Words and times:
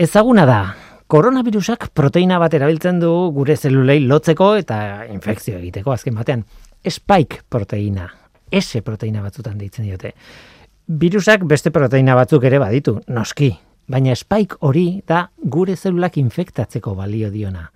Ezaguna 0.00 0.46
da, 0.48 0.60
koronavirusak 1.12 1.90
proteina 1.92 2.38
bat 2.40 2.54
erabiltzen 2.56 3.02
du 3.02 3.10
gure 3.36 3.52
zelulei 3.52 3.98
lotzeko 4.00 4.54
eta 4.56 4.78
infekzio 5.12 5.58
egiteko 5.58 5.92
azken 5.92 6.14
batean. 6.16 6.44
Spike 6.88 7.42
proteina, 7.52 8.06
S 8.48 8.80
proteina 8.80 9.20
batzutan 9.20 9.58
deitzen 9.60 9.84
diote. 9.84 10.14
Virusak 11.02 11.44
beste 11.44 11.68
proteina 11.70 12.14
batzuk 12.16 12.46
ere 12.48 12.62
baditu, 12.62 12.94
noski, 13.12 13.50
baina 13.92 14.16
spike 14.16 14.56
hori 14.64 15.02
da 15.06 15.26
gure 15.36 15.76
zelulak 15.76 16.16
infektatzeko 16.16 16.96
balio 16.96 17.28
diona. 17.28 17.66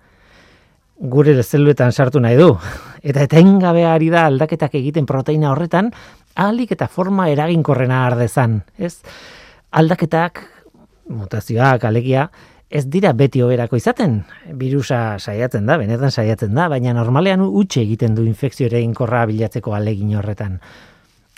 Gure 0.97 1.37
zeluetan 1.43 1.93
sartu 1.93 2.23
nahi 2.25 2.41
du, 2.41 2.49
eta 3.03 3.21
etengabe 3.29 3.85
ari 3.85 4.09
da 4.09 4.25
aldaketak 4.31 4.73
egiten 4.81 5.05
proteina 5.05 5.53
horretan, 5.53 5.93
ahalik 6.33 6.73
eta 6.73 6.89
forma 6.89 7.29
eraginkorrena 7.29 8.07
ardezan, 8.09 8.63
ez? 8.79 8.95
Aldaketak, 9.69 10.41
mutazioak, 11.09 11.83
alegia, 11.85 12.29
ez 12.69 12.85
dira 12.89 13.13
beti 13.13 13.41
oberako 13.45 13.77
izaten. 13.79 14.23
Virusa 14.59 15.17
saiatzen 15.19 15.65
da, 15.69 15.77
benetan 15.81 16.11
saiatzen 16.11 16.55
da, 16.57 16.67
baina 16.71 16.93
normalean 16.97 17.43
utxe 17.45 17.81
egiten 17.83 18.15
du 18.17 18.25
infekzio 18.25 18.67
ere 18.69 18.81
inkorra 18.81 19.25
bilatzeko 19.29 19.75
alegin 19.77 20.15
horretan. 20.17 20.59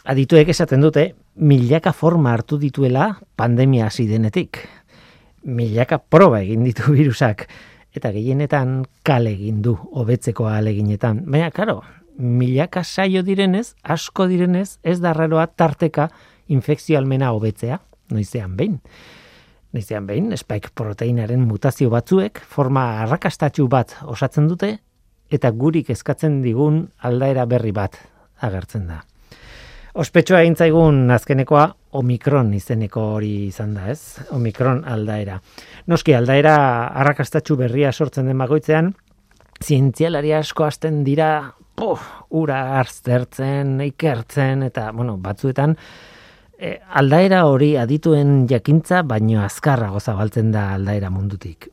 Adituek 0.08 0.49
esaten 0.53 0.81
dute, 0.81 1.09
milaka 1.35 1.91
forma 1.94 2.34
hartu 2.34 2.58
dituela 2.58 3.09
pandemia 3.35 3.89
hasi 3.89 4.08
denetik. 4.08 4.61
Milaka 5.44 5.99
proba 5.99 6.41
egin 6.41 6.63
ditu 6.63 6.91
virusak 6.97 7.47
eta 7.97 8.11
gehienetan 8.13 8.84
kale 9.03 9.34
egin 9.34 9.61
du 9.66 9.75
hobetzeko 9.75 10.47
aleginetan. 10.52 11.23
Baina 11.25 11.52
karo, 11.52 11.81
milaka 12.17 12.84
saio 12.84 13.23
direnez, 13.25 13.73
asko 13.84 14.27
direnez, 14.27 14.77
ez 14.84 14.99
da 15.02 15.13
tarteka 15.55 16.09
infekzio 16.47 16.97
almena 16.97 17.31
hobetzea, 17.34 17.81
noizean 18.09 18.55
behin. 18.55 18.80
Noizean 19.76 20.05
behin, 20.07 20.31
spike 20.38 20.71
proteinaren 20.76 21.44
mutazio 21.48 21.89
batzuek 21.91 22.39
forma 22.39 23.03
arrakastatxu 23.03 23.67
bat 23.67 23.98
osatzen 24.08 24.48
dute 24.48 24.78
eta 25.31 25.52
gurik 25.52 25.89
eskatzen 25.92 26.42
digun 26.42 26.86
aldaera 27.03 27.45
berri 27.45 27.73
bat 27.75 27.97
agertzen 28.42 28.88
da. 28.88 29.02
Ospetsua 29.97 30.44
egin 30.44 30.55
zaigun 30.55 31.09
azkenekoa 31.11 31.66
Omikron 31.97 32.52
izeneko 32.53 33.02
hori 33.16 33.47
izan 33.47 33.73
da, 33.73 33.88
ez? 33.89 34.19
Omikron 34.36 34.83
aldaera. 34.86 35.39
Noski 35.89 36.14
aldaera 36.14 36.58
arrakastatxu 37.02 37.58
berria 37.58 37.92
sortzen 37.92 38.30
den 38.30 38.38
bagoitzean, 38.38 38.92
zientzialari 39.64 40.36
asko 40.38 40.67
hasten 40.67 41.02
dira, 41.08 41.31
poh, 41.77 41.97
ura 42.38 42.59
arztertzen, 42.77 43.80
ikertzen, 43.88 44.67
eta, 44.70 44.92
bueno, 44.94 45.17
batzuetan, 45.17 45.73
e, 46.59 46.77
aldaera 46.89 47.45
hori 47.47 47.75
adituen 47.77 48.47
jakintza 48.50 49.03
baino 49.08 49.44
azkarrago 49.45 50.00
zabaltzen 50.00 50.52
da 50.52 50.72
aldaera 50.75 51.09
mundutik. 51.14 51.69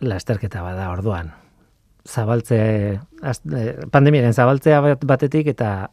Lasterketa 0.00 0.62
bada 0.62 0.90
orduan. 0.92 1.32
Zabaltze 2.08 2.60
az, 3.22 3.40
e, 3.52 3.74
pandemiaren 3.92 4.32
zabaltzea 4.32 4.80
batetik 5.04 5.52
eta 5.54 5.90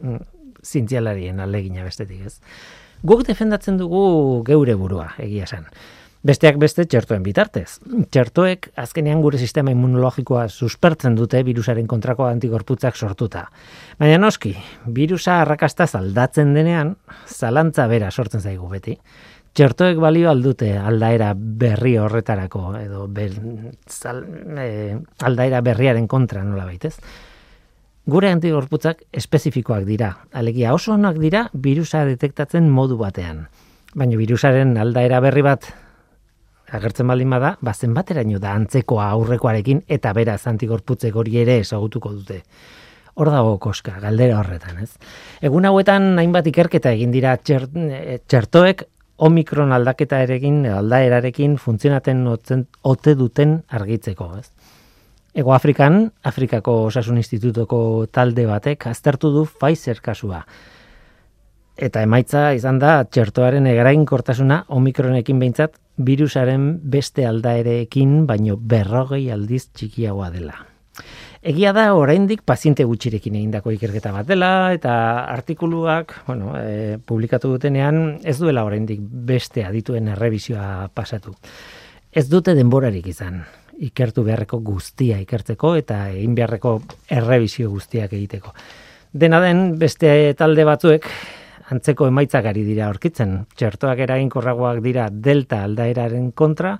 mm, 0.00 0.22
zientzialarien 0.64 1.40
alegina 1.40 1.84
bestetik, 1.84 2.24
ez. 2.26 2.38
Guk 3.04 3.26
defendatzen 3.26 3.76
dugu 3.76 4.42
geure 4.46 4.74
burua, 4.80 5.10
egia 5.20 5.44
esan. 5.44 5.66
Besteak 6.24 6.56
beste 6.56 6.86
txertoen 6.88 7.20
bitartez. 7.20 7.82
Txertoek 7.84 8.70
azkenean 8.80 9.20
gure 9.20 9.36
sistema 9.36 9.74
immunologikoa 9.74 10.46
suspertzen 10.48 11.18
dute 11.18 11.42
virusaren 11.44 11.84
kontrako 11.86 12.24
antigorputzak 12.30 12.96
sortuta. 12.96 13.42
Baina 14.00 14.16
noski, 14.22 14.54
virusa 14.96 15.42
arrakasta 15.42 15.84
zaldatzen 15.84 16.54
denean, 16.56 16.94
zalantza 17.28 17.84
bera 17.92 18.08
sortzen 18.10 18.40
zaigu 18.40 18.70
beti. 18.72 18.96
Txertoek 19.52 20.00
balio 20.00 20.32
aldute 20.32 20.72
aldaera 20.80 21.34
berri 21.36 21.98
horretarako, 22.00 22.64
edo 22.80 23.04
ber, 23.06 23.36
zal, 23.84 24.24
e, 24.64 24.96
aldaera 25.28 25.60
berriaren 25.60 26.08
kontra 26.08 26.40
nola 26.42 26.64
baitez. 26.64 26.96
Gure 28.08 28.32
antigorputzak 28.32 29.04
espezifikoak 29.12 29.84
dira, 29.84 30.14
alegia 30.32 30.72
oso 30.72 30.96
onak 30.96 31.20
dira 31.20 31.50
virusa 31.52 32.06
detektatzen 32.08 32.72
modu 32.72 32.96
batean. 32.96 33.44
Baina 33.94 34.16
virusaren 34.16 34.78
aldaera 34.80 35.20
berri 35.20 35.44
bat 35.44 35.74
agertzen 36.72 37.06
baldin 37.06 37.30
bada, 37.30 37.56
ba 37.60 37.74
zenbateraino 37.74 38.38
da 38.40 38.54
antzekoa 38.54 39.10
aurrekoarekin 39.16 39.84
eta 39.88 40.12
beraz 40.16 40.46
antigorputzek 40.50 41.16
hori 41.16 41.38
ere 41.42 41.58
ezagutuko 41.62 42.12
dute. 42.12 42.40
Hor 43.14 43.30
dago 43.30 43.58
koska, 43.62 43.98
galdera 44.02 44.40
horretan, 44.40 44.80
ez? 44.82 44.96
Egun 45.44 45.68
hauetan 45.68 46.18
hainbat 46.18 46.48
ikerketa 46.50 46.90
egin 46.96 47.12
dira 47.14 47.36
eh, 47.38 48.18
txertoek 48.26 48.82
omikron 49.22 49.72
aldaketa 49.72 50.18
erekin, 50.24 50.64
aldaerarekin 50.66 51.56
funtzionaten 51.56 52.26
ote 52.26 53.14
duten 53.14 53.60
argitzeko, 53.70 54.32
ez? 54.38 54.50
Ego 55.34 55.52
Afrikan, 55.54 56.12
Afrikako 56.22 56.84
Osasun 56.88 57.18
Institutoko 57.18 58.06
talde 58.12 58.46
batek 58.46 58.86
aztertu 58.86 59.32
du 59.34 59.44
Pfizer 59.46 59.98
kasua. 60.02 60.44
Eta 61.74 62.04
emaitza 62.06 62.52
izan 62.54 62.78
da 62.78 63.00
txertoaren 63.02 63.66
egrainkortasuna 63.66 64.60
omikronekin 64.76 65.40
behintzat 65.42 65.74
virusaren 65.96 66.80
beste 66.90 67.26
aldaereekin 67.26 68.24
baino 68.26 68.56
berrogei 68.58 69.28
aldiz 69.30 69.68
txikiagoa 69.72 70.30
dela. 70.34 70.56
Egia 71.44 71.74
da 71.76 71.90
oraindik 71.92 72.40
paziente 72.48 72.86
gutxirekin 72.88 73.34
egindako 73.36 73.74
ikerketa 73.74 74.14
bat 74.14 74.26
dela 74.26 74.72
eta 74.72 74.94
artikuluak, 75.28 76.14
bueno, 76.26 76.54
e, 76.56 76.96
publikatu 77.04 77.50
dutenean 77.52 78.20
ez 78.24 78.38
duela 78.38 78.64
oraindik 78.64 79.02
beste 79.02 79.66
adituen 79.66 80.08
errebisioa 80.14 80.88
pasatu. 80.94 81.34
Ez 82.10 82.30
dute 82.30 82.54
denborarik 82.56 83.10
izan 83.12 83.42
ikertu 83.84 84.24
beharreko 84.24 84.60
guztia 84.64 85.18
ikertzeko 85.20 85.74
eta 85.76 86.08
egin 86.14 86.34
beharreko 86.38 86.78
errebisio 87.12 87.68
guztiak 87.70 88.12
egiteko. 88.14 88.54
Dena 89.12 89.40
den 89.42 89.74
beste 89.78 90.34
talde 90.38 90.64
batzuek 90.64 91.10
antzeko 91.74 92.08
emaitzak 92.10 92.46
ari 92.50 92.64
dira 92.66 92.88
aurkitzen. 92.88 93.40
Txertoak 93.58 94.04
eraginkorragoak 94.06 94.80
dira 94.84 95.08
delta 95.10 95.62
aldaeraren 95.66 96.30
kontra, 96.32 96.76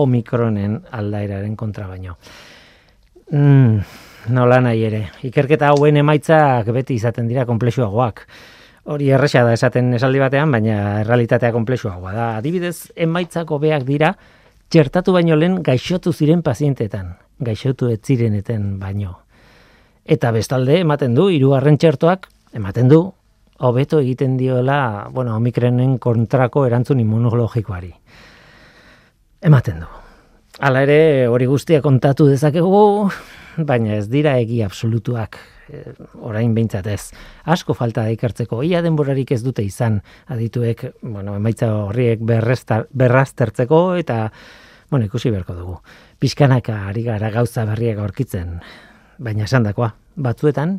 omikronen 0.00 0.78
aldaeraren 0.96 1.56
kontra 1.58 1.86
baino. 1.90 2.16
Mm, 3.30 3.78
nola 4.34 4.60
nahi 4.64 4.82
ere, 4.88 5.04
ikerketa 5.26 5.70
hauen 5.70 6.00
emaitzak 6.00 6.72
beti 6.74 6.96
izaten 6.98 7.28
dira 7.30 7.46
komplexuagoak. 7.46 8.24
Hori 8.90 9.10
erresa 9.12 9.44
da 9.44 9.52
esaten 9.54 9.92
esaldi 9.94 10.22
batean, 10.22 10.50
baina 10.50 11.00
errealitatea 11.02 11.52
komplexuagoa 11.54 12.12
da. 12.16 12.28
Adibidez, 12.40 12.90
emaitzak 12.96 13.50
hobeak 13.52 13.84
dira, 13.86 14.14
txertatu 14.70 15.12
baino 15.14 15.36
lehen 15.36 15.60
gaixotu 15.66 16.12
ziren 16.12 16.42
pazientetan, 16.42 17.14
gaixotu 17.38 17.90
ez 17.92 18.00
zireneten 18.02 18.78
baino. 18.80 19.18
Eta 20.10 20.32
bestalde, 20.34 20.80
ematen 20.80 21.14
du, 21.14 21.28
hirugarren 21.30 21.76
txertoak, 21.78 22.26
ematen 22.56 22.88
du, 22.90 23.02
hobeto 23.60 24.00
egiten 24.00 24.36
diola, 24.40 25.08
bueno, 25.12 25.36
omikrenen 25.36 25.98
kontrako 26.00 26.64
erantzun 26.66 27.00
immunologikoari. 27.02 27.92
Ematen 29.44 29.82
du. 29.84 29.90
Hala 30.60 30.82
ere, 30.84 31.28
hori 31.28 31.46
guztia 31.48 31.80
kontatu 31.84 32.26
dezakegu, 32.28 33.08
baina 33.70 33.94
ez 33.96 34.06
dira 34.12 34.34
egi 34.40 34.62
absolutuak 34.64 35.38
eh, 35.72 35.92
orain 36.20 36.54
behintzat 36.56 36.88
ez. 36.92 37.12
Asko 37.44 37.76
falta 37.76 38.04
da 38.04 38.16
ikertzeko, 38.16 38.62
ia 38.64 38.82
denborarik 38.84 39.32
ez 39.36 39.42
dute 39.44 39.64
izan 39.64 40.00
adituek, 40.32 40.86
bueno, 41.02 41.36
emaitza 41.36 41.70
horriek 41.84 42.24
berraztertzeko 42.24 43.82
eta, 44.00 44.22
bueno, 44.90 45.06
ikusi 45.08 45.32
beharko 45.32 45.56
dugu. 45.56 45.78
Piskanaka 46.20 46.86
ari 46.88 47.04
gara 47.08 47.30
gauza 47.32 47.64
berriak 47.68 48.00
aurkitzen, 48.00 48.58
baina 49.20 49.44
esan 49.48 49.68
dakoa, 49.68 49.94
batzuetan, 50.16 50.78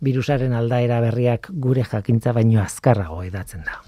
virusaren 0.00 0.52
aldaera 0.54 1.00
berriak 1.02 1.48
gure 1.50 1.84
jakintza 1.84 2.32
baino 2.32 2.62
azkarrago 2.62 3.22
edatzen 3.26 3.64
da. 3.66 3.80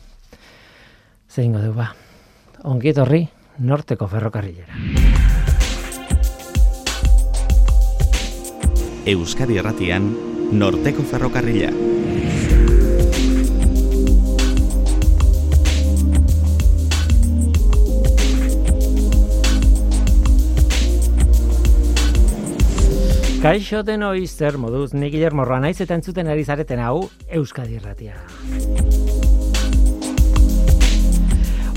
Zein 1.30 1.52
du 1.54 1.72
ba, 1.74 1.92
ongiet 2.64 2.98
horri, 2.98 3.28
norteko 3.58 4.08
ferrokarrilera. 4.10 4.74
Euskadi 9.10 9.56
erratian, 9.58 10.10
norteko 10.52 11.06
ferrokarrilera. 11.06 12.29
Kaixo 23.40 23.78
denoi 23.80 24.26
zer 24.28 24.58
moduz, 24.60 24.92
ni 24.92 25.08
Guillermo 25.08 25.46
Roa 25.48 25.62
naiz 25.64 25.78
eta 25.80 25.96
entzuten 25.96 26.28
ari 26.28 26.42
zareten 26.44 26.82
hau 26.84 27.06
Euskadi 27.38 27.78
Irratia. 27.78 28.18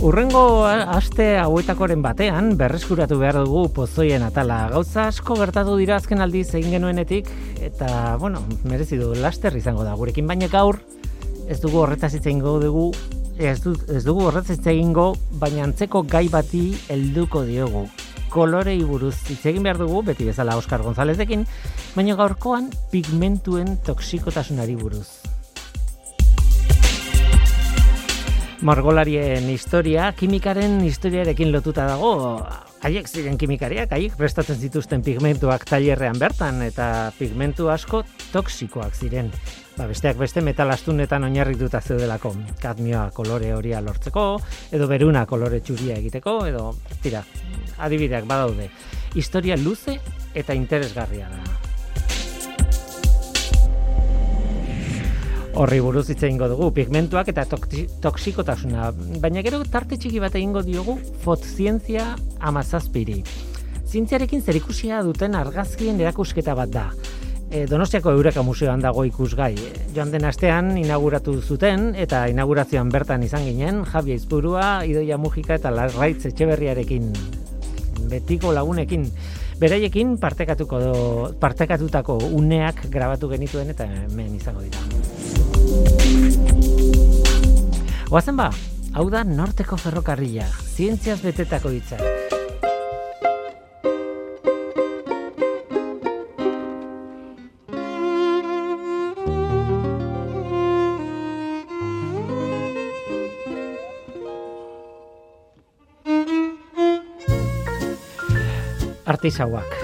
Urrengo 0.04 0.44
aste 0.68 1.30
hauetakoren 1.40 2.04
batean 2.04 2.58
berreskuratu 2.60 3.16
behar 3.22 3.40
dugu 3.46 3.70
pozoien 3.80 4.28
atala. 4.28 4.60
Gauza 4.76 5.08
asko 5.08 5.40
gertatu 5.40 5.78
dira 5.80 5.96
azken 6.02 6.20
aldiz 6.20 6.50
egin 6.52 6.76
genuenetik 6.76 7.32
eta 7.64 8.18
bueno, 8.20 8.44
merezi 8.68 9.00
du 9.00 9.14
laster 9.16 9.56
izango 9.56 9.88
da 9.88 9.96
gurekin 9.96 10.28
baina 10.28 10.52
gaur 10.52 10.82
ez 11.48 11.62
dugu 11.64 11.80
horretaz 11.86 12.12
hitze 12.18 12.36
dugu 12.44 12.92
ez, 13.40 13.62
du, 13.64 13.78
ez 13.88 14.04
dugu 14.04 14.28
horretz 14.28 14.50
hitz 14.52 14.68
egingo, 14.68 15.14
baina 15.40 15.64
antzeko 15.64 16.04
gai 16.04 16.28
bati 16.28 16.74
helduko 16.90 17.48
diogu. 17.48 17.88
Kolorei 18.34 18.80
buruz 18.82 19.14
hitz 19.30 19.44
egin 19.46 19.62
behar 19.62 19.78
dugu, 19.78 20.00
beti 20.08 20.26
bezala 20.26 20.56
Oskar 20.58 20.82
Gonzalezekin, 20.82 21.44
baina 21.94 22.16
gaurkoan 22.18 22.72
pigmentuen 22.90 23.76
toksikotasunari 23.86 24.74
buruz. 24.80 25.06
Margolarien 28.66 29.46
historia, 29.52 30.08
kimikaren 30.18 30.80
historiarekin 30.88 31.52
lotuta 31.54 31.86
dago, 31.86 32.14
haiek 32.82 33.10
ziren 33.12 33.38
kimikariak, 33.38 33.92
haiek 33.94 34.16
prestatzen 34.18 34.58
zituzten 34.58 35.04
pigmentuak 35.06 35.68
tailerrean 35.70 36.18
bertan, 36.18 36.62
eta 36.66 36.88
pigmentu 37.20 37.70
asko 37.70 38.02
toksikoak 38.32 38.96
ziren. 38.98 39.30
Ba, 39.78 39.86
besteak 39.90 40.18
beste 40.18 40.42
metal 40.46 40.72
astunetan 40.74 41.28
oinarrituta 41.28 41.82
zeudelako. 41.82 42.34
Kadmioa 42.62 43.08
kolore 43.14 43.54
horia 43.54 43.82
lortzeko, 43.82 44.26
edo 44.72 44.90
beruna 44.90 45.26
kolore 45.30 45.62
txuria 45.66 46.00
egiteko, 46.02 46.40
edo, 46.50 46.72
tira, 47.04 47.24
adibideak 47.78 48.26
badaude. 48.30 48.70
Historia 49.16 49.58
luze 49.58 50.00
eta 50.34 50.56
interesgarria 50.58 51.30
da. 51.30 51.44
Horri 55.54 55.78
buruz 55.86 56.08
hitz 56.10 56.24
egingo 56.24 56.48
dugu 56.50 56.72
pigmentuak 56.74 57.28
eta 57.30 57.44
toksikotasuna, 57.46 58.88
baina 59.22 59.44
gero 59.46 59.60
tarte 59.70 60.00
txiki 60.02 60.18
bat 60.24 60.34
egingo 60.34 60.64
diogu 60.66 60.96
fotzientzia 61.22 62.16
amazazpiri. 62.42 63.20
Zientziarekin 63.86 64.42
zerikusia 64.42 65.04
duten 65.06 65.38
argazkien 65.38 66.02
erakusketa 66.02 66.56
bat 66.58 66.74
da. 66.74 66.88
E, 67.52 67.68
Donostiako 67.70 68.16
Eureka 68.18 68.42
Museoan 68.42 68.82
dago 68.82 69.04
ikusgai. 69.06 69.54
Joan 69.94 70.10
den 70.10 70.26
astean 70.26 70.74
inauguratu 70.82 71.36
zuten 71.38 71.92
eta 72.02 72.24
inaugurazioan 72.34 72.90
bertan 72.90 73.22
izan 73.22 73.46
ginen 73.46 73.84
Javi 73.86 74.18
Aizpurua, 74.18 74.80
Idoia 74.90 75.22
Mujika 75.22 75.62
eta 75.62 75.70
Larraitz 75.70 76.26
Etxeberriarekin 76.32 77.14
betiko 78.10 78.54
lagunekin 78.56 79.08
beraiekin 79.60 80.18
partekatuko 80.20 80.80
partekatutako 81.40 82.18
uneak 82.34 82.86
grabatu 82.92 83.30
genituen 83.32 83.70
eta 83.74 83.88
hemen 83.88 84.36
izango 84.36 84.62
dira. 84.66 84.80
Oazen 88.14 88.38
ba, 88.38 88.52
hau 88.94 89.08
da 89.10 89.24
norteko 89.26 89.78
ferrokarrila, 89.78 90.46
zientziaz 90.76 91.22
betetako 91.24 91.74
hitza. 91.74 91.98
Artisauak. 109.24 109.76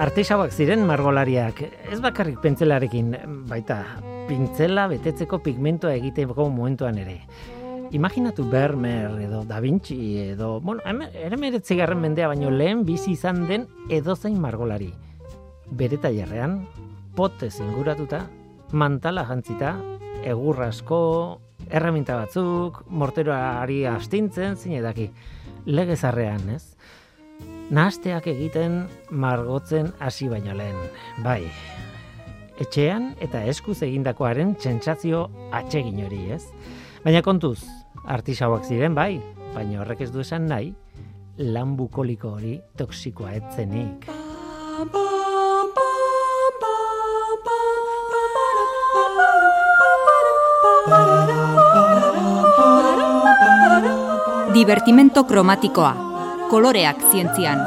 Artisauak 0.00 0.54
ziren 0.56 0.80
margolariak, 0.88 1.58
ez 1.92 1.98
bakarrik 2.00 2.38
pentselarekin, 2.40 3.10
baita 3.44 3.74
pintzela 4.24 4.86
betetzeko 4.88 5.42
pigmentoa 5.44 5.92
egiteko 5.98 6.46
momentuan 6.48 6.96
ere. 7.02 7.18
Imaginatu 7.92 8.46
Vermeer 8.48 9.18
edo 9.26 9.42
Da 9.44 9.60
Vinci 9.60 9.98
edo, 10.22 10.62
bueno, 10.62 10.80
ere 11.12 11.36
meretzi 11.36 11.76
mendea 11.76 12.28
baino 12.28 12.48
lehen 12.50 12.86
bizi 12.86 13.12
izan 13.12 13.46
den 13.46 13.66
edozein 13.90 14.40
margolari. 14.40 14.94
Bere 15.70 15.98
tailerrean, 15.98 16.66
pote 17.14 17.50
zinguratuta, 17.50 18.30
mantala 18.72 19.26
jantzita, 19.26 19.76
egurrasko, 20.24 21.38
erreminta 21.68 22.16
batzuk, 22.16 22.86
morteroari 22.88 23.84
astintzen, 23.84 24.56
zine 24.56 24.80
daki, 24.80 25.10
legezarrean, 25.66 26.48
ez? 26.48 26.76
Nahasteak 27.66 28.28
egiten 28.30 28.84
margotzen 29.10 29.88
hasi 29.98 30.28
baino 30.30 30.54
lehen. 30.54 30.76
Bai, 31.24 31.48
etxean 32.62 33.08
eta 33.18 33.40
eskuz 33.50 33.80
egindakoaren 33.82 34.54
tsentsazio 34.54 35.24
atsegin 35.50 35.98
hori, 36.04 36.20
ez? 36.36 36.44
Baina 37.02 37.24
kontuz, 37.26 37.58
artisauak 38.06 38.64
ziren 38.70 38.94
bai, 38.94 39.18
baina 39.54 39.82
horrek 39.82 40.06
ez 40.06 40.12
du 40.14 40.22
esan 40.22 40.46
nahi, 40.46 40.70
lan 41.42 41.74
bukoliko 41.76 42.36
hori 42.38 42.60
toksikoa 42.78 43.34
etzenik. 43.42 44.06
Divertimento 54.54 55.26
kromatikoa. 55.26 56.15
Koloreak 56.50 56.96
zientzian. 57.10 57.58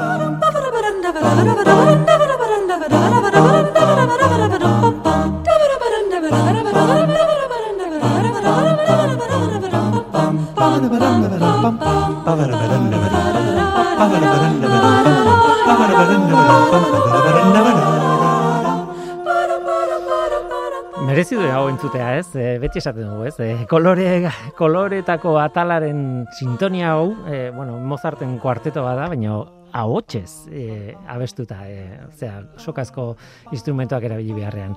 Merezi 21.10 21.34
du 21.34 21.42
hau 21.50 21.64
entzutea, 21.66 22.12
ez? 22.20 22.28
E, 22.38 22.60
beti 22.62 22.78
esaten 22.78 23.08
dugu, 23.08 23.24
ez? 23.26 23.34
E, 23.42 23.64
kolore, 23.66 24.28
koloretako 24.54 25.32
atalaren 25.42 26.02
sintonia 26.38 26.92
hau, 26.92 27.08
e, 27.26 27.48
bueno, 27.50 27.80
Mozarten 27.82 28.36
kuarteto 28.38 28.84
bada, 28.86 29.08
baina 29.10 29.40
ahotxez 29.74 30.46
e, 30.54 30.94
abestuta, 31.10 31.64
e, 31.66 31.98
zera, 32.14 32.44
sokazko 32.62 33.16
instrumentoak 33.50 34.06
erabili 34.06 34.36
beharrean. 34.38 34.76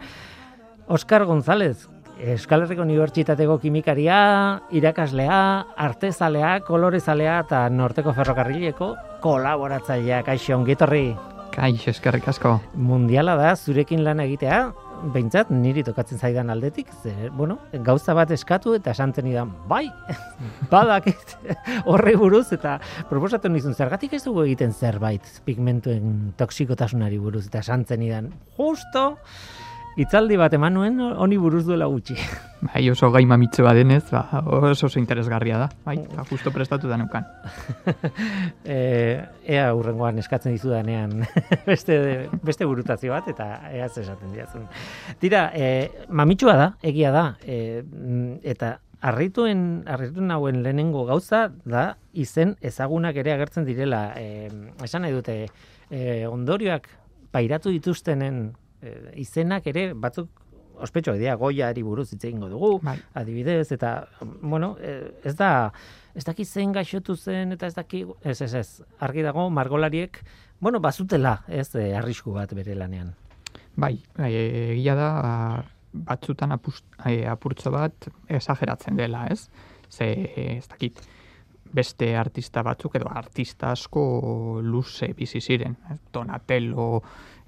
Oscar 0.89 1.27
González, 1.29 1.85
Euskal 2.17 2.65
Herriko 2.65 2.81
Unibertsitateko 2.81 3.59
kimikaria, 3.61 4.17
irakaslea, 4.73 5.37
artezalea, 5.85 6.55
kolorezalea 6.65 7.43
eta 7.45 7.67
norteko 7.69 8.15
ferrokarrileko 8.17 8.95
kolaboratzailea, 9.21 10.23
kaixo, 10.25 10.57
ongitorri. 10.57 11.11
Kaixo, 11.53 11.91
eskerrik 11.93 12.25
asko. 12.33 12.55
Mundiala 12.73 13.37
da, 13.37 13.53
zurekin 13.53 14.01
lan 14.01 14.25
egitea, 14.25 14.63
behintzat, 15.11 15.49
niri 15.51 15.83
tokatzen 15.83 16.19
zaidan 16.21 16.49
aldetik, 16.53 16.89
ze, 17.03 17.13
bueno, 17.35 17.57
gauza 17.85 18.15
bat 18.17 18.31
eskatu 18.31 18.75
eta 18.77 18.93
esantzen 18.95 19.27
idan, 19.27 19.51
bai, 19.69 19.85
badak 20.73 21.09
horre 21.89 22.15
buruz, 22.19 22.45
eta 22.55 22.77
proposatu 23.09 23.51
nizun, 23.51 23.75
zergatik 23.75 24.15
ez 24.17 24.23
dugu 24.25 24.45
egiten 24.45 24.73
zerbait 24.73 25.27
pigmentuen 25.45 26.33
toksikotasunari 26.39 27.19
buruz, 27.21 27.45
eta 27.49 27.63
esantzen 27.65 28.05
idan, 28.05 28.31
justo, 28.57 29.13
Itzaldi 29.93 30.37
bat 30.41 30.53
eman 30.57 30.73
nuen 30.73 30.95
honi 31.01 31.37
buruz 31.37 31.63
duela 31.67 31.85
gutxi. 31.85 32.15
Bai, 32.63 32.81
oso 32.89 33.11
gai 33.13 33.25
mamitze 33.29 33.61
denez, 33.61 34.05
ba, 34.09 34.41
oso 34.41 34.87
oso 34.87 34.99
interesgarria 34.99 35.59
da. 35.59 35.67
Bai, 35.85 35.97
ba, 36.15 36.23
justo 36.25 36.49
prestatu 36.51 36.87
da 36.89 36.97
nukan. 36.97 37.27
e, 38.65 39.21
ea 39.45 39.67
urrengoan 39.75 40.17
eskatzen 40.17 40.55
dizu 40.55 40.71
danean 40.73 41.21
beste, 41.67 42.29
beste 42.41 42.65
burutazio 42.65 43.13
bat, 43.13 43.27
eta 43.29 43.69
ea 43.69 43.85
esaten 43.85 44.33
diazun. 44.33 44.65
Tira, 45.21 45.51
e, 45.53 45.91
mamitsua 46.09 46.57
da, 46.57 46.67
egia 46.81 47.11
da, 47.13 47.27
e, 47.45 47.83
eta 48.41 48.79
arrituen, 49.03 49.83
arrituen 49.85 50.31
hauen 50.31 50.63
lehenengo 50.63 51.05
gauza 51.05 51.49
da 51.65 51.97
izen 52.13 52.55
ezagunak 52.61 53.19
ere 53.21 53.35
agertzen 53.35 53.69
direla. 53.69 54.07
E, 54.17 54.49
esan 54.81 55.05
nahi 55.05 55.13
dute, 55.13 55.37
e, 55.91 56.25
ondorioak 56.25 56.89
pairatu 57.33 57.69
dituztenen 57.73 58.53
e, 58.83 58.95
izenak 59.23 59.67
ere 59.71 59.91
batzuk 59.93 60.29
ospetxo 60.83 61.13
dira 61.17 61.35
goiari 61.39 61.83
buruz 61.85 62.09
hitz 62.11 62.23
egingo 62.25 62.49
dugu, 62.49 62.77
bai. 62.83 62.97
adibidez 63.13 63.71
eta 63.71 64.07
bueno, 64.41 64.75
e, 64.81 65.13
ez 65.23 65.35
da 65.39 65.71
ez 66.15 66.25
daki 66.25 66.45
zen 66.45 66.73
gaixotu 66.73 67.15
zen 67.15 67.55
eta 67.55 67.69
ez 67.69 67.75
daki 67.75 68.05
ez 68.21 68.41
ez 68.41 68.53
ez 68.53 68.69
argi 68.99 69.21
dago 69.21 69.49
margolariek 69.49 70.19
bueno, 70.59 70.79
bazutela, 70.79 71.43
ez 71.47 71.75
e, 71.75 71.91
arrisku 71.95 72.31
bat 72.31 72.53
bere 72.55 72.75
lanean. 72.75 73.13
Bai, 73.75 73.97
bai 74.15 74.31
egia 74.33 74.95
da 74.95 75.09
batzutan 75.93 76.53
apust, 76.55 76.85
apurtzo 77.29 77.71
bat 77.73 78.07
esageratzen 78.31 78.97
dela, 78.97 79.27
ez? 79.29 79.49
Ze 79.89 80.07
ez 80.57 80.67
dakit 80.67 81.01
beste 81.73 82.13
artista 82.17 82.63
batzuk 82.65 82.95
edo 82.95 83.09
artista 83.09 83.71
asko 83.73 84.03
luze 84.61 85.11
bizi 85.17 85.41
ziren, 85.41 85.75
Donatello, 86.13 87.01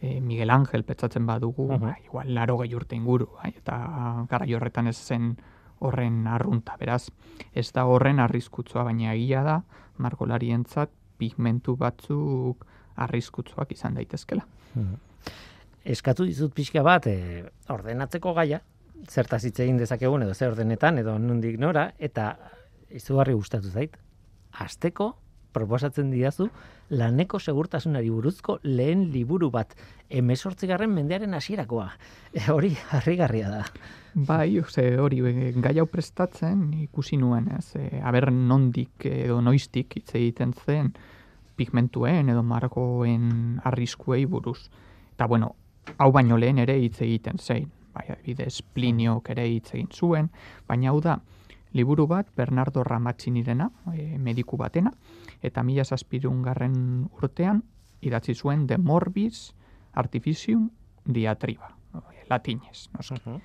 e, 0.05 0.21
Miguel 0.21 0.49
Ángel 0.49 0.83
petzatzen 0.83 1.25
badugu, 1.25 1.63
uh 1.73 1.79
-huh. 1.79 1.95
igual 2.05 2.33
laro 2.33 2.57
gehi 2.57 2.75
urte 2.75 2.95
inguru, 2.95 3.29
bai, 3.41 3.53
eta 3.57 4.25
gara 4.29 4.45
horretan 4.45 4.87
ez 4.87 4.97
zen 4.97 5.37
horren 5.79 6.27
arrunta, 6.27 6.77
beraz, 6.77 7.09
ez 7.53 7.71
da 7.73 7.85
horren 7.85 8.19
arriskutzua, 8.19 8.83
baina 8.83 9.13
egia 9.13 9.43
da, 9.43 9.63
margolarientzat 9.97 10.89
pigmentu 11.17 11.75
batzuk 11.75 12.65
arriskutsuak 12.95 13.71
izan 13.71 13.93
daitezkela. 13.93 14.45
Uh 14.75 14.95
Eskatu 15.85 16.25
dizut 16.25 16.51
pixka 16.51 16.81
bat, 16.81 17.05
e, 17.05 17.45
ordenatzeko 17.69 18.33
gaia, 18.33 18.57
zertaz 19.07 19.43
hitz 19.45 19.59
egin 19.59 19.77
dezakegun 19.77 20.23
edo 20.23 20.33
zer 20.33 20.49
ordenetan 20.49 20.97
edo 20.97 21.19
nondik 21.19 21.59
nora, 21.59 21.91
eta 21.99 22.37
izugarri 22.89 23.33
gustatu 23.33 23.69
zait. 23.69 23.97
Asteko 24.51 25.11
proposatzen 25.55 26.11
didazu 26.11 26.49
laneko 26.91 27.39
segurtasunari 27.39 28.11
buruzko 28.11 28.59
lehen 28.67 29.07
liburu 29.13 29.49
bat, 29.53 29.73
emezortzigarren 30.09 30.93
mendearen 30.93 31.33
hasierakoa. 31.33 31.89
E, 32.35 32.41
hori 32.51 32.73
harrigarria 32.91 33.47
da. 33.47 33.61
Bai, 34.27 34.59
ze 34.67 34.97
hori 34.99 35.21
e, 35.23 35.51
gai 35.55 35.77
hau 35.79 35.85
prestatzen 35.87 36.65
ikusi 36.83 37.15
nuen, 37.15 37.47
ez? 37.55 37.77
E, 37.79 38.01
aber 38.03 38.27
nondik 38.31 39.07
edo 39.07 39.39
noiztik 39.41 39.95
hitz 39.95 40.09
egiten 40.19 40.51
zen 40.51 40.91
pigmentuen 41.55 42.29
edo 42.33 42.43
margoen 42.43 43.61
arriskuei 43.63 44.25
buruz. 44.27 44.67
Eta 45.13 45.29
bueno, 45.31 45.53
hau 45.97 46.11
baino 46.11 46.37
lehen 46.37 46.59
ere 46.59 46.75
hitz 46.81 46.99
egiten 47.01 47.39
zein. 47.39 47.71
Bai, 47.95 48.09
adibidez, 48.11 48.59
Pliniok 48.75 49.29
ere 49.31 49.47
hitz 49.47 49.69
egin 49.71 49.87
zuen, 49.87 50.27
baina 50.67 50.91
hau 50.91 50.99
da, 50.99 51.15
liburu 51.75 52.07
bat 52.07 52.29
Bernardo 52.35 52.83
Ramazzini-rena, 52.87 53.69
e, 53.93 54.17
mediku 54.17 54.57
batena, 54.57 54.93
eta 55.43 55.63
mila 55.63 55.83
zazpirun 55.83 56.41
garren 56.45 56.77
urtean 57.19 57.61
idatzi 58.01 58.35
zuen 58.35 58.65
de 58.67 58.77
morbis 58.77 59.49
artificium 59.93 60.69
diatriba, 61.05 61.73
latinez, 62.31 62.87
noski. 62.95 63.35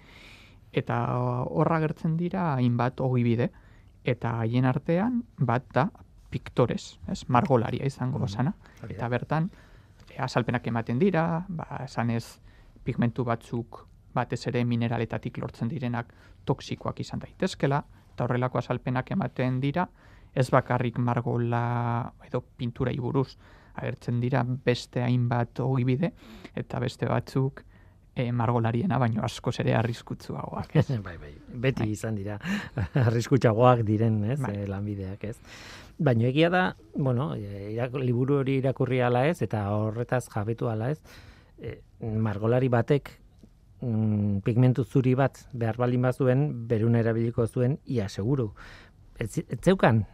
Eta 0.71 1.01
horra 1.51 1.81
gertzen 1.83 2.15
dira 2.17 2.53
hainbat 2.55 3.03
hogi 3.03 3.27
bide, 3.27 3.51
eta 4.07 4.37
haien 4.39 4.65
artean 4.65 5.25
bat 5.37 5.67
da 5.75 5.89
piktores, 6.31 7.01
ez, 7.11 7.25
margolaria 7.27 7.87
izango 7.87 8.23
uh 8.23 8.53
Eta 8.89 9.09
bertan, 9.09 9.51
e, 10.09 10.23
azalpenak 10.23 10.67
ematen 10.67 10.99
dira, 10.99 11.45
ba, 11.49 11.83
esan 11.85 12.11
ez 12.11 12.39
pigmentu 12.85 13.25
batzuk 13.25 13.87
batez 14.15 14.47
ere 14.47 14.65
mineraletatik 14.65 15.39
lortzen 15.39 15.69
direnak 15.69 16.15
toksikoak 16.45 17.01
izan 17.01 17.19
daitezkela, 17.19 17.85
eta 18.21 18.27
horrelako 18.29 18.59
azalpenak 18.61 19.11
ematen 19.15 19.61
dira, 19.63 19.87
ez 20.37 20.51
bakarrik 20.53 20.99
margola 21.01 22.13
edo 22.27 22.43
pintura 22.57 22.93
buruz 23.01 23.39
agertzen 23.75 24.21
dira 24.21 24.45
beste 24.45 25.01
hainbat 25.01 25.61
ogibide 25.65 26.13
eta 26.55 26.79
beste 26.79 27.09
batzuk 27.09 27.63
e, 28.15 28.31
margolariena 28.31 28.99
baino 28.99 29.25
askoz 29.25 29.57
ere 29.61 29.75
arriskutsuagoak. 29.75 30.75
bai, 31.07 31.17
bai. 31.17 31.33
Beti 31.49 31.87
bai. 31.87 31.91
izan 31.97 32.19
dira 32.21 32.37
arriskutsuagoak 33.07 33.83
diren, 33.89 34.23
ez, 34.25 34.39
bai. 34.43 34.53
Eh, 34.59 34.69
lanbideak, 34.69 35.25
ez. 35.25 35.39
Baino 35.97 36.29
egia 36.29 36.51
da, 36.53 36.65
bueno, 36.95 37.33
eh, 37.37 37.71
irak, 37.73 37.97
liburu 38.05 38.43
hori 38.43 38.59
irakurri 38.61 39.01
ala 39.01 39.25
ez 39.33 39.41
eta 39.41 39.65
horretaz 39.73 40.27
jabetu 40.29 40.69
ala 40.69 40.93
ez, 40.93 41.01
margolari 42.01 42.69
batek 42.69 43.15
mm, 43.81 44.41
pigmentu 44.47 44.85
zuri 44.85 45.15
bat 45.15 45.47
behar 45.53 45.77
balin 45.77 46.03
bazuen, 46.03 46.47
beruna 46.69 47.01
erabiliko 47.01 47.47
zuen, 47.47 47.79
ia 47.87 48.09
seguru. 48.09 48.53
Ez, 49.19 49.37
ez 49.39 49.61
zeukan, 49.61 50.05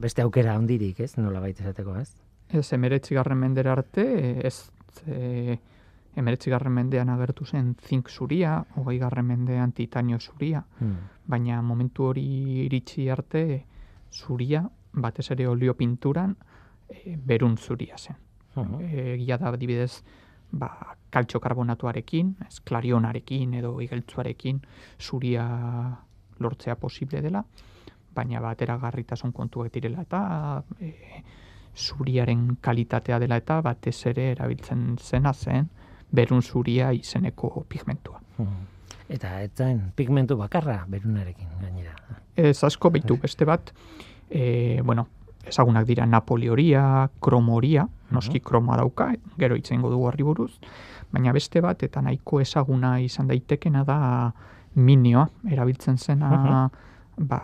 beste 0.00 0.22
aukera 0.22 0.54
handirik, 0.54 1.00
ez? 1.00 1.16
Nola 1.18 1.40
baita 1.40 1.64
esateko, 1.64 1.96
ez? 1.98 2.10
Ez, 2.48 2.72
emeretzi 2.72 3.14
garren 3.14 3.38
mendera 3.38 3.72
arte, 3.74 4.04
ez, 4.46 4.70
e, 5.06 5.56
emeretzi 6.16 6.50
garren 6.50 6.72
mendean 6.72 7.10
agertu 7.10 7.44
zen 7.44 7.74
zink 7.88 8.08
zuria, 8.10 8.60
hogei 8.76 8.98
garren 8.98 9.26
mendean 9.26 9.72
titanio 9.72 10.18
zuria, 10.20 10.62
hmm. 10.78 11.16
baina 11.26 11.60
momentu 11.62 12.10
hori 12.10 12.26
iritsi 12.66 13.08
arte, 13.10 13.64
zuria, 14.12 14.62
batez 14.92 15.30
ere 15.34 15.48
olio 15.48 15.74
pinturan, 15.74 16.36
e, 16.88 17.16
berun 17.16 17.56
zuria 17.56 17.98
zen. 17.98 18.22
Egia 18.56 19.36
da, 19.36 19.50
dibidez, 19.52 20.00
ba, 20.58 20.96
kaltxo 21.10 21.40
karbonatuarekin, 21.40 22.34
ez, 22.46 22.60
klarionarekin 22.66 23.54
edo 23.60 23.76
igeltzuarekin 23.80 24.60
zuria 25.00 25.46
lortzea 26.38 26.76
posible 26.76 27.22
dela, 27.24 27.42
baina 28.16 28.40
batera 28.40 28.78
garritasun 28.80 29.32
kontuak 29.32 29.72
direla 29.72 30.04
eta 30.04 30.20
e, 30.80 30.92
zuriaren 31.76 32.56
kalitatea 32.60 33.18
dela 33.20 33.36
eta 33.40 33.60
batez 33.64 33.98
ere 34.12 34.30
erabiltzen 34.32 34.96
zena 35.00 35.32
zen 35.34 35.68
berun 36.12 36.42
zuria 36.42 36.92
izeneko 36.96 37.64
pigmentua. 37.68 38.20
Hmm. 38.38 38.64
Eta 39.08 39.40
ez 39.42 39.52
zen 39.54 39.92
pigmentu 39.96 40.36
bakarra 40.36 40.80
berunarekin 40.88 41.60
gainera. 41.60 41.94
Ez 42.36 42.58
asko 42.64 42.90
behitu 42.90 43.18
beste 43.22 43.44
bat, 43.44 43.72
e, 44.30 44.80
bueno, 44.84 45.06
ezagunak 45.46 45.86
dira 45.86 46.06
napolioria, 46.06 47.08
kromoria, 47.22 47.86
noski 48.10 48.40
kroma 48.40 48.76
dauka, 48.76 49.10
gero 49.38 49.56
itzengo 49.56 49.90
dugu 49.90 50.08
harri 50.08 50.26
buruz, 50.26 50.52
baina 51.12 51.32
beste 51.32 51.60
bat, 51.60 51.82
eta 51.82 52.02
nahiko 52.02 52.40
ezaguna 52.40 52.98
izan 53.00 53.28
daitekena 53.28 53.84
da 53.84 53.98
minioa, 54.76 55.26
erabiltzen 55.50 55.98
zena 55.98 56.68
ba, 57.16 57.40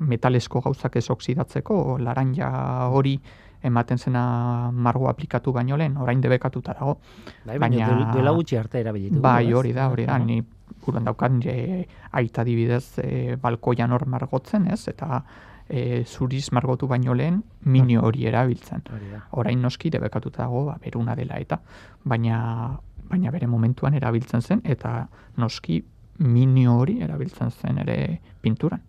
metalesko 0.00 0.62
gauzak 0.64 0.96
ez 0.96 1.08
oksidatzeko, 1.10 1.98
laranja 2.00 2.50
hori 2.88 3.18
ematen 3.66 3.98
zena 3.98 4.70
margo 4.72 5.08
aplikatu 5.10 5.52
baino 5.52 5.76
lehen, 5.76 5.96
orain 5.96 6.20
debekatuta 6.20 6.74
dago. 6.78 6.98
Bai, 7.46 7.58
baina, 7.58 7.88
duela 8.12 8.32
gutxi 8.36 8.56
arte 8.56 8.80
erabilitu. 8.80 9.20
Bai, 9.20 9.52
hori 9.52 9.72
da, 9.76 9.88
hori 9.90 10.06
da, 10.06 10.18
ni 10.18 10.42
buruan 10.84 11.06
daukan 11.06 11.40
je, 11.42 11.84
aita 12.20 12.44
dibidez 12.46 12.98
e, 13.02 13.36
balkoian 13.42 13.92
hor 13.92 14.06
margotzen, 14.10 14.68
ez, 14.70 14.86
eta 14.92 15.22
e, 15.68 16.04
zuriz 16.04 16.50
margotu 16.52 16.86
baino 16.86 17.14
lehen 17.14 17.42
minio 17.64 18.02
hori 18.06 18.26
erabiltzen. 18.26 18.82
Orain 19.30 19.62
noski 19.62 19.90
debekatuta 19.90 20.44
dago, 20.44 20.64
ba, 20.70 20.78
beruna 20.82 21.16
dela 21.18 21.38
eta, 21.42 21.60
baina 22.04 22.78
baina 23.06 23.30
bere 23.30 23.46
momentuan 23.46 23.94
erabiltzen 23.94 24.42
zen, 24.42 24.62
eta 24.64 25.06
noski 25.36 25.80
minio 26.18 26.76
hori 26.80 27.00
erabiltzen 27.04 27.50
zen 27.50 27.78
ere 27.84 27.96
pinturan. 28.42 28.82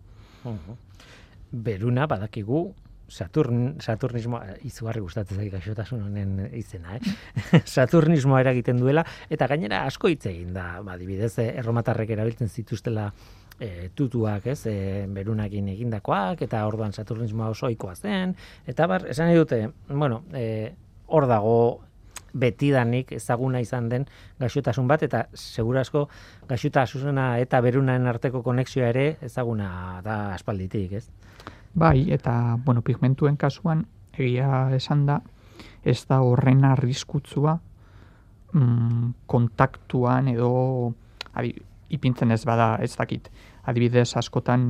Beruna 1.52 2.06
badakigu 2.10 2.66
Saturn, 3.08 3.78
Saturnismo 3.80 4.40
izugarri 4.68 5.00
gustatzen 5.00 5.38
zait 5.40 5.52
gaixotasun 5.52 6.02
honen 6.04 6.42
izena, 6.56 6.98
eh? 6.98 7.60
Saturnismoa 7.76 8.42
eragiten 8.44 8.80
duela 8.82 9.04
eta 9.32 9.48
gainera 9.48 9.84
asko 9.88 10.10
hitz 10.12 10.26
egin 10.28 10.52
da, 10.52 10.82
ba 10.84 10.98
adibidez 10.98 11.32
eh, 11.40 11.54
erromatarrek 11.62 12.12
erabiltzen 12.18 12.52
zituztela 12.52 13.08
e, 13.60 13.90
tutuak, 13.94 14.46
ez, 14.46 14.66
e, 14.66 15.06
berunakin 15.14 15.68
egindakoak 15.74 16.42
eta 16.46 16.64
orduan 16.66 16.92
Saturnismoa 16.92 17.50
oso 17.54 17.66
ohikoa 17.66 17.94
zen 17.94 18.36
eta 18.66 18.86
bar 18.86 19.06
esan 19.10 19.34
dute, 19.34 19.70
bueno, 19.88 20.22
eh 20.32 20.74
hor 21.08 21.26
dago 21.26 21.80
betidanik 22.32 23.12
ezaguna 23.16 23.60
izan 23.64 23.88
den 23.88 24.04
gaixotasun 24.40 24.88
bat 24.88 25.02
eta 25.02 25.24
segurasko 25.34 26.06
gaixotasuna 26.48 27.38
eta 27.42 27.60
berunaen 27.64 28.06
arteko 28.06 28.42
konexioa 28.44 28.90
ere 28.92 29.06
ezaguna 29.24 30.02
da 30.04 30.18
aspalditik, 30.34 30.92
ez? 30.92 31.08
Bai, 31.74 32.10
eta 32.12 32.58
bueno, 32.64 32.82
pigmentuen 32.82 33.36
kasuan 33.36 33.86
egia 34.12 34.68
esan 34.76 35.06
da 35.06 35.20
ez 35.84 36.04
da 36.08 36.20
horren 36.20 36.64
arriskutzua 36.64 37.58
mm, 38.52 39.10
kontaktuan 39.26 40.28
edo 40.34 40.92
ipintzen 41.88 42.30
ez 42.30 42.44
bada 42.44 42.76
ez 42.82 42.94
dakit 42.96 43.30
adibidez 43.68 44.16
askotan 44.16 44.62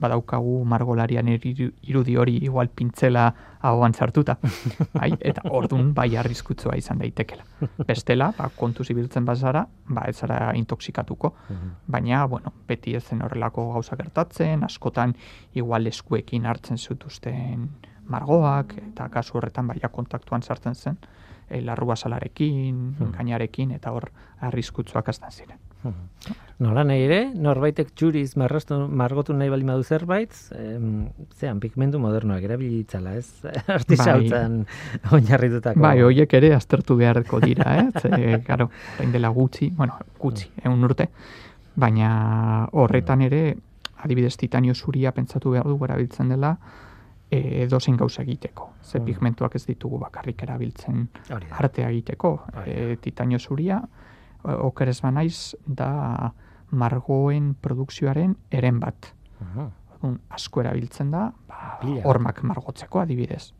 badaukagu 0.00 0.64
margolarian 0.64 1.28
irudi 1.28 2.16
hori 2.16 2.38
igual 2.40 2.68
pintzela 2.68 3.26
ahoan 3.60 3.92
sartuta. 3.94 4.36
Bai, 4.96 5.10
eta 5.20 5.42
ordun 5.50 5.92
bai 5.94 6.08
arriskutzua 6.16 6.76
izan 6.80 7.02
daitekela. 7.02 7.44
Bestela, 7.86 8.30
ba, 8.38 8.48
kontu 8.56 8.84
zibiltzen 8.84 9.26
bazara, 9.28 9.66
ba, 9.88 10.06
ez 10.08 10.16
zara 10.16 10.54
intoksikatuko. 10.56 11.34
Mhm. 11.48 11.76
Baina, 11.86 12.24
bueno, 12.26 12.52
beti 12.68 12.94
ez 12.96 13.04
zen 13.04 13.22
horrelako 13.22 13.72
gauza 13.74 13.96
gertatzen, 14.00 14.64
askotan 14.64 15.14
igual 15.54 15.86
eskuekin 15.86 16.46
hartzen 16.46 16.78
zutuzten 16.78 17.68
margoak, 18.10 18.74
eta 18.90 19.08
kasu 19.12 19.38
horretan 19.38 19.68
baia 19.68 19.92
kontaktuan 19.92 20.42
sartzen 20.42 20.74
zen, 20.74 20.96
e, 21.48 21.60
larrua 21.60 21.96
salarekin, 21.96 22.76
mhm. 22.92 23.12
gainarekin, 23.18 23.76
eta 23.76 23.92
hor 23.92 24.10
arriskutzuak 24.40 25.12
azten 25.12 25.30
ziren. 25.30 25.69
Nola 26.60 26.82
nahi 26.84 27.06
ere, 27.06 27.18
norbaitek 27.32 27.94
txuriz 27.96 28.34
marrastu, 28.36 28.76
margotu 29.00 29.32
nahi 29.32 29.48
bali 29.48 29.64
madu 29.64 29.80
zerbait, 29.80 30.34
em, 30.58 31.06
zean, 31.38 31.60
pigmentu 31.62 31.96
modernoak 32.02 32.44
erabilitzala, 32.44 33.14
ez? 33.16 33.46
Artizautzen 33.78 34.58
bai. 34.66 35.14
oinarritutako. 35.16 35.80
Bai, 35.80 35.94
hoiek 36.04 36.36
ere 36.36 36.52
aztertu 36.52 36.98
beharko 37.00 37.40
dira, 37.40 37.78
eh? 37.80 37.86
Ze, 38.02 38.42
garo, 38.44 38.68
dela 39.14 39.32
gutxi, 39.32 39.70
bueno, 39.78 39.96
gutxi, 40.20 40.50
mm. 40.50 40.66
egun 40.66 40.90
urte, 40.90 41.08
baina 41.80 42.12
horretan 42.76 43.24
ere, 43.24 43.42
adibidez 44.04 44.36
titanio 44.36 44.76
zuria 44.76 45.14
pentsatu 45.16 45.56
behar 45.56 45.72
du 45.72 45.78
erabiltzen 45.88 46.28
dela, 46.28 46.52
e, 47.30 47.66
dozen 47.70 47.96
gauza 47.96 48.20
egiteko. 48.22 48.74
Ze 48.82 48.98
mm. 48.98 49.08
pigmentuak 49.08 49.56
ez 49.56 49.64
ditugu 49.64 49.98
bakarrik 50.02 50.42
erabiltzen 50.44 51.06
artea 51.56 51.88
egiteko. 51.88 52.36
E, 52.66 52.96
titanio 53.00 53.38
zuria, 53.40 53.80
okeres 54.44 55.00
banaiz 55.02 55.54
da 55.66 56.32
margoen 56.70 57.54
produkzioaren 57.60 58.36
eren 58.50 58.80
bat. 58.80 59.12
Orduan, 59.94 60.20
asko 60.30 60.60
erabiltzen 60.62 61.10
da, 61.10 61.32
ba, 61.48 61.78
hormak 62.04 62.42
margotzeko 62.42 63.00
adibidez. 63.00 63.52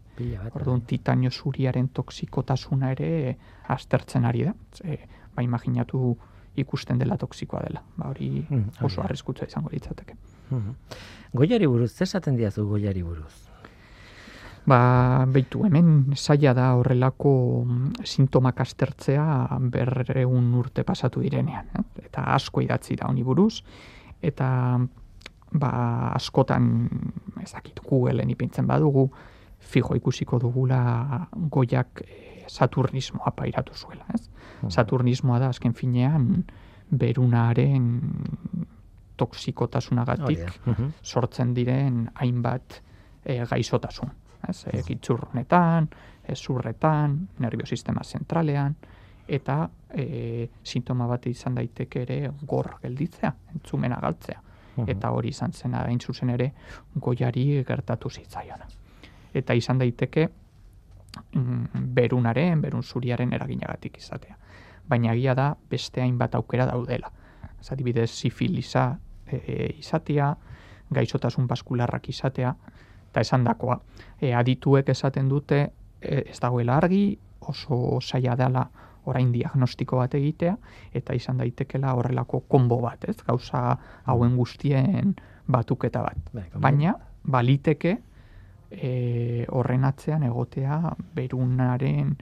Orduan, 0.54 0.80
bai. 0.80 0.86
titanio 0.86 1.30
zuriaren 1.30 1.88
toksikotasuna 1.88 2.90
ere 2.92 3.36
aztertzen 3.68 4.24
ari 4.24 4.44
da. 4.44 4.54
E, 4.84 4.98
ba, 5.34 5.42
imaginatu 5.42 6.16
ikusten 6.56 6.98
dela 6.98 7.16
toksikoa 7.16 7.60
dela. 7.66 7.82
Ba, 7.96 8.08
hori 8.10 8.46
Mm, 8.50 8.56
hori 8.78 8.84
oso 8.86 9.00
da. 9.00 9.04
arriskutsua 9.08 9.46
izango 9.48 9.70
litzateke. 9.72 10.14
Mhm. 10.50 10.74
Goiari 11.34 11.66
buruz, 11.66 11.92
zer 11.92 12.02
esaten 12.08 12.36
diazu 12.36 12.66
goiari 12.68 13.02
buruz? 13.02 13.49
Ba, 14.68 15.24
beitu, 15.26 15.64
hemen 15.64 16.12
saia 16.16 16.52
da 16.54 16.74
horrelako 16.76 17.64
mm, 17.64 18.04
sintomak 18.04 18.60
aztertzea 18.60 19.58
berreun 19.72 20.52
urte 20.54 20.84
pasatu 20.84 21.22
direnean. 21.24 21.70
Eh? 21.78 21.84
Eta 22.10 22.26
asko 22.34 22.60
idatzi 22.60 22.98
da 23.00 23.08
honi 23.08 23.24
buruz, 23.24 23.62
eta 24.22 24.50
ba, 25.52 25.70
askotan, 26.14 26.88
ez 27.42 27.50
dakit, 27.52 27.80
Googleen 27.86 28.30
ipintzen 28.30 28.68
badugu, 28.68 29.08
fijo 29.60 29.96
ikusiko 29.96 30.38
dugula 30.40 31.26
goiak 31.52 32.04
eh, 32.04 32.44
saturnismoa 32.48 33.32
pairatu 33.36 33.74
zuela. 33.74 34.06
Ez? 34.14 34.28
Saturnismoa 34.68 35.38
da, 35.40 35.48
azken 35.54 35.72
finean, 35.74 36.44
berunaren 36.90 38.00
toksikotasunagatik 39.20 40.44
da. 40.44 40.72
Mhm. 40.72 40.90
sortzen 41.12 41.54
diren 41.54 42.08
hainbat 42.14 42.80
e, 43.24 43.44
gaixotasun. 43.44 44.10
Ez, 44.48 44.64
e, 44.66 44.82
gitzurnetan, 44.86 45.88
e, 46.24 46.34
zurretan, 46.34 47.16
nerviosistema 47.38 48.04
zentralean, 48.04 48.76
eta 49.30 49.70
e, 49.94 50.48
sintoma 50.64 51.06
bat 51.06 51.26
izan 51.30 51.54
daiteke 51.54 52.02
ere 52.02 52.20
gor 52.46 52.76
gelditzea, 52.82 53.32
entzumena 53.54 54.00
galtzea. 54.02 54.42
Mhm. 54.76 54.88
Eta 54.90 55.10
hori 55.10 55.30
izan 55.34 55.52
zen 55.52 55.74
hain 55.74 56.00
zuzen 56.00 56.30
ere 56.30 56.52
goiari 56.94 57.64
gertatu 57.66 58.10
zitzaiona. 58.10 58.66
Eta 59.34 59.54
izan 59.54 59.78
daiteke 59.78 60.28
mm, 61.32 61.86
berunaren, 61.94 62.60
berun 62.60 62.82
zuriaren 62.82 63.32
eraginagatik 63.32 63.98
izatea. 63.98 64.36
Baina 64.88 65.12
egia 65.14 65.34
da 65.34 65.54
beste 65.70 66.02
hainbat 66.02 66.34
aukera 66.34 66.66
daudela. 66.66 67.12
Ez 67.60 67.70
adibidez, 67.72 68.10
sifilisa 68.10 68.98
e, 69.26 69.74
izatea, 69.78 70.34
gaixotasun 70.90 71.46
baskularrak 71.46 72.08
izatea, 72.08 72.54
eta 73.10 73.20
esan 73.20 73.44
dakoa. 73.44 73.80
E, 74.20 74.32
adituek 74.34 74.88
esaten 74.88 75.28
dute 75.28 75.60
e, 76.00 76.22
ez 76.30 76.38
dagoela 76.40 76.76
argi, 76.78 77.18
oso 77.40 77.98
saia 78.00 78.36
dela 78.36 78.66
orain 79.10 79.32
diagnostiko 79.32 79.96
bat 79.96 80.14
egitea, 80.14 80.56
eta 80.94 81.14
izan 81.16 81.40
daitekela 81.40 81.94
horrelako 81.96 82.42
konbo 82.48 82.80
bat, 82.84 83.08
ez? 83.08 83.16
Gauza 83.26 83.78
hauen 84.04 84.36
guztien 84.36 85.14
batuketa 85.50 86.02
bat. 86.04 86.18
Bai, 86.36 86.44
Baina, 86.54 86.94
baliteke 87.24 87.96
e, 88.70 89.46
horren 89.48 89.84
atzean 89.88 90.22
egotea 90.28 90.78
berunaren 91.16 92.14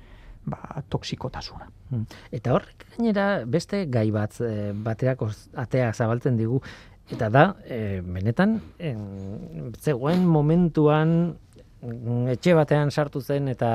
ba, 0.49 0.83
toksikotasuna. 0.89 1.69
Mm. 1.91 2.05
Eta 2.37 2.55
horrek 2.57 2.87
gainera 2.95 3.27
beste 3.49 3.85
gai 3.93 4.09
bat 4.13 4.35
e, 4.45 4.73
bateak 4.73 5.23
os- 5.25 5.49
atea 5.57 5.93
zabaltzen 5.93 6.37
digu 6.37 6.61
eta 7.11 7.29
da 7.33 7.45
e, 7.65 8.01
benetan 8.05 8.59
en, 8.79 9.73
zegoen 9.81 10.27
momentuan 10.29 11.15
mm, 11.81 12.29
etxe 12.35 12.55
batean 12.59 12.91
sartu 12.91 13.23
zen 13.23 13.49
eta 13.49 13.71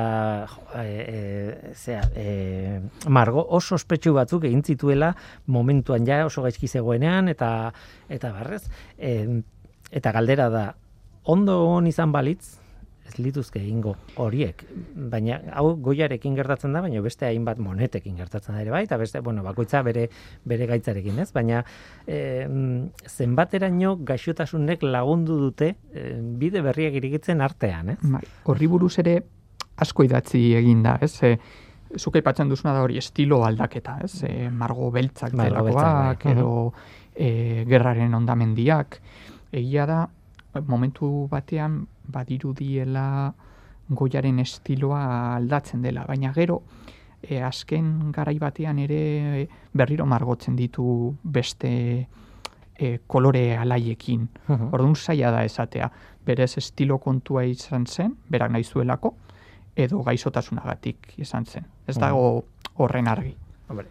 jo, 0.51 0.65
e, 0.79 0.85
e, 0.85 1.73
zea, 1.73 2.03
e, 2.15 2.79
margo 3.07 3.45
oso 3.49 3.75
ospetsu 3.75 4.13
batzuk 4.13 4.45
egin 4.49 4.63
zituela 4.63 5.13
momentuan 5.47 6.05
ja 6.05 6.23
oso 6.25 6.45
gaizki 6.45 6.67
zegoenean 6.67 7.29
eta 7.33 7.73
eta 8.09 8.33
barrez. 8.33 8.63
E, 8.97 9.41
eta 9.91 10.11
galdera 10.11 10.49
da 10.49 10.65
ondo 11.23 11.63
on 11.69 11.87
izan 11.87 12.11
balitz 12.11 12.62
ez 13.07 13.17
lituzke 13.19 13.59
egingo 13.59 13.95
horiek. 14.21 14.63
Baina 15.11 15.39
hau 15.59 15.73
goiarekin 15.83 16.35
gertatzen 16.37 16.73
da, 16.75 16.81
baina 16.85 17.01
beste 17.03 17.27
hainbat 17.27 17.59
monetekin 17.63 18.15
gertatzen 18.19 18.55
da 18.55 18.61
ere 18.63 18.71
bai, 18.71 18.83
eta 18.87 18.97
beste, 19.01 19.21
bueno, 19.25 19.43
bakoitza 19.43 19.83
bere 19.85 20.07
bere 20.47 20.67
gaitzarekin, 20.69 21.19
ez? 21.19 21.29
Baina 21.35 21.63
eh, 22.07 22.47
zenbateraino 23.09 23.97
gaixotasunek 24.07 24.85
lagundu 24.87 25.39
dute 25.41 25.73
eh, 25.93 26.17
bide 26.21 26.63
berriak 26.65 26.99
irigitzen 27.01 27.43
artean, 27.43 27.95
ez? 27.95 27.99
Bai, 28.15 28.23
horri 28.47 28.71
buruz 28.71 28.95
ere 29.03 29.19
asko 29.83 30.05
idatzi 30.07 30.53
egin 30.57 30.83
da, 30.85 30.97
ez? 31.01 31.15
E, 31.23 31.37
zuk 31.97 32.17
aipatzen 32.17 32.49
duzuna 32.49 32.73
da 32.73 32.81
hori 32.85 32.97
estilo 33.01 33.43
aldaketa, 33.45 33.99
ez? 34.05 34.15
E, 34.27 34.49
margo 34.49 34.89
beltzak 34.93 35.35
delakoak, 35.37 36.25
bai. 36.25 36.33
edo 36.33 36.73
e, 37.13 37.65
gerraren 37.69 38.13
ondamendiak. 38.17 38.99
Egia 39.53 39.85
da, 39.89 40.03
momentu 40.69 41.27
batean 41.31 41.83
badirudiela 42.07 43.33
goiaren 43.89 44.39
estiloa 44.39 45.35
aldatzen 45.35 45.81
dela, 45.81 46.05
baina 46.07 46.33
gero 46.33 46.61
e, 47.23 47.41
azken 47.41 48.11
garai 48.11 48.37
batean 48.39 48.79
ere 48.83 49.47
berriro 49.73 50.05
margotzen 50.05 50.55
ditu 50.55 50.85
beste 51.23 51.71
e, 52.75 52.97
kolore 53.07 53.57
alaiekin. 53.57 54.27
Orduan 54.71 54.95
zaila 54.95 55.31
da 55.31 55.43
esatea, 55.47 55.89
berez 56.25 56.57
estilo 56.57 56.99
kontua 56.99 57.45
izan 57.45 57.87
zen, 57.87 58.15
berak 58.29 58.51
nahi 58.51 58.63
zuelako, 58.63 59.15
edo 59.75 60.03
gaixotasunagatik 60.03 61.15
izan 61.17 61.45
zen. 61.45 61.67
Ez 61.87 61.97
dago 61.97 62.45
horren 62.75 63.07
argi. 63.07 63.35
Hombre, 63.69 63.87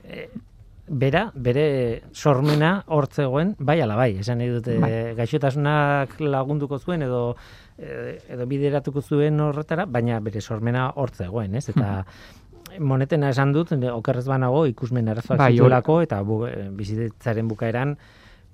bera, 0.88 1.31
bere 1.35 2.03
sormena 2.12 2.83
hortzegoen, 2.87 3.55
bai 3.59 3.81
ala 3.81 3.97
bai, 3.97 4.11
esan 4.18 4.40
nahi 4.42 4.51
dute 4.51 4.79
Bai. 4.83 4.92
gaixotasunak 5.18 6.18
lagunduko 6.21 6.79
zuen 6.79 7.03
edo 7.07 7.37
e, 7.79 8.18
edo 8.35 8.47
bideratuko 8.51 9.03
zuen 9.03 9.40
horretara, 9.40 9.87
baina 9.87 10.21
bere 10.21 10.40
sormena 10.40 10.88
hortzegoen, 10.97 11.55
ez? 11.55 11.68
Eta 11.73 12.05
monetena 12.81 13.31
esan 13.31 13.53
dut, 13.53 13.73
okerrez 13.92 14.27
banago 14.27 14.64
ikusmen 14.66 15.09
arazoak 15.12 15.38
Bai, 15.38 15.53
zituelako 15.55 16.01
eta 16.03 16.23
bu, 16.27 16.42
e, 16.49 16.68
bizitzaren 16.77 17.49
bukaeran 17.49 17.97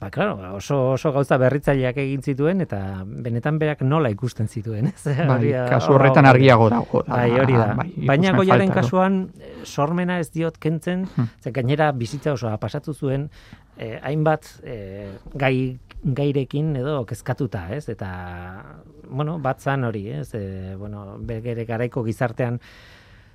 Ba, 0.00 0.10
claro, 0.14 0.36
oso, 0.54 0.92
oso 0.92 1.10
gauza 1.10 1.36
berritzaileak 1.42 1.96
egin 1.98 2.20
zituen, 2.22 2.60
eta 2.62 3.02
benetan 3.04 3.56
berak 3.58 3.80
nola 3.82 4.12
ikusten 4.14 4.46
zituen, 4.46 4.86
ez? 4.92 5.02
Bai, 5.26 5.50
kasu 5.68 5.92
horretan 5.96 6.24
hor- 6.24 6.36
argiago 6.36 6.68
dago. 6.70 7.00
da. 7.02 7.16
Bai, 7.16 7.30
hori 7.40 7.56
da. 7.58 7.72
Bai, 7.74 7.88
Baina 8.06 8.30
goiaren 8.36 8.70
kasuan 8.70 9.16
eh, 9.40 9.56
sormena 9.66 10.20
ez 10.22 10.30
diot 10.30 10.56
kentzen, 10.62 11.08
Hmm. 11.16 11.26
ze 11.42 11.50
gainera 11.50 11.90
bizitza 11.92 12.32
osoa 12.32 12.56
pasatu 12.62 12.94
zuen 12.94 13.28
eh, 13.76 13.98
hainbat 14.02 14.46
eh, 14.62 15.10
gai 15.34 15.78
gairekin 16.04 16.76
edo 16.76 17.04
kezkatuta, 17.04 17.64
ez? 17.74 17.88
Eta 17.88 18.08
bueno, 19.10 19.40
bat 19.42 19.58
zan 19.60 19.82
hori, 19.84 20.04
ez? 20.10 20.28
E, 20.34 20.76
bueno, 20.78 21.16
bere 21.18 21.64
garaiko 21.66 22.04
gizartean 22.06 22.60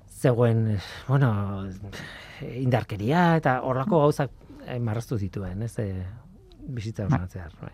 zegoen, 0.07 0.77
bueno, 1.09 1.67
indarkeria 2.55 3.35
eta 3.35 3.57
horrako 3.67 3.99
gauzak 4.05 4.31
eh, 4.67 4.79
marraztu 4.79 5.17
zituen, 5.19 5.63
ez? 5.67 5.73
E, 5.79 5.89
bizitza 6.67 7.07
osoan 7.07 7.27
zehar, 7.29 7.53
bai. 7.61 7.73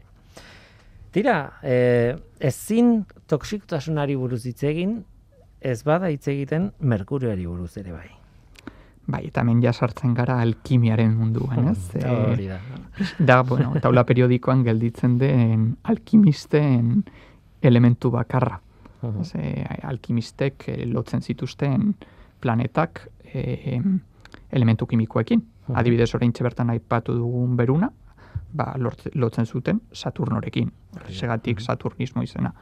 Tira, 1.12 1.36
eh, 1.64 2.16
ezin 2.40 3.06
toksikotasunari 3.28 4.16
buruz 4.16 4.44
hitz 4.46 4.64
egin, 4.64 5.00
ez 5.62 5.82
bada 5.84 6.10
hitz 6.14 6.28
egiten 6.28 6.72
merkurioari 6.80 7.48
buruz 7.48 7.76
ere 7.82 7.92
bai. 7.92 8.10
Bai, 9.10 9.24
eta 9.32 9.42
hemen 9.42 9.62
ja 9.64 9.72
sartzen 9.74 10.14
gara 10.14 10.38
alkimiaren 10.44 11.16
munduan, 11.18 11.72
ez? 11.72 11.80
Eta 11.98 12.14
Hori 12.30 12.46
da. 12.52 12.60
da, 13.18 13.42
bueno, 13.44 13.74
taula 13.82 14.04
periodikoan 14.06 14.62
gelditzen 14.68 15.18
den 15.18 15.72
alkimisten 15.90 17.04
elementu 17.66 18.12
bakarra. 18.14 18.60
Ez, 19.10 19.32
eh, 19.40 19.64
alkimistek 19.88 20.68
eh, 20.68 20.84
lotzen 20.86 21.24
zituzten 21.24 21.94
planetak 22.44 23.08
eh, 23.34 23.80
elementu 24.52 24.86
kimikoekin. 24.86 25.42
Adibidez, 25.80 26.10
orain 26.18 26.34
bertan 26.34 26.70
aipatu 26.74 27.14
dugun 27.14 27.56
beruna, 27.58 27.92
ba, 28.54 28.74
lortze- 28.78 29.12
lotzen 29.16 29.46
zuten 29.46 29.82
Saturnorekin. 29.92 30.72
Segatik 31.10 31.62
Saturnismo 31.62 32.24
izena. 32.24 32.54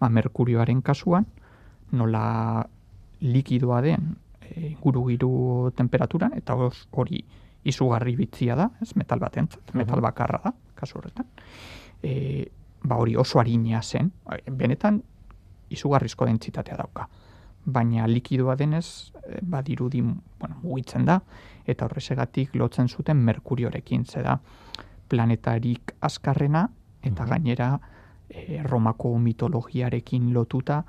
Ba, 0.00 0.08
Merkurioaren 0.08 0.82
kasuan, 0.82 1.26
nola 1.92 2.66
likidoa 3.20 3.80
den 3.82 4.16
e, 4.40 4.72
inguru-giru 4.72 5.70
temperaturan, 5.76 6.34
eta 6.36 6.56
hori 6.90 7.24
izugarri 7.66 8.16
bitzia 8.16 8.56
da, 8.56 8.70
ez 8.82 8.94
metal 8.96 9.18
baten, 9.18 9.48
metal 9.74 10.00
bakarra 10.00 10.40
da, 10.44 10.52
kasu 10.74 10.98
horretan. 10.98 11.26
E, 12.02 12.46
ba 12.86 12.98
hori 13.00 13.16
oso 13.16 13.40
harina 13.40 13.82
zen, 13.82 14.12
benetan 14.52 15.00
izugarrizko 15.70 16.26
dentsitatea 16.26 16.76
dauka. 16.78 17.08
Baina 17.66 18.06
likidoa 18.06 18.54
denez, 18.56 19.12
e, 19.24 19.40
badirudi 19.42 20.02
bueno, 20.02 20.60
mugitzen 20.62 21.06
da, 21.06 21.20
eta 21.66 21.86
horrezegatik 21.86 22.54
lotzen 22.54 22.88
zuten 22.88 23.16
Merkuriorekin, 23.16 24.04
ze 24.04 24.22
da 24.22 24.38
planetarik 25.08 25.94
azkarrena, 26.00 26.68
eta 27.02 27.22
Mhm. 27.22 27.30
gainera 27.30 27.80
e, 28.28 28.62
Romako 28.62 29.18
mitologiarekin 29.18 30.32
lotuta 30.34 30.84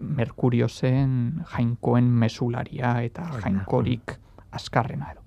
Merkurio 0.00 0.68
zen 0.68 1.42
jainkoen 1.56 2.04
mesularia 2.04 3.02
eta 3.02 3.22
jainkorik 3.42 4.18
azkarrena 4.52 5.10
edo. 5.12 5.20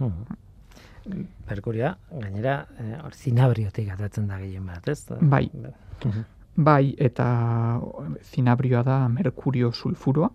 Mhm. 0.00 1.20
Merkuria, 1.48 1.98
gainera, 2.10 2.66
eh, 2.78 2.98
hor 3.04 3.12
zinabriotik 3.14 3.90
atatzen 3.92 4.26
da 4.26 4.38
gehien 4.38 4.66
bat, 4.66 4.88
ez? 4.88 5.04
Bai. 5.20 5.50
Mhm. 5.52 6.24
Bai, 6.56 6.94
eta 6.98 7.80
zinabrioa 8.22 8.82
da 8.82 9.08
merkurio 9.08 9.72
sulfuroa, 9.72 10.30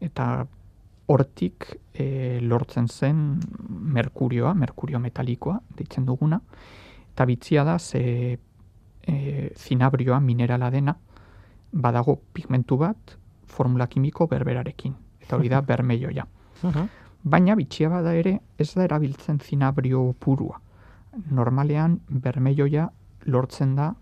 eta 0.00 0.46
hortik 1.06 1.66
e, 1.92 2.40
lortzen 2.40 2.88
zen 2.88 3.40
merkurioa, 3.68 4.54
merkurio 4.54 5.00
metalikoa, 5.00 5.58
deitzen 5.76 6.06
duguna, 6.06 6.40
eta 7.12 7.26
bitzia 7.28 7.64
da 7.64 7.78
ze 7.78 8.38
e, 9.06 9.50
zinabrioa 9.56 10.20
minerala 10.20 10.70
dena, 10.70 10.96
badago 11.72 12.20
pigmentu 12.32 12.78
bat 12.78 13.16
formula 13.46 13.86
kimiko 13.86 14.26
berberarekin, 14.26 14.94
eta 15.20 15.36
hori 15.36 15.48
da 15.48 15.60
bermeioia. 15.60 16.26
Baina 17.24 17.54
bitxia 17.56 17.88
bada 17.88 18.14
ere 18.14 18.38
ez 18.58 18.70
da 18.74 18.84
erabiltzen 18.84 19.40
zinabrio 19.40 20.12
purua. 20.20 20.60
Normalean 21.30 22.00
bermeioia 22.08 22.88
lortzen 23.26 23.74
da 23.76 23.94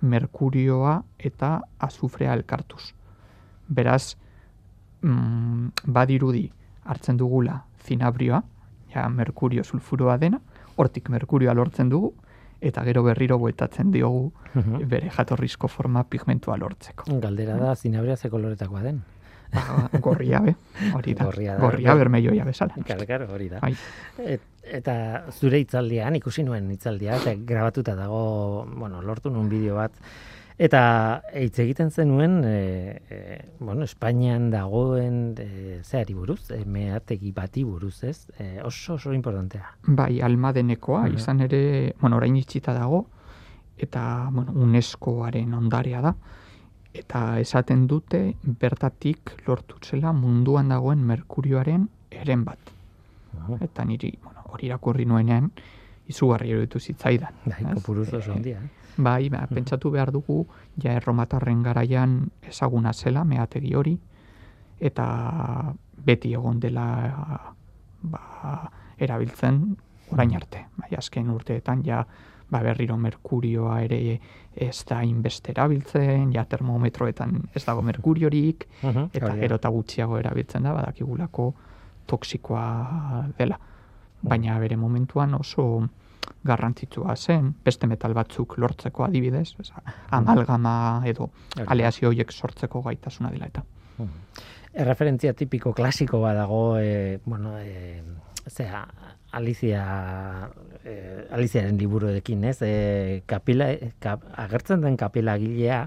merkurioa 0.00 1.02
eta 1.18 1.60
azufrea 1.78 2.32
elkartuz. 2.34 2.92
Beraz, 3.68 4.16
mm, 5.02 5.84
badirudi 5.86 6.50
hartzen 6.84 7.16
dugula 7.16 7.62
zinabrioa, 7.86 8.42
ja 8.94 9.08
merkurio 9.08 9.64
sulfuroa 9.64 10.16
dena, 10.18 10.40
hortik 10.76 11.08
merkurioa 11.12 11.54
lortzen 11.54 11.88
dugu, 11.90 12.14
eta 12.60 12.84
gero 12.84 13.02
berriro 13.02 13.38
bueltatzen 13.40 13.90
diogu 13.92 14.30
bere 14.92 15.10
jatorrizko 15.14 15.68
forma 15.68 16.04
pigmentua 16.04 16.58
lortzeko. 16.60 17.08
Galdera 17.20 17.56
da, 17.56 17.74
zinabria 17.76 18.16
ze 18.16 18.30
koloretakoa 18.30 18.82
den. 18.82 19.02
Ba, 19.50 19.88
gorria 19.98 20.38
be, 20.44 20.54
hori 20.94 21.14
da. 21.14 21.24
Gorria 21.24 21.56
Gorria, 21.58 21.88
da. 21.88 21.94
bermeioia 21.98 22.44
bezala. 22.46 22.76
Karo, 22.86 23.06
karo, 23.06 23.26
hori 23.34 23.48
da. 23.50 23.58
Bai. 23.64 23.72
Et, 24.22 24.42
eta 24.78 24.94
zure 25.32 25.58
hitzaldian, 25.58 26.14
ikusi 26.20 26.44
nuen 26.46 26.68
hitzaldia, 26.70 27.16
eta 27.18 27.34
grabatuta 27.34 27.96
dago, 27.98 28.20
bueno, 28.76 29.02
lortu 29.02 29.32
nuen 29.32 29.48
bideo 29.50 29.80
bat, 29.80 29.96
eta 30.60 31.22
hitz 31.40 31.56
egiten 31.62 31.88
zenuen, 31.90 32.42
e, 32.44 33.00
e, 33.08 33.18
bueno, 33.60 33.84
Espainian 33.88 34.50
dagoen 34.52 35.34
e, 35.40 35.80
zeari 35.82 36.12
buruz, 36.14 36.50
e, 36.52 36.64
meategi 36.68 37.30
bati 37.32 37.62
buruz, 37.64 38.02
ez? 38.04 38.26
E, 38.38 38.60
oso, 38.62 38.94
oso 38.98 39.14
importantea. 39.16 39.70
Bai, 39.86 40.20
almadenekoa, 40.20 41.06
Mhm. 41.08 41.14
izan 41.16 41.40
ere, 41.40 41.94
bueno, 42.00 42.16
orain 42.20 42.36
itxita 42.36 42.74
dago, 42.76 43.06
eta, 43.78 44.28
bueno, 44.32 44.52
UNESCOaren 44.52 45.54
ondarea 45.54 46.02
da, 46.02 46.14
eta 46.92 47.38
esaten 47.40 47.86
dute 47.86 48.34
bertatik 48.44 49.32
lortutzela 49.46 50.12
munduan 50.12 50.68
dagoen 50.68 50.98
merkurioaren 51.06 51.88
eren 52.10 52.44
bat. 52.44 52.58
Eta 53.62 53.84
niri, 53.84 54.12
bueno, 54.22 54.40
hori 54.52 54.66
irakurri 54.66 55.06
nuenean, 55.06 55.50
izugarri 56.10 56.50
eruditu 56.50 56.80
zitzaidan. 56.80 57.32
Bai, 57.46 57.62
ez? 57.64 57.74
kopuruz 57.78 58.12
oso 58.12 58.32
Eh, 58.32 58.36
handia. 58.36 58.58
eh? 58.58 58.68
Bai, 59.02 59.28
ba, 59.30 59.46
pentsatu 59.48 59.90
behar 59.90 60.10
dugu, 60.12 60.46
ja 60.82 60.92
erromatarren 60.92 61.62
garaian 61.62 62.30
ezaguna 62.42 62.92
zela, 62.92 63.24
meategi 63.24 63.74
hori, 63.74 63.98
eta 64.80 65.06
beti 66.04 66.32
egon 66.34 66.60
dela 66.60 66.86
ba, 68.02 68.20
erabiltzen 68.98 69.62
orain 70.12 70.34
arte. 70.36 70.66
Bai, 70.76 70.90
azken 70.98 71.30
urteetan 71.30 71.82
ja 71.86 72.04
ba, 72.50 72.60
berriro 72.62 72.96
merkurioa 72.98 73.80
ere 73.84 74.18
ez 74.56 74.84
da 74.88 75.02
inbeste 75.06 75.52
erabiltzen, 75.52 76.32
ja 76.34 76.44
termometroetan 76.44 77.36
ez 77.54 77.64
dago 77.64 77.82
merkuriorik, 77.82 78.66
Mhm, 78.82 79.10
eta 79.14 79.26
hori 79.26 79.36
da. 79.36 79.40
gero 79.46 79.56
eta 79.56 79.68
gutxiago 79.68 80.18
erabiltzen 80.18 80.62
da, 80.62 80.72
badakigulako 80.74 81.54
toksikoa 82.06 83.26
dela. 83.38 83.58
Baina 84.22 84.58
bere 84.58 84.76
momentuan 84.76 85.34
oso 85.34 85.88
garrantzitsua 86.44 87.16
zen, 87.16 87.52
beste 87.64 87.86
metal 87.86 88.14
batzuk 88.16 88.56
lortzeko 88.58 89.04
adibidez, 89.04 89.54
ez, 89.60 89.70
amalgama 90.16 91.02
edo 91.06 91.30
aleazio 91.66 92.08
horiek 92.08 92.32
sortzeko 92.32 92.82
gaitasuna 92.86 93.30
dela 93.34 93.50
eta. 93.50 93.64
Erreferentzia 94.72 95.34
tipiko 95.34 95.72
klasiko 95.74 96.20
badago, 96.22 96.78
e, 96.78 97.18
bueno, 97.24 97.58
e, 97.58 98.02
zera, 98.48 98.86
Alicia, 99.32 100.48
e, 100.84 101.26
Aliziaren 101.30 101.76
liburuekin, 101.78 102.44
ez? 102.44 102.58
E, 102.62 103.22
kapila, 103.26 103.68
kap, 103.98 104.24
agertzen 104.46 104.82
den 104.86 104.96
kapila 104.98 105.36
gilea, 105.38 105.84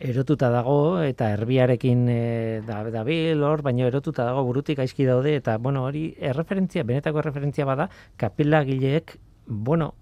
erotuta 0.00 0.48
dago 0.48 1.02
eta 1.04 1.28
erbiarekin 1.34 2.06
e, 2.08 2.20
da, 2.66 2.82
dabil 2.92 3.42
hor, 3.44 3.60
baina 3.62 3.88
erotuta 3.88 4.24
dago 4.24 4.46
burutik 4.46 4.80
aizki 4.80 5.04
daude 5.04 5.34
eta 5.36 5.58
bueno, 5.58 5.84
hori 5.84 6.14
erreferentzia, 6.16 6.86
benetako 6.88 7.20
erreferentzia 7.20 7.66
bada 7.68 7.90
kapila 8.16 8.62
gileek, 8.64 9.18
bueno, 9.50 9.94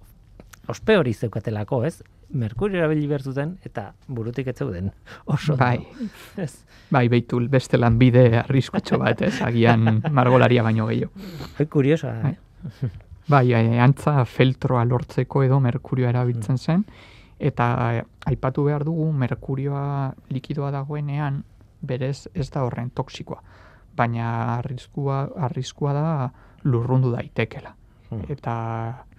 ospe 0.68 0.96
hori 0.96 1.14
zeukatelako, 1.14 1.82
ez? 1.84 2.02
Merkurio 2.28 2.82
erabili 2.82 3.06
behar 3.08 3.22
zuten 3.24 3.54
eta 3.64 3.94
burutik 4.06 4.46
ez 4.52 4.56
zeuden. 4.61 4.90
Oso. 5.24 5.56
Bai. 5.56 5.80
Ez. 6.37 6.64
Bai, 6.92 7.08
beitul 7.08 7.48
beste 7.48 7.78
lanbide 7.80 8.26
arriskutxo 8.42 8.98
bat, 9.00 9.22
ez, 9.22 9.40
agian 9.42 10.02
margolaria 10.12 10.62
baino 10.62 10.87
gehiago. 10.87 11.12
Hoi 11.58 11.66
Bai. 12.22 12.34
eh? 12.34 12.90
Bai, 13.28 13.52
eh, 13.52 13.80
antza 13.80 14.24
feltroa 14.24 14.84
lortzeko 14.84 15.42
edo 15.42 15.61
merkurioa 15.61 16.11
erabiltzen 16.11 16.58
zen, 16.58 16.84
eta 17.38 17.66
eh, 17.94 18.04
aipatu 18.26 18.64
behar 18.64 18.84
dugu 18.84 19.11
merkurioa 19.12 20.14
likidoa 20.30 20.70
dagoenean 20.70 21.42
berez 21.80 22.28
ez 22.34 22.50
da 22.50 22.64
horren 22.64 22.90
toksikoa, 22.90 23.42
baina 23.96 24.30
arriskua, 24.58 25.28
arriskua 25.48 25.92
da 25.92 26.06
lurrundu 26.64 27.12
daitekela. 27.12 27.74
Hmm. 28.10 28.24
Eta 28.28 28.54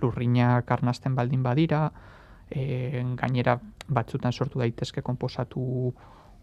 lurrinak 0.02 0.72
arnasten 0.72 1.16
baldin 1.16 1.44
badira, 1.44 1.92
e, 2.50 3.04
gainera 3.16 3.60
batzutan 3.88 4.34
sortu 4.34 4.60
daitezke 4.60 5.02
konposatu 5.02 5.94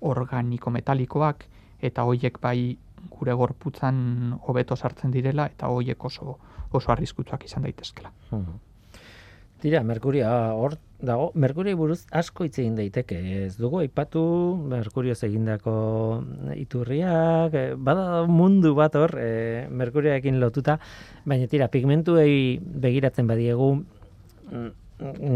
organiko 0.00 0.70
metalikoak, 0.70 1.46
eta 1.82 2.04
hoiek 2.04 2.38
bai 2.40 2.76
gure 3.10 3.32
gorputzan 3.32 4.36
hobeto 4.46 4.76
sartzen 4.76 5.10
direla, 5.10 5.46
eta 5.46 5.68
hoiek 5.68 6.04
oso 6.04 6.38
oso 6.76 6.92
arriskutsuak 6.92 7.44
izan 7.44 7.62
daitezkela. 7.62 8.12
Mhm. 8.30 8.58
Tira, 9.60 9.80
Merkurioa 9.82 10.52
hor 10.52 10.76
dago, 11.00 11.30
Merkurio 11.34 11.76
buruz 11.76 12.02
asko 12.12 12.44
hitz 12.44 12.58
egin 12.58 12.74
daiteke. 12.76 13.16
Ez 13.46 13.54
dugu 13.56 13.80
aipatu 13.80 14.22
Merkurioz 14.68 15.22
egindako 15.24 15.76
iturriak, 16.56 17.54
eh, 17.54 17.74
bada 17.76 18.24
mundu 18.28 18.74
bat 18.76 18.96
hor, 18.96 19.16
e, 19.18 19.66
Merkurioekin 19.70 20.40
lotuta, 20.40 20.78
baina 21.24 21.48
tira, 21.48 21.68
pigmentuei 21.68 22.58
begiratzen 22.60 23.26
badiegu, 23.26 23.70
mm, 24.50 24.68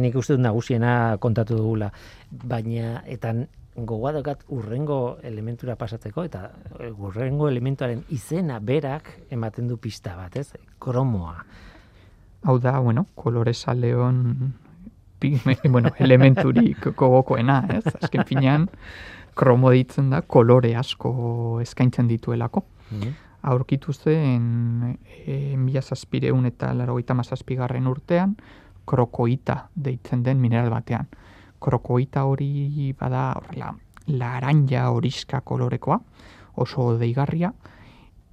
nik 0.03 0.15
uste 0.17 0.37
dut 0.37 0.45
nagusiena 0.45 1.17
kontatu 1.21 1.57
dugula, 1.57 1.91
baina 2.31 3.03
eta 3.07 3.35
gogoa 3.75 4.13
daukat 4.13 4.45
urrengo 4.49 5.19
elementura 5.23 5.77
pasatzeko, 5.77 6.25
eta 6.25 6.51
eh, 6.79 6.93
urrengo 6.93 7.49
elementuaren 7.49 8.05
izena 8.11 8.59
berak 8.61 9.11
ematen 9.31 9.69
du 9.69 9.77
pista 9.77 10.17
bat, 10.17 10.37
ez? 10.37 10.53
Kromoa. 10.79 11.45
Hau 12.43 12.59
da, 12.59 12.79
bueno, 12.81 13.07
kolore 13.15 13.55
saleon 13.55 14.55
pigme, 15.21 15.57
bueno, 15.75 15.93
elementurik 15.99 16.93
gogokoena, 16.97 17.63
ez? 17.77 17.85
Azken 18.01 18.25
finean, 18.27 18.69
kromo 19.37 19.71
ditzen 19.75 20.11
da 20.11 20.23
kolore 20.23 20.75
asko 20.77 21.61
eskaintzen 21.63 22.09
dituelako. 22.09 22.65
Mhm. 22.91 23.19
Aurkitu 23.51 23.93
zen 23.93 24.99
e, 25.25 25.57
mila 25.57 25.81
zazpireun 25.81 26.45
eta 26.51 26.75
larogeita 26.77 27.15
mazazpigarren 27.17 27.87
urtean, 27.89 28.35
krokoita 28.85 29.71
deitzen 29.75 30.25
den 30.25 30.41
mineral 30.41 30.69
batean. 30.73 31.09
Krokoita 31.61 32.25
hori 32.29 32.93
bada 32.99 33.31
horrela 33.39 33.71
laranja 34.11 34.89
horiska 34.91 35.41
kolorekoa, 35.41 36.01
oso 36.57 36.97
deigarria, 36.99 37.53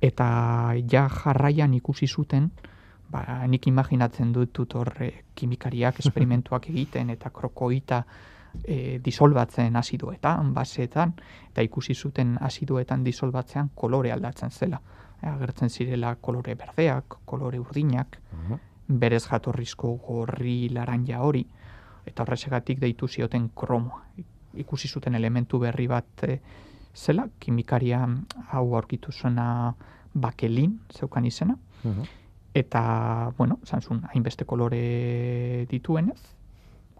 eta 0.01 0.27
ja 0.91 1.07
jarraian 1.11 1.73
ikusi 1.73 2.07
zuten, 2.07 2.51
ba, 3.11 3.45
nik 3.47 3.67
imaginatzen 3.67 4.31
dut 4.33 4.53
dut 4.55 4.75
horre 4.75 5.11
kimikariak 5.35 5.99
esperimentuak 6.03 6.69
egiten 6.69 7.09
eta 7.09 7.29
krokoita 7.29 8.03
e, 8.63 8.99
disolbatzen 9.03 9.75
azidoetan, 9.75 10.53
baseetan, 10.53 11.13
eta 11.51 11.61
ikusi 11.61 11.95
zuten 11.95 12.37
azidoetan 12.41 13.03
disolbatzean 13.03 13.71
kolore 13.75 14.11
aldatzen 14.11 14.51
zela. 14.51 14.79
E, 15.21 15.27
agertzen 15.27 15.69
zirela 15.69 16.15
kolore 16.21 16.55
berdeak, 16.55 17.19
kolore 17.25 17.59
urdinak, 17.59 18.19
berez 18.87 19.25
jatorrizko 19.27 19.97
gorri 20.07 20.69
laranja 20.69 21.19
hori, 21.21 21.43
eta 22.07 22.23
horrezegatik 22.23 22.79
deitu 22.79 23.07
zioten 23.07 23.49
kromoa. 23.55 24.03
Ikusi 24.57 24.87
zuten 24.87 25.15
elementu 25.15 25.59
berri 25.59 25.87
bat 25.87 26.23
e, 26.23 26.39
zela, 26.95 27.27
kimikaria 27.39 28.01
hau 28.51 28.75
aurkitu 28.75 29.11
zuena 29.11 29.73
bakelin 30.13 30.79
zeukan 30.89 31.25
izena, 31.25 31.57
Mhm. 31.83 32.03
Eta, 32.57 33.33
bueno, 33.37 33.59
zantzun, 33.65 34.01
hainbeste 34.13 34.45
kolore 34.45 35.65
dituenez, 35.69 36.19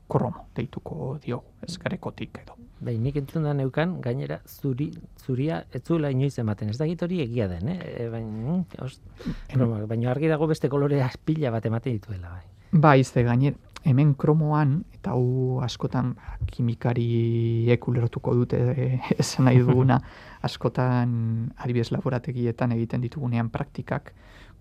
kromo 0.08 0.48
deituko 0.56 1.17
diogu, 1.24 1.58
ez 1.67 1.76
garekotik 1.82 2.39
edo. 2.43 2.56
Bai, 2.80 2.93
nik 3.02 3.17
entzun 3.17 3.48
da 3.48 3.56
neukan, 3.58 3.98
gainera, 4.04 4.38
zuri, 4.46 4.91
zuria 5.17 5.63
ez 5.74 5.82
zuela 5.82 6.12
inoiz 6.13 6.36
ematen. 6.39 6.70
Ez 6.70 6.78
dakit 6.78 7.02
hori 7.04 7.24
egia 7.24 7.48
den, 7.50 7.72
eh? 7.74 7.80
E, 8.04 8.10
baina, 8.13 8.60
mm, 8.62 9.88
baina 9.89 10.12
argi 10.13 10.30
dago 10.30 10.48
beste 10.48 10.70
kolorea 10.70 11.10
pila 11.26 11.52
bat 11.52 11.65
ematen 11.65 11.98
dituela, 11.98 12.36
bai. 12.38 12.46
Bai, 12.72 13.04
ze 13.04 13.24
gainer, 13.24 13.56
hemen 13.88 14.13
kromoan, 14.20 14.84
eta 14.93 15.15
hau 15.15 15.62
askotan 15.63 16.13
ba, 16.17 16.36
kimikariek 16.52 17.88
ulertuko 17.88 18.34
dute 18.36 18.60
eh, 18.76 19.00
esan 19.24 19.48
nahi 19.48 19.63
duguna, 19.63 20.02
askotan 20.48 21.54
adibidez 21.58 21.89
laborategietan 21.96 22.76
egiten 22.76 23.02
ditugunean 23.02 23.50
praktikak, 23.50 24.13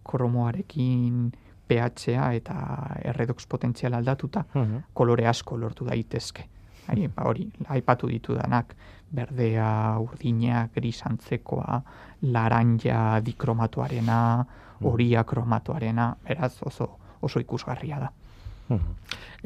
kromoarekin 0.07 1.33
pH-a 1.69 2.33
eta 2.35 2.57
erredox 3.05 3.47
potentzial 3.47 3.95
aldatuta, 3.95 4.45
Mhm. 4.55 4.77
kolore 4.95 5.27
asko 5.27 5.57
lortu 5.57 5.85
daitezke. 5.85 6.45
Hai, 6.87 7.09
ba 7.09 7.25
hori, 7.27 7.51
aipatu 7.69 8.07
ditudanak, 8.07 8.75
berdea, 9.11 9.99
urdina, 9.99 10.69
gris 10.75 11.03
antzekoa, 11.07 11.83
laranja 12.23 13.21
dikromatuarena, 13.21 14.47
horia 14.85 15.25
kromatuarena, 15.25 16.17
beraz 16.29 16.63
oso 16.63 16.99
oso 17.23 17.41
ikusgarria 17.41 17.99
da. 17.99 18.11
Mhm. 18.69 18.95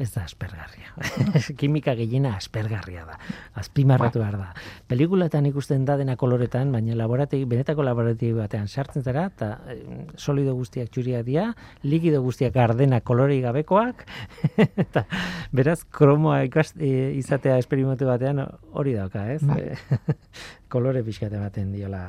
Ez 0.01 0.07
da 0.15 0.23
aspergarria. 0.23 0.93
Kimika 1.59 1.93
gehiena 1.93 2.31
aspergarria 2.37 3.03
da. 3.05 3.17
Azpimarratu 3.59 4.21
behar 4.21 4.37
da. 4.39 4.47
Pelikulatan 4.89 5.45
ikusten 5.45 5.83
da 5.85 5.97
dena 5.99 6.15
koloretan, 6.17 6.71
baina 6.73 6.95
laborategi, 6.97 7.45
benetako 7.45 7.85
laborategi 7.85 8.33
batean 8.33 8.67
sartzen 8.67 9.05
zara, 9.05 9.27
eta 9.29 9.51
eh, 9.69 9.77
solido 10.17 10.55
guztiak 10.57 10.89
txuriak 10.89 11.27
dira, 11.27 11.51
likido 11.83 12.23
guztiak 12.25 12.55
gardena 12.55 13.01
kolorei 13.05 13.41
gabekoak, 13.43 14.05
eta 14.85 15.05
beraz 15.53 15.81
kromoa 15.85 16.41
ikast, 16.47 16.79
eh, 16.81 17.11
izatea 17.19 17.59
esperimentu 17.61 18.09
batean 18.09 18.41
hori 18.71 18.95
dauka, 18.97 19.27
ez? 19.35 19.43
Bai. 19.45 19.61
Eh, 19.75 20.15
kolore 20.71 21.03
pixkate 21.05 21.37
baten 21.37 21.75
diola 21.75 22.05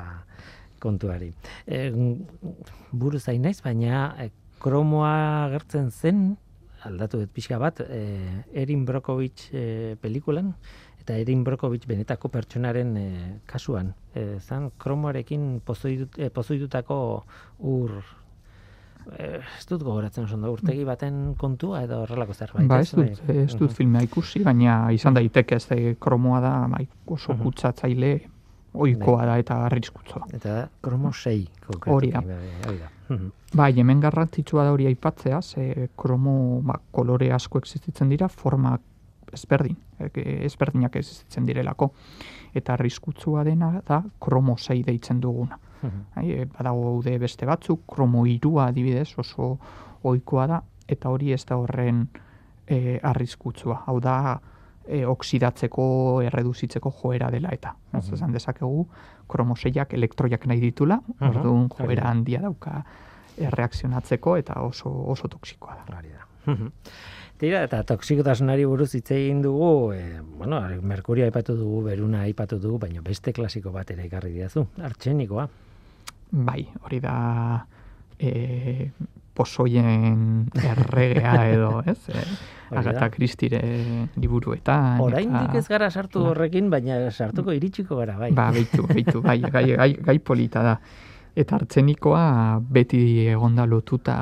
kontuari. 0.82 1.32
E, 1.66 1.90
buru 2.90 3.20
zain 3.20 3.44
naiz, 3.46 3.60
baina 3.62 4.14
e, 4.18 4.30
kromoa 4.62 5.12
agertzen 5.48 5.90
zen, 5.90 6.24
aldatu 6.86 7.18
dut 7.22 7.30
pixka 7.32 7.58
bat, 7.58 7.80
e, 7.80 8.44
Erin 8.54 8.84
Brokovich 8.84 9.50
e, 9.52 9.96
pelikulan, 10.00 10.54
eta 11.00 11.16
Erin 11.18 11.42
Brokovich 11.44 11.86
benetako 11.86 12.28
pertsonaren 12.28 12.96
e, 12.96 13.06
kasuan. 13.46 13.92
E, 14.14 14.38
zan, 14.40 14.70
kromoarekin 14.78 15.60
pozoidut, 15.66 16.18
e, 16.18 16.30
pozoidutako 16.30 16.98
ur 17.58 17.90
e, 19.18 19.40
ez 19.58 19.66
dut 19.66 19.82
gogoratzen 19.82 20.24
oso 20.28 20.36
urtegi 20.52 20.84
baten 20.86 21.34
kontua 21.38 21.82
edo 21.82 22.02
horrelako 22.04 22.34
zerbait. 22.34 22.68
ba, 22.68 22.80
ez 22.80 22.92
dut, 22.94 23.22
Bai. 23.26 23.36
ez 23.44 23.52
dut 23.56 23.70
Mhm. 23.70 23.74
filmea 23.76 24.02
ikusi, 24.02 24.44
baina 24.44 24.92
izan 24.92 25.14
daiteke 25.14 25.56
ez 25.56 25.66
da 25.68 25.76
kromoa 25.98 26.40
da 26.40 26.66
bai, 26.68 26.86
oso 27.06 27.32
Mhm. 27.34 27.42
kutsatzaile 27.42 28.20
ohikoa 28.74 29.26
da 29.26 29.36
eta 29.40 29.58
arriskutsua. 29.66 30.26
Eta 30.32 30.68
kromo 30.82 31.12
6 31.12 31.66
konkretuki. 31.66 31.90
Hori 31.90 32.10
da. 32.12 32.22
bai. 32.22 32.78
Mhm. 33.08 33.28
Bai, 33.56 33.72
hemen 33.76 34.00
garrantzitsua 34.00 34.64
da 34.64 34.72
hori 34.72 34.86
aipatzea, 34.86 35.42
ze 35.42 35.88
kromo 35.96 36.60
ba, 36.64 36.78
kolore 36.90 37.32
asko 37.32 37.58
existitzen 37.58 38.08
dira, 38.08 38.28
forma 38.28 38.78
ezberdin, 39.32 39.76
e, 39.98 40.10
ezberdinak 40.46 40.96
existitzen 40.96 41.46
direlako. 41.46 41.92
Eta 42.54 42.74
arriskutsua 42.74 43.44
dena 43.44 43.80
da 43.86 44.02
kromo 44.20 44.56
6 44.56 44.84
deitzen 44.86 45.20
duguna. 45.20 45.58
Mhm. 45.82 46.02
Bai, 46.14 46.30
e, 46.30 46.44
badago 46.44 46.82
gaude 46.82 47.18
beste 47.18 47.46
batzuk, 47.46 47.86
kromo 47.86 48.26
irua 48.26 48.66
adibidez 48.66 49.18
oso 49.18 49.58
ohikoa 50.02 50.46
da, 50.46 50.62
eta 50.88 51.08
hori 51.08 51.32
ez 51.32 51.44
da 51.44 51.56
horren 51.56 52.06
e, 52.66 52.98
arriskutsua. 53.02 53.82
Hau 53.86 54.00
da, 54.00 54.40
e, 54.86 55.04
oksidatzeko, 55.06 56.22
erreduzitzeko 56.22 56.90
joera 57.02 57.30
dela 57.30 57.48
eta. 57.52 57.74
Ez 57.92 58.06
Mhm. 58.06 58.14
esan 58.14 58.32
dezakegu, 58.32 58.86
kromoseiak 59.28 59.94
elektroiak 59.94 60.46
nahi 60.46 60.60
ditula, 60.60 61.00
Mhm, 61.20 61.28
orduan 61.28 61.68
hori 61.70 61.86
joera 61.94 62.10
handia 62.10 62.40
dauka 62.40 62.84
erreakzionatzeko 63.38 64.36
eta 64.36 64.60
oso 64.62 64.90
oso 65.08 65.28
toksikoa 65.28 65.76
da. 65.86 65.98
Hori 65.98 66.08
da. 66.10 66.26
Tira, 67.38 67.62
eta 67.64 67.82
toksikotasunari 67.82 68.64
buruz 68.64 68.92
hitz 68.94 69.10
egin 69.10 69.40
dugu, 69.42 69.92
e, 69.92 70.20
bueno, 70.38 70.60
merkuria 70.82 71.24
aipatu 71.24 71.56
dugu, 71.56 71.82
beruna 71.88 72.20
aipatu 72.22 72.58
dugu, 72.60 72.78
baina 72.78 73.00
beste 73.02 73.32
klasiko 73.32 73.72
bat 73.72 73.90
ere 73.90 74.04
ekarri 74.06 74.32
diazu, 74.32 74.66
artxenikoa. 74.82 75.48
Bai, 76.30 76.68
hori 76.84 77.00
da 77.00 77.66
e, 78.18 78.90
posoien 79.34 80.48
erregea 80.62 81.48
edo, 81.52 81.82
ez? 81.86 81.98
E, 82.14 82.24
Agatha 82.76 83.10
Christie 83.10 83.60
liburuetan. 84.16 85.00
Oraindik 85.00 85.54
ez 85.60 85.66
gara 85.68 85.90
sartu 85.90 86.20
Bai. 86.20 86.30
horrekin, 86.30 86.70
baina 86.70 87.10
sartuko 87.10 87.52
iritsiko 87.52 87.96
gara, 87.96 88.16
bai. 88.18 88.32
Ba, 88.32 88.50
beitu, 88.54 88.86
beitu, 88.86 89.22
bai, 89.22 89.38
gai, 89.40 89.66
gai, 89.76 89.92
gai 90.00 90.18
polita 90.18 90.62
da. 90.62 90.76
Eta 91.36 91.56
artzenikoa 91.56 92.60
beti 92.60 93.28
egonda 93.32 93.66
lotuta 93.66 94.16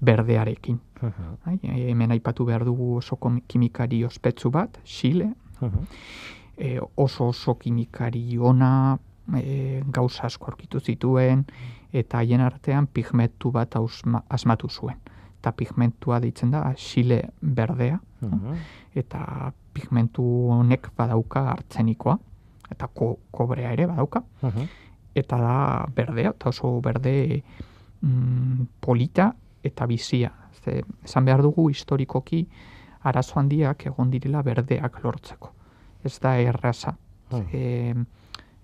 berdearekin. 0.00 0.80
Mhm, 1.00 1.36
Bai, 1.44 1.58
hemen 1.62 2.12
aipatu 2.12 2.44
behar 2.44 2.64
dugu 2.64 2.96
oso 2.96 3.16
kimikari 3.48 4.04
ospetsu 4.04 4.50
bat, 4.50 4.78
Chile, 4.84 5.30
mhm. 5.60 5.84
e, 6.56 6.78
oso 6.96 7.28
oso 7.28 7.54
kimikari 7.54 8.38
ona, 8.38 8.98
e, 9.36 9.82
gauza 9.86 10.26
asko 10.26 10.50
aurkitu 10.50 10.80
zituen, 10.80 11.44
eta 11.92 12.18
haien 12.18 12.40
artean 12.40 12.86
pigmentu 12.86 13.50
bat 13.50 13.74
asmatu 14.28 14.68
zuen. 14.68 14.96
Eta 15.40 15.52
pigmentua 15.56 16.20
deitzen 16.20 16.50
da 16.52 16.74
Chile 16.76 17.30
berdea, 17.40 18.00
Mhm. 18.20 18.54
eta 18.94 19.52
pigmentu 19.72 20.22
honek 20.52 20.90
badauka 20.96 21.46
artzenikoa, 21.50 22.18
eta 22.70 22.86
ko, 22.88 23.18
kobrea 23.30 23.72
ere 23.72 23.86
badauka, 23.86 24.22
Mhm. 24.42 24.66
eta 25.14 25.36
da 25.38 25.86
berdea, 25.94 26.30
eta 26.30 26.48
oso 26.50 26.80
berde 26.80 27.42
mm, 28.02 28.66
polita 28.80 29.34
eta 29.62 29.86
bizia. 29.86 30.32
Ze, 30.64 30.82
esan 31.04 31.24
behar 31.24 31.42
dugu 31.42 31.68
historikoki 31.70 32.46
arazo 33.02 33.40
handiak 33.40 33.86
egon 33.86 34.10
direla 34.10 34.42
berdeak 34.42 35.02
lortzeko. 35.04 35.52
Ez 36.04 36.18
da 36.20 36.38
erraza. 36.38 36.96
Hmm. 37.30 37.46
E, 37.52 37.94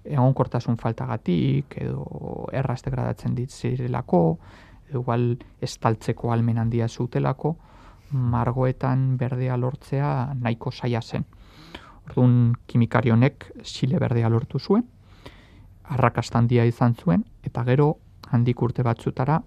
egonkortasun 0.04 0.76
faltagatik, 0.76 1.74
edo 1.82 2.48
erraz 2.52 2.82
degradatzen 2.82 3.34
ditzirelako, 3.34 4.38
igual 4.92 5.38
estaltzeko 5.60 6.32
almen 6.32 6.58
handia 6.58 6.88
zutelako, 6.88 7.56
margoetan 8.10 9.16
berdea 9.18 9.56
lortzea 9.56 10.34
nahiko 10.34 10.70
saia 10.70 11.02
zen. 11.02 11.24
Orduan 12.06 12.54
kimikari 12.66 13.10
honek 13.10 13.50
xile 13.62 13.98
berdea 13.98 14.28
lortu 14.30 14.58
zuen, 14.58 14.84
arrakasta 15.84 16.38
handia 16.38 16.64
izan 16.66 16.94
zuen, 16.94 17.24
eta 17.42 17.64
gero 17.64 17.96
handik 18.30 18.62
urte 18.62 18.82
batzutara 18.86 19.40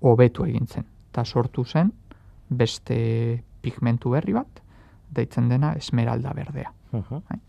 hobetu 0.00 0.46
egin 0.46 0.66
zen. 0.66 0.86
Eta 1.10 1.24
sortu 1.24 1.64
zen 1.64 1.92
beste 2.48 3.42
pigmentu 3.62 4.10
berri 4.14 4.34
bat, 4.36 4.62
deitzen 5.10 5.48
dena 5.48 5.72
esmeralda 5.74 6.32
berdea. 6.34 6.72
Mhm. 6.92 7.40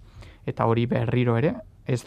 Eta 0.48 0.66
hori 0.66 0.86
berriro 0.86 1.38
ere, 1.38 1.54
ez 1.86 2.06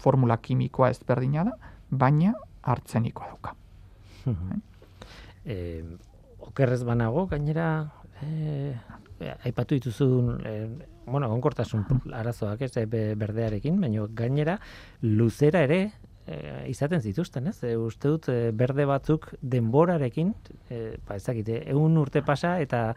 formula 0.00 0.36
kimikoa 0.36 0.90
ezberdina 0.90 1.44
da, 1.44 1.56
baina 1.90 2.34
hartzenikoa 2.62 3.26
dauka. 3.26 3.54
Mhm. 4.26 4.60
Eh, 5.44 5.84
okerrez 6.38 6.82
banago, 6.84 7.26
gainera, 7.26 7.92
eh, 8.22 8.74
aipatu 9.44 9.74
dituzun, 9.74 10.40
eh, 10.44 10.68
bueno, 11.06 11.26
egonkortasun 11.26 11.84
arazoak 12.12 12.62
ez, 12.62 12.72
be- 12.88 13.14
berdearekin, 13.16 13.80
baina 13.80 14.06
gainera, 14.14 14.58
luzera 15.02 15.62
ere, 15.64 15.92
eh, 16.26 16.66
izaten 16.68 17.00
zituzten, 17.00 17.46
ez? 17.48 17.62
E, 17.64 17.76
uste 17.76 18.08
dut, 18.08 18.28
eh, 18.28 18.50
berde 18.54 18.84
batzuk 18.86 19.32
denborarekin, 19.42 20.34
eh, 20.70 20.98
ba, 21.08 21.16
ezakite, 21.16 21.68
egun 21.70 21.96
urte 21.98 22.22
pasa 22.22 22.60
eta 22.60 22.94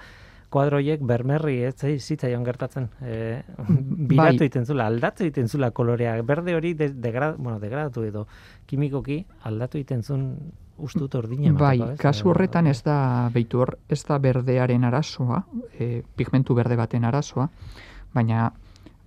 kuadroiek 0.53 1.01
bermerri 1.01 1.63
ez 1.63 1.75
zai- 1.75 1.99
zitzaion 1.99 2.43
gertatzen. 2.45 2.89
E, 3.01 3.41
biratu 3.57 4.37
Bai. 4.37 4.45
egiten 4.45 4.65
zula, 4.65 4.85
aldatu 4.85 5.23
egiten 5.23 5.47
zula 5.49 5.71
kolorea. 5.71 6.21
Berde 6.21 6.53
hori 6.55 6.73
de, 6.75 6.89
degra, 6.93 7.31
bueno, 7.37 7.59
degradatu 7.59 8.03
edo 8.03 8.27
kimikoki 8.67 9.25
aldatu 9.43 9.79
egiten 9.79 10.03
zuen 10.03 10.37
ustut 10.77 11.15
ordina. 11.15 11.51
Bai, 11.53 11.77
emateko, 11.77 11.93
ez? 11.93 11.99
kasu 11.99 12.29
horretan 12.29 12.67
ez 12.67 12.81
da, 12.83 13.29
beitu 13.33 13.59
hor, 13.59 13.77
ez 13.89 14.03
da 14.07 14.17
berdearen 14.19 14.83
arazoa, 14.83 15.43
e, 15.79 16.01
pigmentu 16.15 16.55
berde 16.55 16.75
baten 16.75 17.05
arazoa, 17.05 17.49
baina 18.13 18.51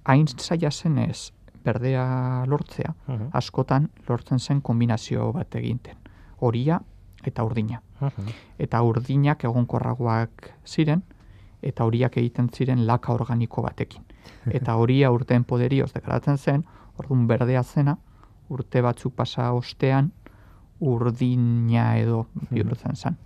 hain 0.04 0.26
zaila 0.26 0.70
zen 0.70 0.98
ez 0.98 1.32
berdea 1.64 2.44
lortzea, 2.46 2.94
Mhm, 3.08 3.28
askotan 3.32 3.88
lortzen 4.08 4.38
zen 4.38 4.60
kombinazio 4.60 5.32
bat 5.32 5.54
eginten. 5.54 5.96
Horia 6.38 6.80
eta 7.24 7.42
urdina. 7.44 7.82
mhm. 8.00 8.28
Eta 8.58 8.82
urdinak 8.82 9.44
egonkorragoak 9.44 10.50
ziren, 10.66 11.02
eta 11.62 11.84
horiak 11.84 12.16
egiten 12.16 12.48
ziren 12.52 12.86
laka 12.86 13.12
organiko 13.12 13.62
batekin. 13.62 14.02
Eta 14.60 14.76
horia 14.76 15.10
urteen 15.10 15.44
poderioz 15.44 15.92
degradatzen 15.92 16.36
zen, 16.38 16.64
orduan 16.98 17.26
berdea 17.26 17.62
zena, 17.62 17.96
urte 18.48 18.80
batzuk 18.82 19.14
pasa 19.14 19.52
ostean, 19.52 20.12
urdina 20.80 21.96
edo 21.98 22.26
bihurtzen 22.50 22.96
zen. 22.96 23.16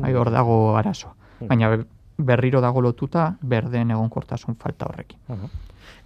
Bai, 0.00 0.14
hor 0.14 0.30
dago 0.30 0.76
arazoa. 0.76 1.14
Hmm. 1.40 1.48
Baina 1.48 1.68
be- 1.76 1.86
berriro 2.20 2.60
dago 2.60 2.80
lotuta 2.84 3.34
berdeen 3.40 3.90
egonkortasun 3.90 4.56
falta 4.60 4.86
horrekin. 4.86 5.18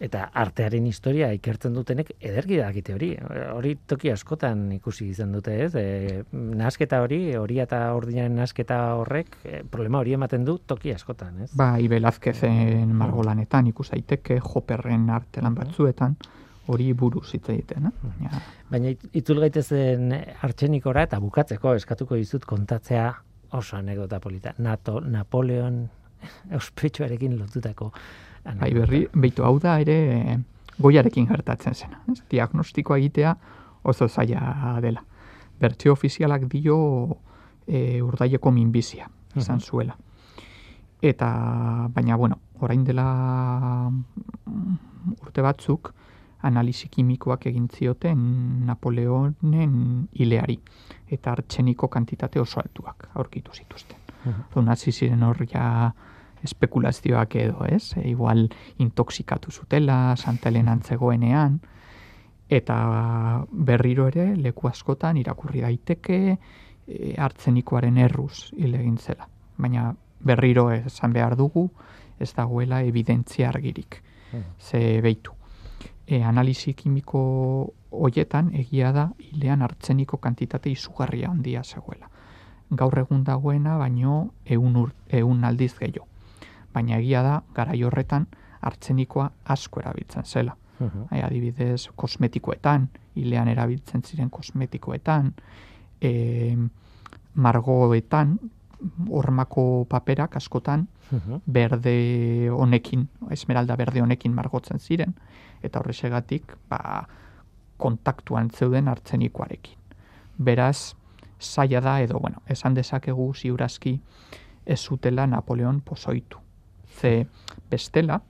Eta 0.01 0.25
artearen 0.35 0.87
historia 0.87 1.29
ikertzen 1.33 1.75
dutenek 1.75 2.11
ederki 2.21 2.57
dakite 2.59 2.95
hori. 2.95 3.13
Hori 3.55 3.75
toki 3.87 4.11
askotan 4.11 4.65
ikusi 4.73 5.09
izan 5.13 5.33
dute, 5.33 5.55
ez? 5.65 5.75
E, 5.79 6.23
nasketa 6.33 7.01
hori, 7.05 7.35
hori 7.39 7.61
eta 7.63 7.81
ordinaren 7.95 8.35
nasketa 8.37 8.79
horrek, 8.99 9.37
e, 9.45 9.63
problema 9.71 10.01
hori 10.03 10.17
ematen 10.17 10.45
du 10.45 10.59
toki 10.59 10.93
askotan, 10.95 11.45
ez? 11.47 11.51
Ba, 11.57 11.77
Ibelazkezen 11.79 12.91
margolanetan 12.95 13.71
ikus 13.71 13.91
daiteke, 13.93 14.41
joperren 14.43 15.09
artelan 15.15 15.55
batzuetan, 15.55 16.17
hori 16.69 16.93
buruz 16.97 17.29
hitz 17.35 17.49
egiten, 17.53 17.87
eh? 17.91 18.13
Ja. 18.23 18.41
Baina 18.71 18.89
it- 18.95 19.05
itzul 19.13 19.41
gaitezen 19.43 20.13
artxenikora 20.43 21.03
eta 21.09 21.19
bukatzeko 21.21 21.75
eskatuko 21.75 22.17
dizut 22.17 22.45
kontatzea 22.49 23.11
oso 23.53 23.77
anekdota 23.77 24.21
polita. 24.21 24.55
Nato, 24.59 25.01
Napoleon 25.01 25.89
ospetsuarekin 26.61 27.39
lotutako 27.39 27.93
Bai, 28.61 28.75
berri, 28.77 29.07
beitu 29.17 29.43
hau 29.45 29.59
da 29.59 29.79
ere 29.81 30.39
goiarekin 30.79 31.27
gertatzen 31.31 31.75
zena. 31.75 32.01
Ez? 32.13 32.19
Diagnostikoa 32.31 32.99
egitea 32.99 33.37
oso 33.85 34.09
zaila 34.09 34.79
dela. 34.85 35.01
Bertsio 35.61 35.93
ofizialak 35.93 36.45
dio 36.53 36.77
e, 37.67 38.03
urdaieko 38.03 38.51
minbizia 38.53 39.09
izan 39.37 39.61
zuela. 39.61 39.97
Eta, 41.03 41.29
baina, 41.95 42.17
bueno, 42.17 42.39
orain 42.61 42.85
dela 42.85 43.07
mm, 43.91 45.15
urte 45.23 45.43
batzuk, 45.45 45.93
analisi 46.45 46.89
kimikoak 46.91 47.47
egin 47.51 47.69
zioten 47.73 48.19
Napoleonen 48.67 50.09
hileari 50.19 50.59
eta 51.11 51.33
artxeniko 51.33 51.89
kantitate 51.89 52.41
oso 52.41 52.61
altuak 52.61 53.09
aurkitu 53.15 53.53
zituzten. 53.55 53.99
Orduan 54.25 54.69
hasi 54.73 54.93
ziren 54.93 55.23
hor 55.23 55.45
ja 55.51 55.93
espekulazioak 56.45 57.37
edo, 57.37 57.65
ez? 57.69 57.95
E, 57.97 58.09
igual 58.11 58.49
intoxikatu 58.79 59.51
zutela, 59.53 60.17
Santa 60.17 60.49
Helena 60.49 60.77
zegoenean, 60.85 61.61
eta 62.49 62.77
berriro 63.51 64.09
ere 64.09 64.35
leku 64.37 64.69
askotan 64.69 65.17
irakurri 65.17 65.65
daiteke 65.65 66.19
e, 66.33 67.15
artzenikoaren 67.19 67.99
erruz 67.99 68.51
hil 68.57 68.75
egin 68.81 68.99
zela. 68.99 69.29
Baina 69.57 69.93
berriro 70.25 70.71
esan 70.73 71.13
behar 71.13 71.37
dugu, 71.37 71.69
ez 72.21 72.33
dagoela 72.35 72.83
evidentzia 72.83 73.49
argirik. 73.49 74.03
Ze 74.59 75.01
beitu. 75.03 75.33
E, 76.07 76.23
analizi 76.23 76.75
kimiko 76.75 77.21
hoietan 77.91 78.51
egia 78.55 78.93
da 78.93 79.09
hilean 79.19 79.63
artzeniko 79.63 80.19
kantitate 80.19 80.71
izugarria 80.71 81.31
handia 81.31 81.63
zegoela. 81.65 82.11
Gaur 82.71 82.99
egun 82.99 83.23
dagoena 83.25 83.79
baino 83.79 84.35
ehun 84.45 84.77
ur, 84.77 84.93
ehun 85.09 85.45
aldiz 85.45 85.73
gehiago. 85.79 86.07
Baina 86.75 86.99
egia 86.99 87.23
da 87.23 87.39
garai 87.55 87.83
horretan 87.83 88.27
artzenikoa 88.61 89.31
asko 89.45 89.81
erabiltzen 89.81 90.25
zela. 90.25 90.57
E, 90.85 91.23
adibidez, 91.23 91.89
kosmetikoetan, 91.97 92.89
hilean 93.17 93.49
erabiltzen 93.49 94.03
ziren 94.03 94.31
kosmetikoetan, 94.31 95.33
e, 96.03 96.57
margoetan, 97.35 98.39
hormako 99.09 99.87
paperak 99.89 100.37
askotan 100.37 100.89
Mhm. 101.15 101.41
berde 101.47 102.51
honekin, 102.51 103.09
esmeralda 103.31 103.77
berde 103.77 104.03
honekin 104.03 104.35
margotzen 104.35 104.79
ziren, 104.79 105.15
eta 105.63 105.79
horrexegatik, 105.79 106.57
ba, 106.69 107.09
kontaktuan 107.77 108.51
zeuden 108.51 108.89
artzenikoarekin. 108.89 109.79
Beraz, 110.39 110.95
zaila 111.41 111.81
da, 111.81 112.01
edo, 112.01 112.19
bueno, 112.19 112.43
esan 112.47 112.75
dezakegu 112.75 113.33
ziurazki 113.35 114.01
ez 114.67 114.81
zutela 114.81 115.27
Napoleon 115.27 115.81
pozoitu. 115.81 116.39
Ze 117.01 117.27
bestela, 117.71 118.23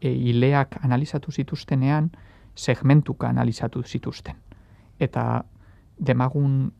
e, 0.00 0.10
hileak 0.10 0.78
analizatu 0.84 1.32
zituztenean, 1.32 2.10
segmentuka 2.54 3.28
analizatu 3.28 3.82
zituzten. 3.82 4.36
Eta 4.98 5.44
demagun 5.98 6.72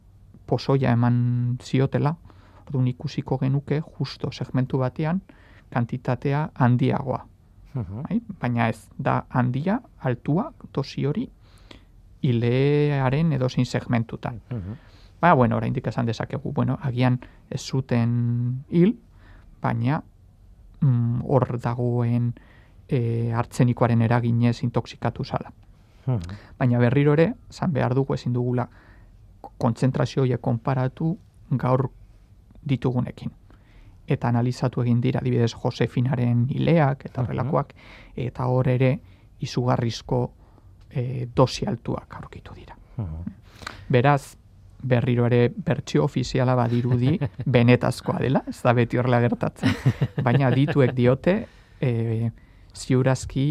pozoia 0.46 0.92
eman 0.92 1.58
ziotela, 1.62 2.16
orduan 2.66 2.88
ikusiko 2.88 3.38
genuke 3.38 3.80
justo 3.80 4.32
segmentu 4.32 4.78
batean 4.78 5.22
kantitatea 5.70 6.50
handiagoa. 6.54 7.26
Mhm. 7.74 8.02
Bai? 8.02 8.20
Baina 8.40 8.68
ez, 8.68 8.88
da 8.98 9.24
handia, 9.28 9.80
altua, 9.98 10.52
dosi 10.74 11.06
hori, 11.06 11.28
hilearen 12.22 13.32
edozein 13.32 13.66
segmentutan. 13.66 14.40
Mhm. 14.50 14.72
Ba, 15.20 15.32
bueno, 15.34 15.56
oraindik 15.56 15.86
esan 15.86 16.06
dezakegu, 16.06 16.52
bueno, 16.52 16.78
agian 16.82 17.20
ez 17.50 17.60
zuten 17.60 18.64
hil, 18.70 18.98
baina 19.62 20.02
mm, 20.80 21.22
hor 21.24 21.58
dagoen 21.60 22.34
e, 22.88 23.32
artzenikoaren 23.32 24.02
eraginez 24.02 24.62
intoxikatu 24.62 25.24
zala. 25.24 25.52
Mhm. 26.06 26.36
Baina 26.58 26.78
berriro 26.78 27.12
ere, 27.12 27.34
zan 27.50 27.72
behar 27.72 27.94
dugu 27.94 28.14
ezin 28.14 28.32
dugula 28.32 28.68
kontzentrazio 29.58 30.22
horiek 30.22 30.40
konparatu 30.40 31.16
gaur 31.50 31.90
ditugunekin. 32.68 33.32
Eta 34.06 34.28
analizatu 34.28 34.82
egin 34.82 35.00
dira, 35.02 35.20
adibidez, 35.20 35.52
Josefinaren 35.54 36.46
hileak 36.54 37.06
eta 37.08 37.22
horrelakoak, 37.22 37.72
eta 38.16 38.46
hor 38.46 38.68
ere 38.70 38.92
izugarrizko 39.42 40.20
e, 40.90 41.26
dosi 41.36 41.66
altuak 41.66 42.14
aurkitu 42.20 42.54
dira. 42.54 42.76
Beraz, 43.90 44.36
berriro 44.86 45.26
ere 45.26 45.48
bertsio 45.50 46.04
ofiziala 46.04 46.54
badirudi 46.54 47.16
benetazkoa 47.56 48.20
dela, 48.22 48.42
ez 48.46 48.60
da 48.62 48.72
beti 48.76 48.98
horrela 49.00 49.20
gertatzen. 49.24 49.74
Baina 50.22 50.50
dituek 50.54 50.94
diote 50.94 51.36
e, 51.80 52.30
ziurazki 52.76 53.46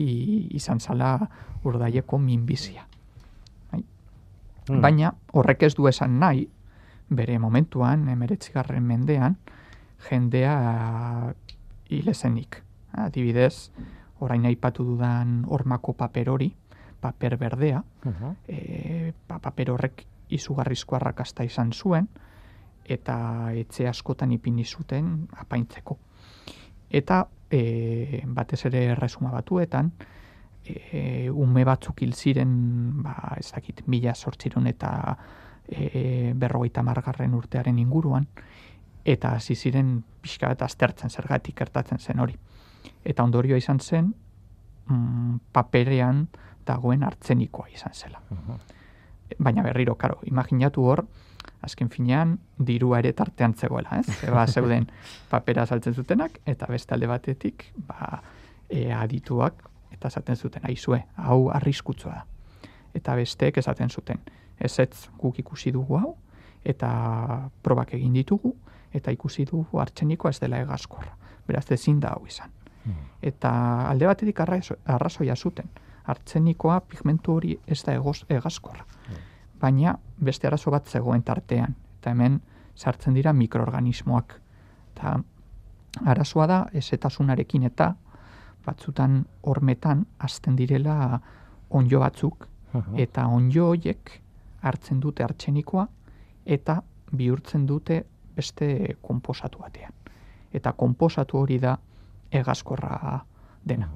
izan 0.55 0.79
zala 0.79 1.17
urdaieko 1.65 2.19
minbizia. 2.21 2.85
Mhm. 4.69 4.81
Baina 4.81 5.13
horrek 5.33 5.63
ez 5.67 5.75
du 5.75 5.87
esan 5.87 6.19
nahi, 6.19 6.47
bere 7.09 7.37
momentuan, 7.39 8.07
emeretzigarren 8.09 8.83
mendean, 8.83 9.37
jendea 10.09 11.33
hilezenik. 11.89 12.61
Adibidez, 12.93 13.71
orain 14.19 14.45
aipatu 14.45 14.83
dudan 14.87 15.43
hormako 15.47 15.93
paper 15.93 16.29
hori, 16.29 16.55
paper 16.99 17.37
berdea, 17.37 17.83
Mhm. 18.03 18.35
e, 18.47 19.13
ba, 19.27 19.39
paper 19.39 19.71
horrek 19.71 20.05
izugarrizko 20.29 20.95
arrakasta 20.95 21.43
izan 21.43 21.71
zuen, 21.73 22.07
eta 22.85 23.51
etxe 23.53 23.87
askotan 23.87 24.31
ipini 24.31 24.63
zuten 24.65 25.27
apaintzeko. 25.37 25.97
Eta 26.89 27.27
e, 27.49 28.21
batez 28.25 28.65
ere 28.65 28.85
erresuma 28.93 29.31
batuetan, 29.31 29.91
e, 30.65 31.29
ume 31.29 31.63
batzuk 31.65 32.01
hil 32.01 32.13
ziren, 32.13 33.03
ba, 33.03 33.35
ez 33.37 33.51
dakit, 33.51 33.83
mila 33.87 34.15
sortziron 34.15 34.67
eta 34.67 35.17
e, 35.67 36.33
berrogeita 36.35 36.83
margarren 36.83 37.33
urtearen 37.33 37.79
inguruan, 37.79 38.27
eta 39.05 39.35
hasi 39.35 39.55
ziren 39.55 40.03
pixka 40.21 40.49
bat 40.49 40.65
aztertzen 40.65 41.09
zergatik 41.09 41.57
gertatzen 41.59 41.99
zen 41.99 42.19
hori. 42.19 42.35
Eta 43.05 43.23
ondorioa 43.23 43.57
izan 43.57 43.79
zen, 43.79 44.13
mm, 44.87 45.37
paperean 45.51 46.27
dagoen 46.65 47.03
artzenikoa 47.03 47.69
izan 47.73 47.93
zela. 47.93 48.21
Mhm. 48.29 48.59
Baina 49.39 49.63
berriro, 49.63 49.95
karo, 49.95 50.19
imaginatu 50.23 50.83
hor, 50.83 51.05
azken 51.61 51.89
finean, 51.89 52.39
dirua 52.57 52.99
ere 52.99 53.13
tartean 53.13 53.53
zegoela, 53.53 53.99
ez? 53.99 54.07
Eba 54.29 54.45
zeuden 54.47 54.87
papera 55.29 55.65
saltzen 55.65 55.93
zutenak, 55.93 56.39
eta 56.45 56.65
beste 56.69 56.93
alde 56.93 57.07
batetik, 57.07 57.71
ba, 57.87 58.21
e, 58.69 58.91
adituak, 58.93 59.63
eta 59.91 60.07
esaten 60.07 60.35
zuten, 60.35 60.65
aizue, 60.65 61.03
hau 61.15 61.49
arriskutsua 61.53 62.11
da. 62.11 62.25
Eta 62.93 63.15
besteek 63.15 63.57
esaten 63.57 63.89
zuten, 63.89 64.21
ez 64.59 64.79
ez 64.79 65.09
guk 65.17 65.39
ikusi 65.39 65.71
dugu 65.71 65.97
hau, 65.97 66.15
eta 66.65 67.49
probak 67.63 67.93
egin 67.93 68.13
ditugu, 68.13 68.55
eta 68.93 69.11
ikusi 69.11 69.45
dugu 69.45 69.79
artzenikoa 69.79 70.29
ez 70.31 70.39
dela 70.39 70.59
egazkorra. 70.63 71.17
Beraz, 71.47 71.71
ezin 71.71 71.99
da 71.99 72.09
hau 72.15 72.25
izan. 72.27 72.49
Eta 73.21 73.51
alde 73.89 74.05
batetik 74.05 74.39
arrazo- 74.39 74.77
arrazoia 74.85 75.35
zuten. 75.35 75.69
Artzenikoa 76.05 76.79
pigmentu 76.81 77.33
hori 77.33 77.59
ez 77.67 77.83
da 77.83 77.93
egoz, 77.93 78.25
egazkorra. 78.29 78.85
Baina 79.61 79.97
beste 80.17 80.47
arazo 80.47 80.71
bat 80.71 80.85
zegoen 80.87 81.23
tartean. 81.23 81.75
Eta 81.99 82.11
hemen 82.11 82.41
sartzen 82.75 83.13
dira 83.13 83.33
mikroorganismoak. 83.33 84.35
Eta 84.93 85.19
arazoa 86.05 86.47
da 86.47 86.65
ezetasunarekin 86.73 87.63
eta 87.63 87.95
batzutan 88.65 89.25
hormetan 89.43 90.05
hasten 90.19 90.55
direla 90.55 91.19
onjo 91.69 91.99
batzuk 91.99 92.47
eta 92.97 93.27
onjo 93.27 93.67
hoiek 93.67 94.21
hartzen 94.65 94.99
dute 94.99 95.23
artzenikoa 95.23 95.87
eta 96.45 96.79
bihurtzen 97.15 97.65
dute 97.69 98.01
beste 98.35 98.95
konposatu 99.01 99.59
batean. 99.61 99.93
Eta 100.55 100.71
konposatu 100.73 101.37
hori 101.43 101.59
da 101.59 101.77
egazkorra 102.31 103.23
dena. 103.65 103.87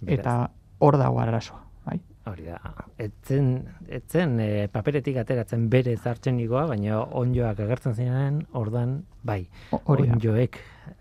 Beraz, 0.00 0.18
Eta 0.18 0.34
hor 0.78 0.96
dago 1.00 1.18
arazoa, 1.20 1.62
bai? 1.86 1.98
Hori 2.28 2.44
da. 2.46 2.58
Etzen, 3.00 3.48
etzen 3.88 4.36
e, 4.40 4.68
paperetik 4.72 5.16
ateratzen 5.22 5.68
bere 5.72 5.96
zartxenikoa, 5.96 6.66
baina 6.70 7.00
onjoak 7.02 7.60
agertzen 7.64 7.94
ziren, 7.96 8.42
ordan 8.52 8.98
bai. 9.24 9.40
O- 9.72 9.80
Hori. 9.86 10.06
Onjoek 10.12 10.58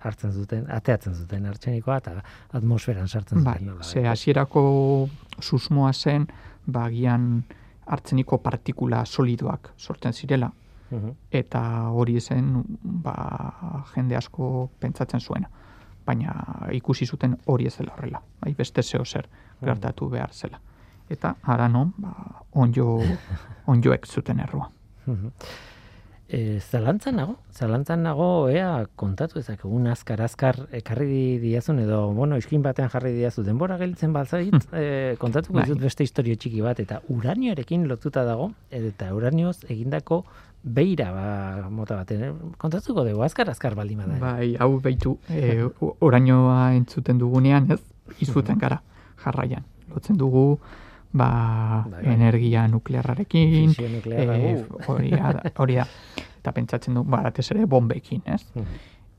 hartzen 0.08 0.32
zuten, 0.34 0.66
ateatzen 0.72 1.14
zuten 1.16 1.46
artxenikoa 1.46 1.98
eta 2.02 2.16
atmosferan 2.58 3.08
sartzen 3.08 3.44
Bai, 3.44 3.58
zuten. 3.60 3.68
nola, 3.74 3.84
ze 3.84 4.00
bai. 4.02 4.10
hasierako 4.14 5.10
susmoa 5.40 5.92
zen, 5.94 6.28
ba, 6.66 6.86
agian 6.86 7.44
hartzeniko 7.88 8.38
partikula 8.38 9.06
solidoak 9.06 9.72
sortzen 9.78 10.14
zirela, 10.14 10.52
Mhm. 10.92 11.12
eta 11.32 11.62
hori 11.92 12.20
zen 12.22 12.64
ba, 12.84 13.84
jende 13.96 14.16
asko 14.16 14.70
pentsatzen 14.80 15.20
zuena. 15.20 15.50
Baina 16.06 16.34
ikusi 16.72 17.06
zuten 17.06 17.38
hori 17.46 17.66
ez 17.68 17.78
dela 17.78 17.94
horrela, 17.98 18.22
bai, 18.42 18.54
beste 18.56 18.82
zeo 18.84 19.04
zer 19.06 19.28
gertatu 19.62 20.10
behar 20.10 20.30
zela. 20.34 20.60
Eta 21.10 21.36
ara 21.44 21.68
non, 21.68 21.94
ba, 21.98 22.14
onjo, 22.54 23.00
onjoek 23.68 24.06
zuten 24.08 24.40
errua. 24.40 24.70
Mhm. 25.06 25.28
E, 26.28 26.60
zalantzan 26.60 27.16
nago, 27.16 27.38
zalantzan 27.56 28.02
nago, 28.04 28.50
ea 28.52 28.84
kontatu 29.00 29.40
ezakegun 29.40 29.86
azkar 29.88 30.20
azkar 30.26 30.58
ekarri 30.76 31.38
diazun 31.40 31.80
edo, 31.80 32.02
bueno, 32.18 32.36
iskin 32.36 32.66
batean 32.66 32.90
jarri 32.92 33.14
diazu 33.16 33.46
denbora 33.48 33.78
gelditzen 33.80 34.12
balzait, 34.12 34.58
e, 34.74 35.16
kontatuko 35.22 35.56
Bai. 35.56 35.64
dizut 35.70 35.86
beste 35.86 36.04
historio 36.04 36.36
txiki 36.36 36.60
bat, 36.66 36.82
eta 36.84 37.00
uranioarekin 37.16 37.88
lotuta 37.88 38.26
dago, 38.28 38.50
eta 38.76 39.14
uranioz 39.16 39.62
egindako 39.72 40.26
beira 40.64 41.14
ba, 41.16 41.70
mota 41.72 42.02
baten, 42.02 42.26
eh? 42.28 42.34
kontatuko 42.60 43.08
dugu, 43.08 43.24
azkar 43.24 43.48
azkar 43.54 43.78
baldin 43.80 44.04
bada. 44.04 44.20
Bai, 44.20 44.50
hau 44.60 44.74
behitu, 44.84 45.16
e, 45.32 45.64
orainoa 45.80 46.74
entzuten 46.76 47.24
dugunean, 47.24 47.72
ez, 47.72 47.80
izuten 48.20 48.60
gara, 48.60 48.82
jarraian. 49.24 49.64
Lotzen 49.96 50.20
dugu, 50.20 50.60
ba, 51.18 51.84
Bai, 51.90 52.04
bai. 52.04 52.14
energia 52.14 52.68
nuklearrarekin, 52.72 53.74
Fisio 53.74 53.90
nuklearra, 53.90 54.38
e, 54.38 54.66
hori, 54.88 55.10
da, 55.12 55.34
hori 55.58 55.76
da. 55.82 55.88
Eta 56.40 56.54
pentsatzen 56.56 56.94
du, 56.96 57.04
ba, 57.04 57.22
batez 57.28 57.50
ere 57.52 57.66
bombekin, 57.66 58.22
ez? 58.26 58.44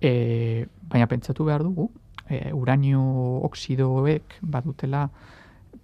E, 0.00 0.66
baina 0.88 1.08
pentsatu 1.10 1.44
behar 1.48 1.62
dugu, 1.66 1.90
e, 2.28 2.52
uranio 2.54 3.02
oksidoek 3.48 4.38
badutela 4.42 5.08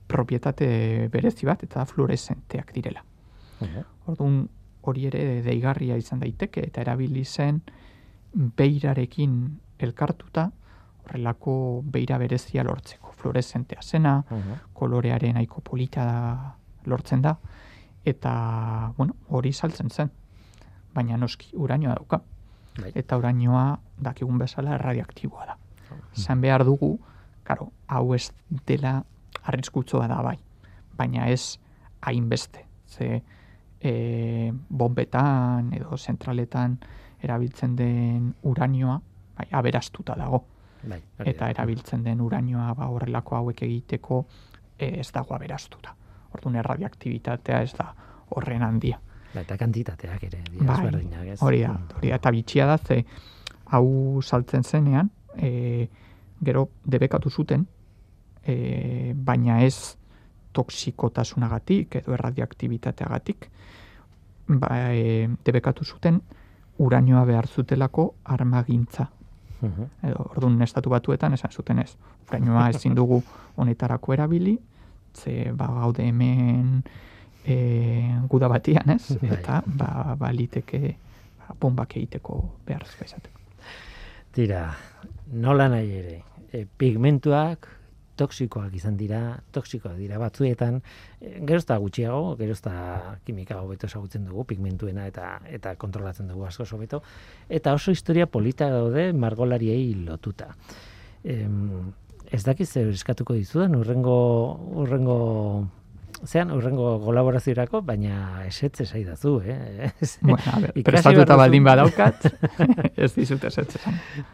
propietate 0.06 1.08
berezi 1.12 1.46
bat 1.48 1.62
eta 1.64 1.84
fluoreszenteak 1.88 2.72
direla. 2.76 3.02
Orduan 4.06 4.42
hori 4.84 5.06
ere 5.08 5.40
deigarria 5.42 5.96
izan 5.96 6.20
daiteke 6.20 6.66
eta 6.68 6.82
erabili 6.84 7.24
zen 7.24 7.62
beirarekin 8.34 9.36
elkartuta 9.78 10.50
horrelako 11.04 11.54
beira 11.84 12.18
berezia 12.18 12.64
lortzeko. 12.64 13.03
Fluoreszentea 13.24 13.80
zena, 13.82 14.22
Mhm. 14.30 14.52
kolorearen 14.74 15.34
nahiko 15.34 15.60
polita 15.60 16.04
da, 16.04 16.54
lortzen 16.86 17.22
da, 17.22 17.36
eta, 18.04 18.92
bueno, 18.98 19.14
hori 19.30 19.52
saltzen 19.52 19.88
zen. 19.90 20.10
Baina 20.94 21.16
noski, 21.16 21.48
uranioa 21.56 21.94
dauka. 21.94 22.20
Bai. 22.80 22.92
Eta 22.94 23.16
uranioa 23.16 23.78
dakigun 24.02 24.38
bezala 24.38 24.76
radioaktiboa 24.78 25.46
da. 25.46 25.56
Zan 26.14 26.40
behar 26.40 26.64
dugu, 26.64 26.98
karo, 27.44 27.70
hau 27.88 28.14
ez 28.14 28.32
dela 28.66 29.02
arriskutzoa 29.44 30.08
da 30.08 30.20
bai, 30.22 30.38
baina 30.96 31.28
ez 31.28 31.58
hainbeste. 32.02 32.64
Ze 32.86 33.22
e, 33.80 34.52
bombetan 34.70 35.72
edo 35.74 35.96
zentraletan 35.96 36.78
erabiltzen 37.22 37.76
den 37.76 38.34
uranioa, 38.42 39.00
bai, 39.36 39.46
aberastuta 39.52 40.14
dago. 40.16 40.44
Bai, 40.89 41.01
Eta 41.24 41.49
erabiltzen 41.51 42.03
den 42.05 42.20
uranioa 42.20 42.72
ba, 42.74 42.89
horrelako 42.93 43.37
hauek 43.37 43.62
egiteko 43.66 44.24
e, 44.78 45.01
ez 45.01 45.11
dago 45.12 45.35
aberastuta. 45.35 45.95
Orduan 46.35 46.57
erradioaktibitatea 46.61 47.61
ez 47.62 47.72
da 47.78 47.89
horren 48.35 48.62
handia. 48.62 49.01
Ba, 49.35 49.43
eta 49.43 49.57
kantitateak 49.59 50.24
ere, 50.28 50.43
Bai, 50.61 50.76
ezberdinak, 50.76 51.26
ez? 51.35 51.39
hori 51.43 51.62
da, 51.62 51.74
hori 51.97 52.11
da, 52.11 52.18
eta 52.20 52.32
bitxia 52.35 52.66
da, 52.70 52.78
ze 52.78 53.05
hau 53.74 54.22
saltzen 54.22 54.62
zenean, 54.62 55.11
e, 55.37 55.89
gero 56.45 56.68
debekatu 56.85 57.30
zuten, 57.30 57.66
e, 58.45 59.12
baina 59.14 59.62
ez 59.64 59.97
toksikotasunagatik 60.55 61.97
edo 62.03 62.14
erradioaktibitateagatik, 62.14 63.49
ba, 64.61 64.70
e, 64.93 65.28
debekatu 65.45 65.85
zuten 65.85 66.20
uranioa 66.78 67.24
behar 67.24 67.47
zutelako 67.47 68.14
armagintza. 68.24 69.09
Mhm. 69.61 69.88
Edo, 70.02 70.26
orduan 70.30 70.62
estatu 70.62 70.90
batuetan 70.90 71.32
esan 71.32 71.52
zuten 71.52 71.78
ez. 71.78 71.96
Uranioa 72.28 72.68
ezin 72.68 72.94
dugu 72.94 73.22
honetarako 73.57 74.12
erabili, 74.12 74.59
ze 75.14 75.52
ba, 75.52 75.66
gaude 75.66 76.07
hemen 76.09 76.82
e, 77.44 77.57
guda 78.28 78.48
batian, 78.48 78.90
ez? 78.90 79.18
Bai. 79.20 79.30
Eta 79.38 79.62
ba, 79.66 80.16
baliteke 80.18 80.96
ba, 81.38 81.55
bombak 81.61 81.96
egiteko 81.96 82.40
beharrezkoa 82.66 83.07
izateko. 83.07 83.40
Tira, 84.34 84.66
nola 85.32 85.68
nahi 85.68 85.90
ere, 86.00 86.22
e, 86.52 86.66
pigmentuak 86.66 87.68
toksikoak 88.16 88.74
izan 88.78 88.96
dira, 88.96 89.20
toksikoak 89.54 89.96
dira 89.98 90.18
batzuetan, 90.22 90.80
e, 91.20 91.34
gerozta 91.46 91.76
gutxiago, 91.82 92.34
gerozta 92.40 92.74
kimika 93.26 93.60
hobeto 93.62 93.88
ezagutzen 93.90 94.26
dugu, 94.28 94.44
pigmentuena 94.52 95.06
eta 95.10 95.38
eta 95.50 95.74
kontrolatzen 95.80 96.28
dugu 96.30 96.46
asko 96.48 96.66
hobeto, 96.76 97.02
eta 97.48 97.74
oso 97.74 97.92
historia 97.92 98.26
polita 98.26 98.70
daude 98.70 99.12
margolariei 99.12 99.94
lotuta. 100.06 100.54
Em, 101.24 101.92
ez 102.30 102.42
dakiz 102.44 102.68
zer 102.70 102.88
eskatuko 102.92 103.34
dizudan, 103.34 103.74
urrengo, 103.78 104.18
urrengo 104.82 105.18
zean, 106.26 106.50
urrengo 106.54 106.98
kolaboraziorako, 107.04 107.82
baina 107.86 108.44
esetz 108.46 108.80
esaidazu, 108.86 109.36
eh? 109.44 109.90
Bueno, 110.22 110.42
a 110.52 110.60
ber, 110.60 110.72
prestatuta 110.86 111.36
baldin 111.36 111.64
badaukat, 111.64 112.28
ez 113.04 113.12
dizut 113.14 113.44
esan. 113.44 113.68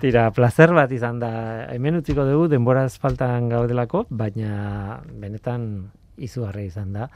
Tira, 0.00 0.28
placer 0.36 0.74
bat 0.76 0.92
izan 0.92 1.20
da. 1.22 1.32
Hemen 1.74 2.00
utziko 2.00 2.24
dugu 2.28 2.48
denboraz 2.52 2.94
faltan 3.02 3.48
gaudelako, 3.52 4.06
baina 4.10 5.00
benetan 5.10 5.90
izugarria 6.20 6.68
izan 6.68 6.92
da 6.96 7.10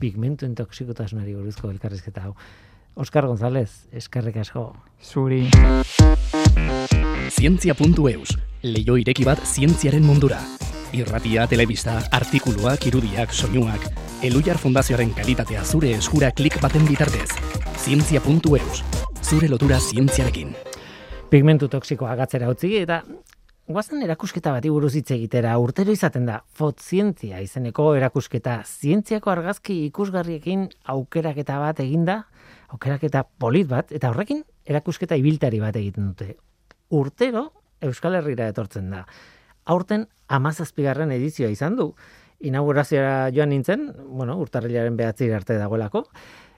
pigmentuen 0.00 0.54
toksikotasunari 0.56 1.34
buruzko 1.36 1.70
elkarrizketa 1.72 2.26
hau. 2.28 2.34
Oskar 2.96 3.26
González, 3.28 3.86
eskerrik 3.92 4.38
asko. 4.40 4.70
Zuri, 5.02 5.42
Zientzia.eus, 7.36 8.38
leio 8.64 8.96
ireki 9.02 9.26
bat 9.28 9.44
zientziaren 9.44 10.04
mundura. 10.06 10.40
Irratia, 10.94 11.46
telebista, 11.50 11.96
artikuluak, 12.14 12.86
irudiak, 12.86 13.32
soinuak, 13.34 13.82
Elujar 14.22 14.56
Fundazioaren 14.56 15.10
kalitatea 15.16 15.64
zure 15.64 15.90
eskura 15.98 16.30
klik 16.30 16.60
baten 16.62 16.86
bitartez. 16.86 17.28
Zientzia.eus, 17.82 18.84
zure 19.22 19.48
lotura 19.50 19.80
zientziarekin. 19.80 20.54
Pigmentu 21.30 21.68
toksikoa 21.68 22.14
gatzera 22.16 22.48
utzi 22.52 22.76
eta 22.78 23.00
guazen 23.66 24.06
erakusketa 24.06 24.54
bati 24.54 24.70
buruz 24.70 24.94
hitz 24.94 25.10
egitera 25.10 25.56
urtero 25.58 25.90
izaten 25.90 26.26
da 26.30 26.38
fotzientzia 26.54 27.42
izeneko 27.42 27.90
erakusketa 27.98 28.60
zientziako 28.64 29.34
argazki 29.34 29.82
ikusgarriekin 29.88 30.68
aukeraketa 30.94 31.58
bat 31.60 31.82
eginda, 31.82 32.22
aukeraketa 32.70 33.26
polit 33.38 33.66
bat, 33.68 33.90
eta 33.90 34.14
horrekin 34.14 34.44
erakusketa 34.64 35.18
ibiltari 35.18 35.60
bat 35.60 35.76
egiten 35.76 36.12
dute. 36.12 36.36
Urtero 36.94 37.50
Euskal 37.82 38.14
Herrira 38.16 38.46
etortzen 38.48 38.88
da. 38.94 39.02
Aurten 39.66 40.06
amazazpigarren 40.28 41.12
edizioa 41.14 41.50
izan 41.50 41.76
du. 41.76 41.90
Inaugurazioa 42.46 43.30
joan 43.34 43.50
nintzen, 43.50 43.88
bueno, 44.06 44.36
urtarrilaren 44.38 44.96
behatzi 44.96 45.30
arte 45.32 45.56
dagoelako, 45.58 46.04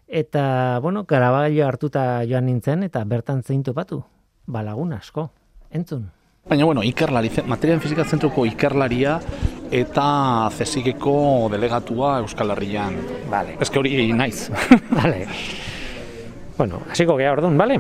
eta, 0.08 0.80
bueno, 0.82 1.04
garabailo 1.08 1.66
hartuta 1.66 2.24
joan 2.28 2.48
nintzen, 2.50 2.82
eta 2.88 3.04
bertan 3.06 3.42
zein 3.42 3.62
topatu? 3.62 4.02
Balagun 4.46 4.92
asko. 4.96 5.28
Entzun. 5.70 6.08
Baina, 6.48 6.64
bueno, 6.64 6.82
ikerlari, 6.82 7.30
materialen 7.44 7.82
fizika 7.84 8.04
zentruko 8.08 8.46
ikerlaria 8.48 9.18
eta 9.70 10.48
zesigeko 10.56 11.48
delegatua 11.52 12.18
Euskal 12.22 12.54
Herrian. 12.54 12.96
Vale. 13.28 13.58
Ez 13.60 13.68
hori 13.76 14.12
naiz. 14.12 14.48
Vale. 14.90 15.26
Bueno, 16.58 16.80
hasiko 16.90 17.14
gea 17.14 17.30
orduan, 17.30 17.54
vale? 17.54 17.76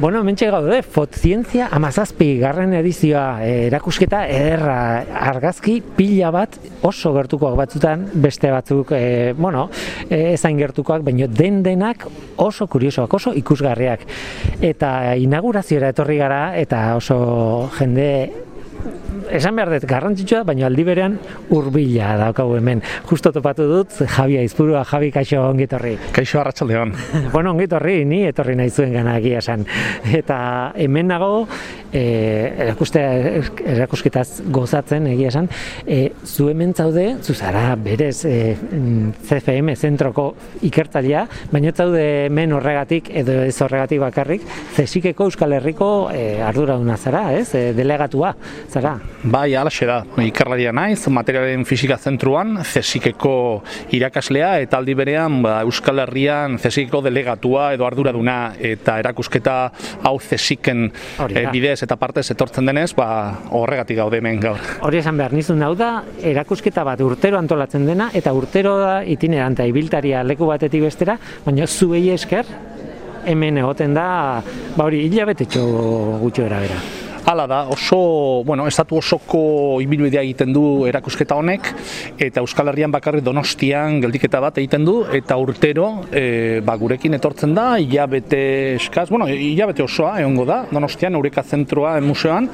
Bueno, 0.00 0.24
mentxe 0.26 0.48
gaude, 0.50 0.80
fotzientzia 0.82 1.68
amazazpi 1.72 2.32
garren 2.40 2.72
edizioa 2.74 3.44
eh, 3.46 3.68
erakusketa 3.68 4.24
ederra 4.26 5.04
argazki 5.30 5.76
pila 5.96 6.32
bat 6.34 6.56
oso 6.82 7.12
gertukoak 7.14 7.54
batzutan, 7.60 8.02
beste 8.24 8.50
batzuk, 8.50 8.90
e, 8.98 9.32
bueno, 9.38 9.68
e, 10.08 10.34
ezain 10.34 10.58
gertukoak, 10.58 11.04
baina 11.06 11.28
den 11.30 11.62
denak 11.62 12.08
oso 12.42 12.66
kuriosoak, 12.66 13.14
oso 13.14 13.32
ikusgarriak. 13.38 14.02
Eta 14.60 15.14
inaugurazioa 15.14 15.94
etorri 15.94 16.18
gara, 16.18 16.42
eta 16.58 16.82
oso 16.98 17.70
jende 17.78 18.10
esan 19.30 19.56
behar 19.56 19.70
dut, 19.74 19.86
garrantzitsua, 19.88 20.42
baina 20.46 20.66
aldi 20.68 20.84
berean 20.86 21.16
urbila 21.54 22.14
daukagu 22.20 22.56
hemen. 22.58 22.82
Justo 23.08 23.32
topatu 23.32 23.66
dut, 23.70 23.94
Javi 24.16 24.38
Aizpurua, 24.42 24.84
Javi 24.88 25.10
Kaixo 25.14 25.42
ongitorri. 25.48 25.96
Kaixo 26.14 26.40
arratsaldeon. 26.40 26.94
bueno, 27.34 27.54
ongitorri, 27.54 28.02
ni 28.08 28.24
etorri 28.28 28.56
nahi 28.58 28.70
zuen 28.70 28.92
gana 28.94 29.16
egia 29.20 29.40
esan. 29.42 29.64
Eta 30.14 30.38
hemen 30.80 31.10
nago, 31.12 31.46
e, 31.92 32.04
erakuste, 32.66 33.02
erakusketaz 33.74 34.44
gozatzen 34.54 35.08
egia 35.14 35.32
esan, 35.32 35.48
e, 35.86 36.12
zu 36.24 36.48
hemen 36.52 36.74
zaude, 36.74 37.06
zu 37.22 37.34
zara 37.34 37.66
berez 37.80 38.24
e, 38.28 38.36
CFM 39.24 39.74
zentroko 39.74 40.30
ikertzailea, 40.66 41.26
baina 41.52 41.72
zaude 41.74 42.04
hemen 42.26 42.54
horregatik 42.56 43.10
edo 43.22 43.40
ez 43.46 43.56
horregatik 43.62 44.02
bakarrik, 44.04 44.46
zesikeko 44.74 45.30
Euskal 45.30 45.56
Herriko 45.58 45.90
e, 46.12 46.40
arduraduna 46.44 46.98
zara, 46.98 47.26
ez? 47.38 47.50
E, 47.54 47.72
delegatua 47.76 48.34
zara. 48.70 48.98
Bai, 49.24 49.54
alaxe 49.56 49.86
da. 49.88 50.02
Ikerlaria 50.20 50.68
naiz, 50.76 51.06
materialen 51.08 51.62
fisika 51.64 51.96
zentruan, 51.96 52.58
zesikeko 52.60 53.62
irakaslea, 53.96 54.50
eta 54.60 54.76
aldi 54.76 54.92
berean 54.98 55.38
ba, 55.44 55.54
Euskal 55.64 56.02
Herrian 56.02 56.58
zesikeko 56.58 57.00
delegatua 57.06 57.70
edo 57.72 57.86
arduraduna 57.88 58.36
eta 58.60 58.98
erakusketa 59.00 59.54
hau 60.04 60.18
zesiken 60.20 60.90
e, 61.30 61.46
bidez 61.54 61.78
eta 61.86 61.96
partez 61.96 62.26
etortzen 62.34 62.68
denez, 62.68 62.90
ba, 62.98 63.06
horregatik 63.56 63.96
gaude 64.02 64.20
hemen 64.20 64.42
gaur. 64.42 64.60
Hori 64.84 65.00
esan 65.00 65.16
behar 65.16 65.32
nizun 65.32 65.64
hau 65.64 65.72
da, 65.78 65.94
erakusketa 66.20 66.84
bat 66.84 67.00
urtero 67.00 67.40
antolatzen 67.40 67.88
dena, 67.88 68.10
eta 68.12 68.34
urtero 68.36 68.76
da 68.82 68.98
itineranta 69.08 69.64
ibiltaria 69.70 70.20
leku 70.22 70.50
batetik 70.52 70.84
bestera, 70.84 71.16
baina 71.46 71.64
zuei 71.64 72.10
esker, 72.12 72.52
hemen 73.24 73.64
egoten 73.64 73.96
da, 73.96 74.06
ba 74.76 74.84
hori, 74.84 75.06
hilabetetxo 75.08 75.64
gutxo 76.20 76.44
erabera. 76.44 77.03
Hala 77.26 77.46
da, 77.46 77.62
oso, 77.72 78.44
bueno, 78.44 78.66
estatu 78.68 78.98
osoko 79.00 79.38
ibilbidea 79.80 80.20
egiten 80.26 80.50
du 80.52 80.84
erakusketa 80.84 81.38
honek, 81.40 81.70
eta 82.20 82.42
Euskal 82.44 82.68
Herrian 82.68 82.92
bakarrik 82.92 83.24
donostian 83.24 83.96
geldiketa 84.02 84.42
bat 84.44 84.58
egiten 84.60 84.84
du, 84.84 84.98
eta 85.16 85.38
urtero, 85.40 85.86
e, 86.12 86.60
ba, 86.60 86.74
gurekin 86.76 87.16
etortzen 87.16 87.54
da, 87.56 87.78
hilabete 87.80 88.40
eskaz, 88.74 89.06
bueno, 89.08 89.24
hilabete 89.32 89.86
osoa 89.86 90.18
egongo 90.20 90.44
da, 90.50 90.58
donostian, 90.68 91.16
Eureka 91.16 91.46
Zentroa 91.48 91.94
museoan, 92.04 92.50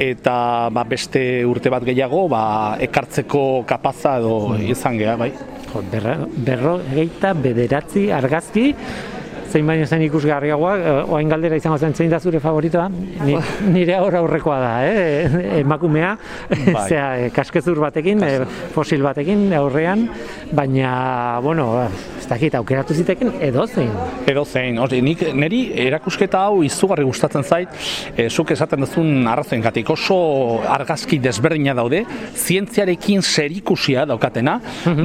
eta 0.00 0.36
ba, 0.72 0.86
beste 0.88 1.44
urte 1.44 1.68
bat 1.76 1.84
gehiago, 1.84 2.24
ba, 2.32 2.46
ekartzeko 2.88 3.66
kapaza 3.68 4.16
edo 4.22 4.56
izan 4.64 4.96
geha, 4.96 5.18
bai. 5.20 5.28
Jo, 5.74 5.84
berra, 5.92 6.16
berro 6.48 6.78
egeita 6.88 7.34
bederatzi 7.36 8.08
argazki, 8.16 8.70
zein 9.56 9.68
baino 9.68 9.86
zen 9.88 10.04
ikusgarriagoa, 10.04 10.72
eh, 10.76 11.12
oain 11.14 11.30
galdera 11.32 11.56
izango 11.56 11.78
zen 11.80 11.94
zein 11.96 12.12
da 12.12 12.20
zure 12.20 12.40
favoritoa, 12.42 12.88
Ni, 13.24 13.36
nire 13.76 13.96
aurra 13.96 14.20
aurrekoa 14.24 14.58
da, 14.60 14.72
eh? 14.84 15.38
emakumea, 15.62 16.12
Bai. 16.50 16.84
zera, 16.90 17.08
eh, 17.22 17.30
kaskezur 17.34 17.80
batekin, 17.80 18.22
eh, 18.26 18.40
fosil 18.74 19.04
batekin 19.06 19.48
aurrean, 19.56 20.06
baina, 20.52 20.92
bueno, 21.44 21.70
ez 22.26 22.30
dakit, 22.32 22.54
aukeratu 22.58 22.94
ziteken 22.94 23.28
edo 23.40 23.62
zein. 23.70 23.90
Edo 24.26 24.42
zein, 24.44 24.80
hori, 24.82 24.98
nik 25.04 25.20
niri 25.38 25.60
erakusketa 25.86 26.40
hau 26.48 26.64
izugarri 26.66 27.04
gustatzen 27.06 27.44
zait, 27.46 27.70
e, 28.18 28.24
zuk 28.28 28.50
esaten 28.50 28.82
duzun 28.82 29.28
arrazoengatik. 29.30 29.92
Oso 29.94 30.16
argazki 30.74 31.20
desberdina 31.22 31.74
daude, 31.78 32.00
zientziarekin 32.34 33.22
zerikusia 33.22 34.02
daukatena, 34.10 34.56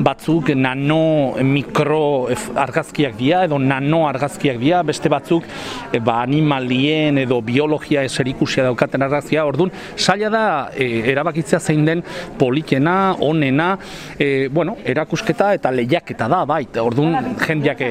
batzuk 0.02 0.50
nano 0.58 1.36
mikro 1.46 2.02
ef- 2.34 2.48
argazkiak 2.58 3.14
dira 3.20 3.44
edo 3.46 3.60
nano 3.62 4.02
argazkiak 4.10 4.58
dira, 4.58 4.82
beste 4.88 5.12
batzuk 5.14 5.46
e, 5.94 6.00
ba, 6.02 6.24
animalien 6.26 7.22
edo 7.22 7.38
biologia 7.46 8.08
zerikusia 8.10 8.66
daukaten 8.66 9.06
argazkia, 9.06 9.46
orduan, 9.46 9.70
zaila 9.96 10.34
da 10.34 10.44
e, 10.74 10.90
erabakitzea 11.14 11.60
zein 11.62 11.86
den 11.86 12.02
politena, 12.42 12.98
onena, 13.22 13.76
e, 14.18 14.48
bueno, 14.50 14.80
erakusketa 14.84 15.54
eta 15.60 15.70
lehiaketa 15.70 16.26
da, 16.28 16.42
bai, 16.50 16.64
orduan 16.82 17.11
jendeak 17.46 17.82
e, 17.82 17.90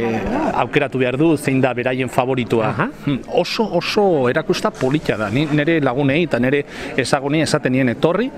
aukeratu 0.62 1.00
behar 1.00 1.18
du 1.20 1.32
zein 1.36 1.60
da 1.60 1.72
beraien 1.74 2.08
favoritua. 2.08 2.68
Aha. 2.70 2.88
Hmm, 3.04 3.18
Oso, 3.40 3.64
oso 3.78 4.28
erakusta 4.30 4.70
polita 4.70 5.16
da, 5.20 5.30
ni 5.30 5.46
nire 5.46 5.80
lagunei 5.80 6.22
eta 6.24 6.38
nire 6.42 6.64
ezagunei 6.96 7.42
esaten 7.46 7.72
nien 7.72 7.92
etorri, 7.94 8.30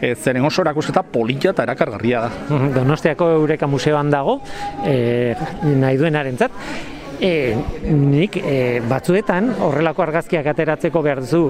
e, 0.00 0.14
zeren 0.14 0.44
oso 0.44 0.62
erakusketa 0.62 1.02
polita 1.02 1.52
eta 1.54 1.66
erakargarria 1.66 2.26
da. 2.26 2.60
Donostiako 2.74 3.30
Eureka 3.38 3.66
Museoan 3.66 4.10
dago, 4.10 4.40
e, 4.84 5.34
nahi 5.76 5.96
duenarentzat. 6.00 6.94
E, 7.20 7.56
nik 7.88 8.36
e, 8.36 8.80
batzuetan 8.84 9.48
horrelako 9.64 10.04
argazkiak 10.04 10.46
ateratzeko 10.52 11.00
behar 11.04 11.22
duzu, 11.24 11.46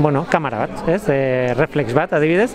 bueno, 0.00 0.22
kamera 0.30 0.62
bat, 0.64 0.82
ez? 0.88 1.02
E, 1.12 1.52
reflex 1.58 1.92
bat, 1.96 2.14
adibidez, 2.16 2.48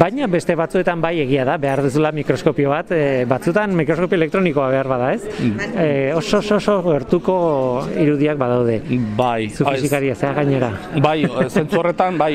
baina 0.00 0.26
beste 0.30 0.56
batzuetan 0.58 1.00
bai 1.02 1.12
egia 1.22 1.44
da, 1.46 1.54
behar 1.60 1.84
duzula 1.86 2.10
mikroskopio 2.16 2.72
bat, 2.72 2.90
e, 2.90 3.24
batzuetan 3.30 3.76
mikroskopio 3.78 4.18
elektronikoa 4.18 4.68
behar 4.72 4.90
bada, 4.90 5.12
ez? 5.14 5.22
E, 5.70 6.10
oso, 6.16 6.40
oso, 6.40 6.58
oso 6.58 6.76
gertuko 6.88 7.36
irudiak 7.94 8.40
badaude. 8.40 8.80
Bai, 9.16 9.50
Zu 9.54 9.68
fizikaria, 9.68 10.16
zea 10.18 10.32
gainera. 10.34 10.72
Bai, 11.02 11.18
zentzu 11.48 11.78
horretan, 11.78 12.18
bai, 12.18 12.32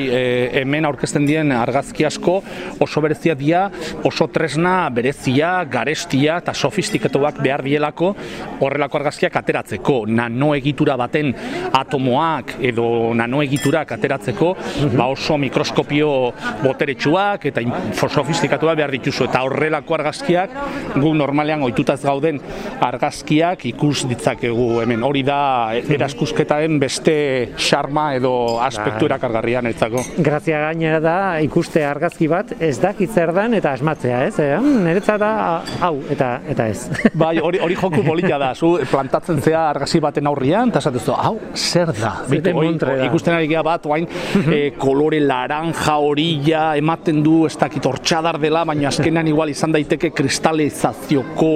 hemen 0.62 0.88
aurkezten 0.88 1.28
dien 1.28 1.52
argazki 1.52 2.06
asko 2.08 2.38
oso 2.80 3.04
berezia 3.04 3.36
dira, 3.36 3.66
oso 4.08 4.30
tresna 4.32 4.78
berezia, 4.94 5.52
garestia 5.68 6.40
eta 6.40 6.54
sofistikatuak 6.56 7.42
behar 7.44 7.64
dielako 7.66 8.14
horrelako 8.64 9.02
argazkiak 9.02 9.36
ateratzeko, 9.66 10.06
nano 10.06 10.54
egitura 10.54 10.96
baten 10.96 11.32
atomoak 11.74 12.56
edo 12.62 13.12
nano 13.14 13.42
egiturak 13.42 13.92
ateratzeko, 13.96 14.54
ba 14.94 15.08
oso 15.10 15.36
mikroskopio 15.38 16.10
boteretsuak 16.62 17.46
eta 17.50 17.64
sofistikatuak 18.06 18.76
behar 18.78 18.92
dituzu 18.94 19.26
eta 19.26 19.42
horrelako 19.42 19.96
argazkiak 19.98 20.54
gu 20.94 21.12
normalean 21.14 21.62
ohitutaz 21.66 22.00
gauden 22.04 22.38
argazkiak 22.80 23.66
ikus 23.72 24.06
ditzakegu 24.08 24.82
hemen. 24.82 25.02
Hori 25.02 25.22
da 25.26 25.74
e, 25.74 25.82
eraskusketaren 25.96 26.78
beste 26.80 27.16
xarma 27.58 28.12
edo 28.16 28.60
aspektu 28.62 29.04
Bai. 29.04 29.10
erakargarria 29.10 29.62
niretzako. 29.64 30.04
Grazia 30.22 30.60
gainera 30.68 31.00
da 31.00 31.16
ikuste 31.42 31.84
argazki 31.86 32.28
bat 32.30 32.54
ez 32.60 32.76
dakit 32.80 33.10
zer 33.10 33.32
dan 33.34 33.54
eta 33.58 33.72
asmatzea, 33.72 34.24
ez? 34.26 34.38
E, 34.38 34.56
"Hmm, 34.56 34.84
niretzat 34.86 35.20
da 35.20 35.62
hau 35.80 35.96
eta 36.10 36.40
eta 36.48 36.68
ez. 36.68 36.88
Bai, 37.14 37.38
hori 37.38 37.58
hori 37.58 37.74
joku 37.74 38.02
polita 38.04 38.38
da. 38.38 38.54
Zu 38.54 38.76
plantatzen 38.90 39.40
zea 39.42 39.55
argazki 39.70 40.00
baten 40.02 40.26
aurrian 40.30 40.72
eta 40.72 40.80
esaten 40.82 41.02
zu, 41.02 41.14
hau 41.14 41.34
zer 41.54 41.92
da? 41.96 42.12
Zer 42.26 42.30
Beitu, 42.30 42.54
oi, 42.58 42.70
da. 42.80 42.96
ikusten 43.06 43.36
ari 43.36 43.48
gea 43.50 43.62
bat, 43.66 43.86
oain, 43.86 44.06
e, 44.44 44.60
kolore 44.78 45.20
laranja 45.24 45.96
horilla 46.02 46.64
ematen 46.78 47.22
du, 47.24 47.38
ez 47.48 47.54
dakit 47.58 47.86
hortxadar 47.86 48.40
dela, 48.42 48.64
baina 48.68 48.88
azkenean 48.90 49.28
igual 49.30 49.52
izan 49.52 49.74
daiteke 49.74 50.12
kristalizazioko 50.16 51.52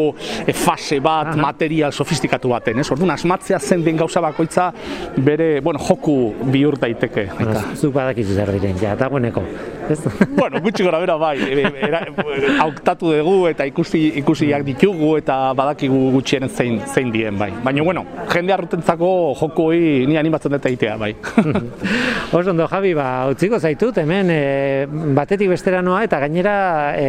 e, 0.47 0.55
fase 0.57 1.01
bat, 1.05 1.35
material 1.41 1.93
sofistikatu 1.93 2.53
baten, 2.53 2.81
ez? 2.83 2.89
Orduan, 2.91 3.15
asmatzea 3.17 3.61
zen 3.61 3.85
den 3.87 4.01
gauza 4.01 4.23
bakoitza 4.25 4.71
bere, 5.17 5.51
bueno, 5.65 5.83
joku 5.89 6.17
bihur 6.53 6.79
daiteke. 6.81 7.29
Eta, 7.47 7.67
Zuk 7.77 7.95
badakizu 7.95 8.37
zer 8.37 8.55
diren, 8.57 8.79
ja, 8.81 8.97
dagoeneko. 8.99 9.45
Ez? 9.91 10.01
bueno, 10.41 10.61
gutxi 10.65 10.87
gora 10.87 11.01
bera 11.03 11.17
bai, 11.21 11.37
e, 11.45 11.67
era, 11.89 12.05
hautatu 12.63 13.13
dugu 13.15 13.49
eta 13.51 13.67
ikusi 13.69 14.03
ikusiak 14.21 14.65
ditugu 14.67 15.15
eta 15.21 15.39
badakigu 15.59 16.11
gutxien 16.15 16.49
zein 16.49 16.81
zein 16.87 17.13
dien 17.15 17.39
bai. 17.39 17.51
Baina 17.65 17.83
bueno, 17.91 18.05
jende 18.31 18.53
arrutentzako 18.55 19.35
joko 19.35 19.65
hori 19.73 20.07
ni 20.07 20.15
animatzen 20.19 20.53
dut 20.55 20.67
egitea 20.69 20.95
bai. 21.01 21.11
Oso 22.39 22.53
ondo, 22.53 22.69
Javi, 22.71 22.93
ba, 22.95 23.27
utziko 23.33 23.59
zaitut, 23.59 23.97
hemen 23.99 24.29
e, 24.31 24.87
batetik 25.17 25.51
bestera 25.51 25.81
noa, 25.83 26.05
eta 26.07 26.21
gainera 26.23 26.53
e, 26.95 27.09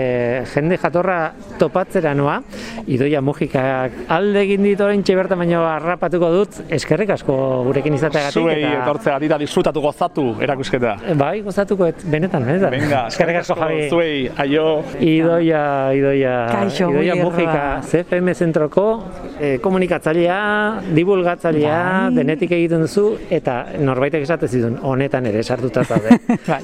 jende 0.50 0.80
jatorra 0.82 1.20
topatzera 1.62 2.16
noa, 2.18 2.40
idoia 2.90 3.22
mugikak 3.22 4.00
alde 4.10 4.42
egin 4.42 4.66
dit 4.66 4.82
orain 4.82 5.04
bertan 5.06 5.44
baino 5.44 5.62
harrapatuko 5.70 6.32
dut, 6.34 6.58
eskerrik 6.74 7.14
asko 7.14 7.36
gurekin 7.68 8.00
izateagatik. 8.00 8.42
Zuei 8.42 8.66
etortzea 8.72 9.20
dira 9.22 9.38
disfrutatu 9.38 9.86
gozatu 9.86 10.26
erakusketa. 10.42 10.96
Bai, 11.20 11.44
gozatuko, 11.46 11.92
et, 11.92 12.02
benetan, 12.10 12.48
benetan. 12.48 12.74
Venga, 12.74 13.04
eskerrik 13.12 13.44
asko, 13.44 13.60
Javi. 13.62 13.86
Zuei, 13.94 14.18
aio. 14.42 14.66
Idoia, 14.98 15.64
Idoia, 15.94 16.36
Kaixo, 16.56 16.90
Idoia. 16.90 17.22
Mujika, 17.22 17.64
CFM 17.86 18.34
zentroko 18.34 18.88
eh, 19.38 19.60
komunikatzailea, 19.62 20.42
divulgatzailea, 20.96 21.80
Bai. 22.08 22.16
denetik 22.16 22.52
egiten 22.58 22.84
duzu, 22.86 23.06
eta 23.30 23.56
norbaitek 23.80 24.24
esate 24.26 24.48
zidun, 24.48 24.78
honetan 24.82 25.26
ere 25.30 25.44
sartuta 25.44 25.84
zaude. 25.84 26.18
bai. 26.52 26.62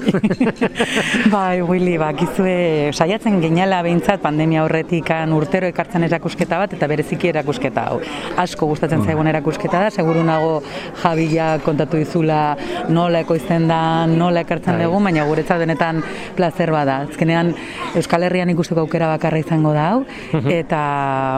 bai, 1.34 1.62
Willy, 1.62 1.96
bakizue 2.00 2.90
saiatzen 2.92 3.40
ginela 3.42 3.80
behintzat 3.86 4.22
pandemia 4.24 4.64
horretikan 4.66 5.32
urtero 5.36 5.68
ekartzen 5.70 6.06
erakusketa 6.08 6.58
bat 6.62 6.74
eta 6.78 6.88
bereziki 6.90 7.32
erakusketa 7.32 7.86
hau. 7.90 8.00
Asko 8.40 8.70
gustatzen 8.72 9.04
zaigun 9.04 9.30
erakusketa 9.30 9.84
da, 9.86 9.90
seguru 9.90 10.24
nago 10.26 10.62
Javia 11.02 11.50
kontatu 11.64 12.00
dizula 12.00 12.56
nola 12.88 13.22
ekoizten 13.26 13.68
da, 13.70 13.80
nola 14.10 14.44
ekartzen 14.46 14.78
Bai. 14.78 14.86
dugu, 14.86 15.02
baina 15.08 15.26
guretzat 15.28 15.62
benetan 15.62 16.02
placer 16.36 16.72
bada. 16.74 17.00
Azkenean 17.08 17.54
Euskal 17.98 18.26
Herrian 18.26 18.50
ikusteko 18.52 18.84
aukera 18.86 19.08
bakarra 19.10 19.40
izango 19.42 19.72
da 19.76 19.88
hau 19.92 20.04
eta 20.52 20.80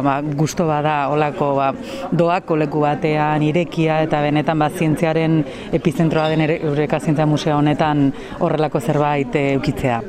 ba, 0.05 0.17
gusto 0.37 0.67
bada 0.69 1.09
olako 1.13 1.53
ba, 1.59 1.71
doako 2.13 2.60
leku 2.61 2.83
batean, 2.85 3.43
irekia, 3.47 4.01
eta 4.07 4.21
benetan 4.25 4.61
bat 4.61 4.77
zientziaren 4.77 5.41
epizentroa 5.77 6.29
den 6.33 6.45
Eureka 6.59 7.01
Zientzia 7.01 7.27
Museo 7.27 7.57
honetan 7.59 8.11
horrelako 8.41 8.81
zerbait 8.81 9.35
eh, 9.37 9.47
eukitzea. 9.57 10.01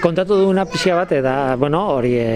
Kontatu 0.00 0.38
duguna 0.40 0.64
pixia 0.64 0.94
bat, 0.96 1.10
eta, 1.12 1.54
bueno, 1.60 1.82
hori 1.98 2.14
e, 2.16 2.28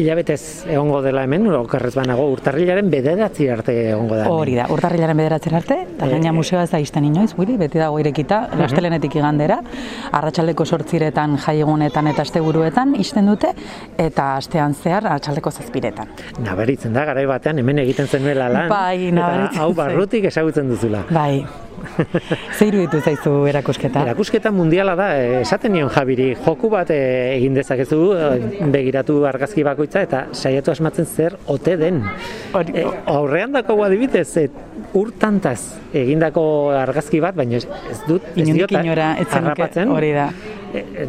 hilabetez 0.00 0.66
egongo 0.66 0.98
dela 1.04 1.22
hemen, 1.22 1.46
okerrez 1.60 1.92
banago, 1.94 2.24
urtarrilaren 2.32 2.88
bederatzi 2.90 3.46
arte 3.54 3.76
egongo 3.92 4.16
da. 4.16 4.24
hemen. 4.24 4.34
Hori 4.34 4.56
da, 4.58 4.66
urtarrilaren 4.74 5.20
bederatzen 5.22 5.54
arte, 5.54 5.76
eta 5.92 6.08
gaina 6.10 6.32
museoa 6.34 6.64
ez 6.66 6.72
da 6.72 6.80
izten 6.82 7.06
inoiz, 7.06 7.30
guri, 7.38 7.54
beti 7.60 7.78
dago 7.78 8.00
irekita, 8.02 8.40
lastelenetik 8.58 9.14
igandera, 9.20 9.60
arratsaldeko 10.18 10.66
sortziretan, 10.66 11.38
jaiegunetan 11.44 12.10
eta 12.10 12.26
asteburuetan 12.26 12.96
isten 12.98 13.30
dute, 13.30 13.52
eta 13.94 14.32
astean 14.40 14.74
zehar 14.74 15.06
arratsaldeko 15.06 15.54
zazpiretan. 15.54 16.10
Nabaritzen 16.42 16.98
da, 16.98 17.06
garai 17.06 17.28
batean 17.30 17.62
hemen 17.62 17.78
egiten 17.84 18.10
zenuela 18.10 18.50
lan, 18.50 18.73
Bai, 18.74 19.10
nabaritzen 19.14 19.62
hau 19.62 19.70
barrutik 19.76 20.26
ezagutzen 20.30 20.70
duzula. 20.72 21.04
Bai, 21.14 21.44
ze 22.56 22.68
iruditu 22.68 23.00
zaizu 23.00 23.34
erakusketa? 23.50 24.02
Erakusketa 24.08 24.52
mundiala 24.54 24.94
da, 24.98 25.08
eh, 25.18 25.40
esaten 25.42 25.72
nion 25.72 25.90
Jabiri, 25.94 26.30
joku 26.44 26.70
bat 26.72 26.90
eh, 26.94 27.36
egin 27.36 27.54
dezakezu, 27.58 28.00
eh, 28.16 28.66
begiratu 28.74 29.20
argazki 29.30 29.64
bakoitza 29.66 30.02
eta 30.04 30.26
saiatu 30.32 30.74
asmatzen 30.74 31.06
zer 31.06 31.38
ote 31.46 31.76
den. 31.80 32.02
Eh, 32.54 32.86
aurrean 33.06 33.52
dako 33.52 33.78
adibidez, 33.84 34.28
eh, 34.42 34.48
urtantaz 34.94 35.60
egindako 35.94 36.44
argazki 36.74 37.20
bat, 37.22 37.36
baina 37.38 37.58
ez, 37.60 37.66
dut, 38.08 38.26
ez 38.36 38.48
diota 38.50 38.82
inora, 38.82 39.14
ez 39.20 39.88
hori 39.88 40.12
da. 40.14 40.28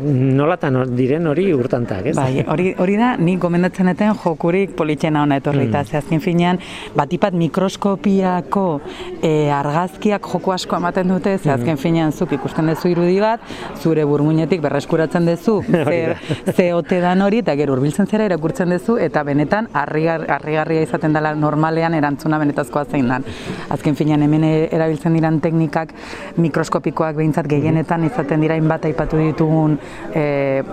nolatan 0.06 0.78
diren 0.94 1.26
hori 1.28 1.48
urtantak, 1.54 2.06
ez? 2.12 2.16
Bai, 2.18 2.44
hori, 2.46 2.74
hori 2.82 2.98
da, 3.00 3.16
nik 3.18 3.40
gomendatzen 3.42 3.90
eten 3.90 4.14
jokurik 4.22 4.76
politxena 4.78 5.24
hona 5.26 5.40
etorri, 5.42 5.66
eta 5.70 5.84
ze 5.86 5.98
azken 5.98 6.22
finean, 6.22 6.60
batipat 6.96 7.34
mikroskopiako 7.34 8.66
e, 9.22 9.50
argazkiak 9.54 10.30
joko 10.34 10.54
asko 10.66 10.78
ematen 10.82 11.12
dute, 11.14 11.38
ze 11.38 11.52
azken 11.54 11.78
finean 11.78 12.12
zuk 12.12 12.32
ikusten 12.34 12.66
duzu 12.72 12.90
irudi 12.90 13.20
bat, 13.22 13.42
zure 13.78 14.02
burmuinetik 14.10 14.64
berreskuratzen 14.64 15.28
duzu, 15.30 15.60
ze, 15.90 16.16
ze 16.56 16.66
ote 16.74 17.00
dan 17.04 17.22
hori, 17.22 17.44
eta 17.44 17.54
gero 17.60 17.76
hurbiltzen 17.76 18.10
zera 18.10 18.26
irakurtzen 18.26 18.74
duzu, 18.74 18.98
eta 18.98 19.22
benetan 19.28 19.70
harrigar- 19.74 20.26
harrigarria 20.38 20.82
izaten 20.88 21.14
dela 21.14 21.36
normalean 21.38 21.94
erantzuna 21.94 22.40
benetazkoa 22.42 22.86
zein 22.90 23.12
dan. 23.14 23.26
Azken 23.70 23.96
finean 23.96 24.26
hemen 24.26 24.44
e- 24.48 24.70
erabiltzen 24.74 25.14
diran 25.14 25.38
teknikak 25.44 25.94
mikroskopikoak 26.42 27.20
behintzat 27.22 27.50
gehienetan 27.52 28.10
izaten 28.10 28.42
dira 28.42 28.58
hainbat 28.58 28.90
aipatu 28.90 29.22
ditugun 29.22 29.78
e, 30.16 30.64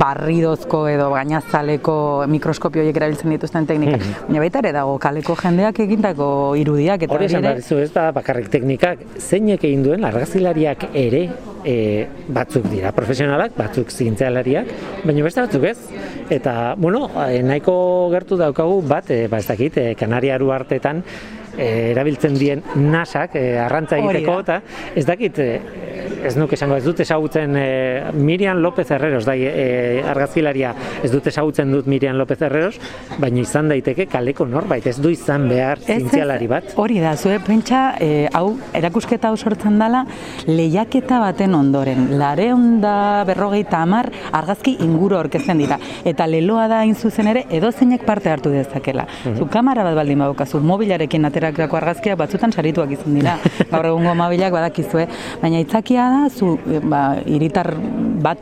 barridozko 0.00 0.82
edo 0.90 1.08
gainazaleko 1.12 1.94
mikroskopio 2.32 2.82
horiek 2.82 2.98
erabiltzen 3.00 3.34
dituzten 3.34 3.68
teknikak. 3.68 4.04
Baina 4.26 4.42
baita 4.44 4.62
ere 4.62 4.72
dago 4.76 4.98
kaleko 5.02 5.36
jendeak 5.38 5.80
egindako 5.86 6.28
irudiak 6.60 7.06
eta 7.06 7.16
Hori 7.16 7.30
esan 7.30 7.46
behar 7.46 7.62
ez 7.82 7.90
da 7.94 8.10
bakarrik 8.14 8.50
teknikak, 8.52 9.06
zeinek 9.18 9.64
egin 9.68 9.84
duen 9.86 10.04
argazkilariak 10.08 10.88
ere 10.92 11.24
e, 11.64 11.76
batzuk 12.28 12.66
dira 12.70 12.92
profesionalak, 12.96 13.54
batzuk 13.58 13.92
zientzialariak, 13.92 14.72
baina 15.04 15.26
beste 15.26 15.44
batzuk 15.44 15.68
ez. 15.70 15.76
Eta, 16.32 16.74
bueno, 16.78 17.08
e, 17.26 17.42
nahiko 17.46 17.74
gertu 18.12 18.38
daukagu 18.40 18.80
bat, 18.88 19.10
e, 19.10 19.26
ba 19.28 19.42
ez 19.42 19.46
dakit, 19.48 19.78
e, 19.78 19.94
Kanariaru 19.98 20.52
artetan 20.54 21.02
e, 21.56 21.90
erabiltzen 21.92 22.36
dien 22.38 22.62
nasak 22.76 23.36
e, 23.40 23.46
arrantza 23.60 23.98
egiteko, 24.00 24.38
eta 24.44 24.60
ez 24.96 25.04
dakit, 25.08 25.38
e, 25.38 25.82
ez 26.26 26.34
nuke 26.38 26.56
esango, 26.56 26.76
ez 26.78 26.84
dut 26.84 27.00
ezagutzen 27.02 27.56
e, 27.58 27.66
Miriam 28.14 28.60
López 28.62 28.88
Herreros, 28.90 29.24
da 29.26 29.34
e, 29.36 30.02
argazkilaria, 30.12 30.72
ez 31.02 31.10
dut 31.12 31.26
ezagutzen 31.30 31.72
dut 31.72 31.88
Miriam 31.90 32.16
López 32.20 32.38
Herreros, 32.42 32.76
baina 33.18 33.42
izan 33.42 33.70
daiteke 33.72 34.06
kaleko 34.10 34.46
norbait, 34.48 34.86
ez 34.86 34.98
du 35.02 35.10
izan 35.12 35.48
behar 35.50 35.82
zientzialari 35.82 36.48
bat. 36.50 36.72
Hori 36.80 37.00
da, 37.02 37.14
zue 37.16 37.38
pentsa, 37.44 37.82
e, 38.00 38.28
hau, 38.32 38.56
erakusketa 38.78 39.32
hau 39.32 39.36
sortzen 39.36 39.78
dela, 39.82 40.04
lehiaketa 40.46 41.20
baten 41.22 41.56
ondoren, 41.58 42.08
lareun 42.20 42.80
da 42.82 43.24
berrogeita 43.28 43.82
hamar 43.82 44.10
argazki 44.32 44.76
inguru 44.84 45.18
aurkezten 45.18 45.60
dira. 45.62 45.78
Eta 46.08 46.26
leloa 46.30 46.68
da 46.70 46.82
hain 46.82 46.94
zuzen 46.94 47.30
ere, 47.32 47.44
edozeinek 47.50 48.06
parte 48.06 48.30
hartu 48.32 48.52
dezakela. 48.54 49.06
Zu 49.36 49.48
kamera 49.50 49.84
bat 49.86 49.96
baldin 49.98 50.22
badukazu, 50.22 50.60
mobilarekin 50.66 51.26
aterakako 51.50 51.80
argazkiak 51.80 52.18
batzutan 52.20 52.52
sarituak 52.52 52.92
izan 52.98 53.18
dira. 53.18 53.38
Gaur 53.70 53.90
egungo 53.92 54.14
mobilak 54.18 54.54
badakizue. 54.54 55.08
Baina 55.42 55.62
itzakia 55.62 56.08
da, 56.12 56.22
zu, 56.30 56.54
e, 56.68 56.80
ba, 56.84 57.02
iritar 57.26 57.74
bat 58.22 58.38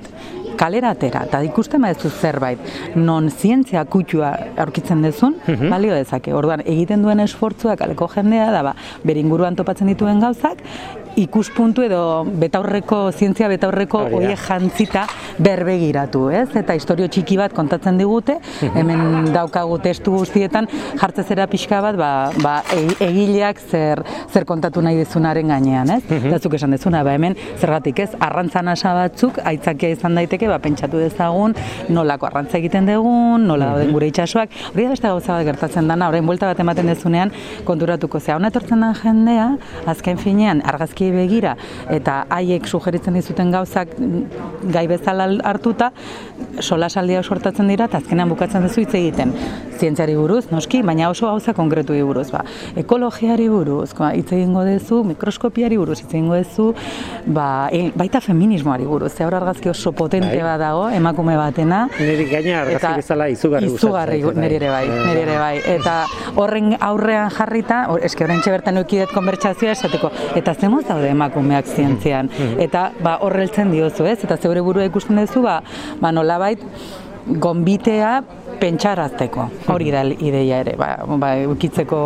kalera 0.60 0.90
atera, 0.92 1.22
eta 1.28 1.40
ikusten 1.46 1.80
baduzu 1.80 2.10
zerbait, 2.20 2.60
non 2.98 3.30
zientzia 3.30 3.84
kutsua 3.88 4.32
aurkitzen 4.60 5.00
dezun, 5.06 5.38
balio 5.70 5.94
dezake. 5.96 6.34
Orduan, 6.36 6.60
egiten 6.68 7.04
duen 7.06 7.22
esfortzua 7.24 7.78
kaleko 7.80 8.10
jendea 8.12 8.50
da, 8.52 8.62
ba, 8.66 8.74
bere 9.06 9.22
inguruan 9.24 9.56
topatzen 9.56 9.88
dituen 9.88 10.20
gauzak, 10.20 10.60
ikuspuntu 11.16 11.82
edo 11.82 12.24
betaurreko, 12.24 13.10
zientzia 13.12 13.48
betaurreko 13.50 14.02
da. 14.04 14.16
horiek 14.16 14.38
jantzita 14.46 15.06
berbegiratu, 15.42 16.28
ez? 16.34 16.48
Eta 16.58 16.76
istorio 16.78 17.08
txiki 17.10 17.38
bat 17.40 17.54
kontatzen 17.56 17.98
digute, 18.00 18.36
hemen 18.74 19.30
daukagu 19.34 19.78
testu 19.82 20.14
guztietan, 20.18 20.68
jartze 21.00 21.24
zera 21.24 21.46
pixka 21.50 21.80
bat, 21.84 21.98
ba, 21.98 22.10
ba, 22.42 22.54
e- 22.76 22.96
egileak 23.08 23.60
zer, 23.70 24.02
zer 24.30 24.46
kontatu 24.48 24.82
nahi 24.84 25.00
dezunaren 25.00 25.50
gainean, 25.52 25.90
ez? 25.96 26.02
Eta 26.20 26.38
zuk 26.38 26.56
esan 26.58 26.76
dezuna, 26.76 27.02
ba, 27.06 27.14
hemen 27.16 27.36
zergatik 27.58 28.04
ez, 28.04 28.10
arrantza 28.20 28.62
nasa 28.62 28.94
batzuk, 28.96 29.40
aitzakia 29.44 29.94
izan 29.96 30.18
daiteke, 30.18 30.48
ba, 30.50 30.60
pentsatu 30.62 31.00
dezagun, 31.00 31.56
nolako 31.88 32.30
arrantza 32.30 32.58
egiten 32.60 32.88
dugun, 32.88 33.46
nola 33.48 33.72
dauden 33.74 33.92
gure 33.94 34.10
itsasoak, 34.10 34.52
hori 34.74 34.86
da 34.86 34.94
beste 34.94 35.08
gauza 35.08 35.36
bat 35.36 35.46
gertatzen 35.48 35.88
dana, 35.90 36.08
orain 36.12 36.26
buelta 36.26 36.50
bat 36.50 36.60
ematen 36.62 36.90
dezunean, 36.90 37.32
konturatuko 37.68 38.20
zea. 38.20 38.36
Hona 38.36 38.50
etortzen 38.52 38.84
den 38.84 38.96
jendea, 39.00 39.46
azken 39.90 40.20
finean, 40.20 40.62
argazkiei 41.00 41.12
begira, 41.12 41.56
eta 41.90 42.26
haiek 42.30 42.66
sugeritzen 42.66 43.14
dizuten 43.14 43.50
gauzak 43.50 43.88
gai 44.72 44.86
bezala 44.88 45.28
hartuta, 45.44 45.92
solasaldia 46.60 47.22
sortatzen 47.22 47.68
dira, 47.68 47.86
eta 47.86 47.98
azkenean 47.98 48.28
bukatzen 48.28 48.62
duzu 48.62 48.80
hitz 48.84 48.94
egiten. 48.94 49.32
Zientziari 49.80 50.14
buruz, 50.14 50.50
noski, 50.50 50.82
baina 50.84 51.08
oso 51.08 51.26
gauza 51.26 51.54
konkretu 51.56 51.94
buruz, 52.04 52.30
ba. 52.30 52.42
Ekologiari 52.76 53.48
buruz, 53.48 53.94
ba, 53.96 54.12
hitz 54.12 54.32
egingo 54.32 54.64
duzu, 54.64 55.02
mikroskopiari 55.08 55.78
buruz 55.80 56.00
hitz 56.02 56.10
egingo 56.12 56.36
duzu, 56.36 56.74
ba, 57.26 57.68
e, 57.72 57.90
baita 57.96 58.20
feminismoari 58.20 58.84
buruz. 58.84 59.12
Ze 59.14 59.24
hor 59.24 59.34
argazki 59.34 59.70
oso 59.70 59.92
potente 59.92 60.36
Bai. 60.36 60.42
bat 60.44 60.60
dago, 60.60 60.88
emakume 60.90 61.36
batena. 61.36 61.86
Niri 61.98 62.28
gaina 62.28 62.60
argazki 62.62 63.00
bezala 63.00 63.28
izugarri 63.32 63.70
Izugarri, 63.72 64.22
bai. 64.22 64.34
niri 64.36 64.58
ere 64.60 64.68
bai, 64.70 64.84
niri 64.88 65.24
ere 65.24 65.38
bai. 65.38 65.54
Eta 65.78 65.96
horren 66.36 66.76
aurrean 66.78 67.30
jarrita, 67.30 67.86
or, 67.88 68.04
eske 68.04 68.24
oraintxe 68.24 68.52
bertan 68.52 68.82
eukidet 68.82 69.14
konbertsazioa 69.14 69.72
esateko, 69.72 70.12
eta 70.36 70.54
zemuz 70.54 70.84
daude 70.90 71.10
emakumeak 71.14 71.68
zientzian. 71.70 72.30
Eta 72.58 72.90
ba, 73.02 73.18
horreltzen 73.26 73.72
diozu, 73.74 74.08
ez? 74.10 74.18
Eta 74.26 74.36
zeure 74.36 74.64
burua 74.66 74.88
ikusten 74.88 75.20
duzu, 75.22 75.44
ba, 75.46 75.60
ba 76.00 76.12
nolabait, 76.12 76.62
gonbitea 77.26 78.14
pentsarazteko. 78.60 79.46
Hori 79.72 79.90
da 79.94 80.02
ideia 80.04 80.60
ere, 80.64 80.74
ba, 80.78 80.96
ba 81.20 81.34
eukitzeko 81.40 82.00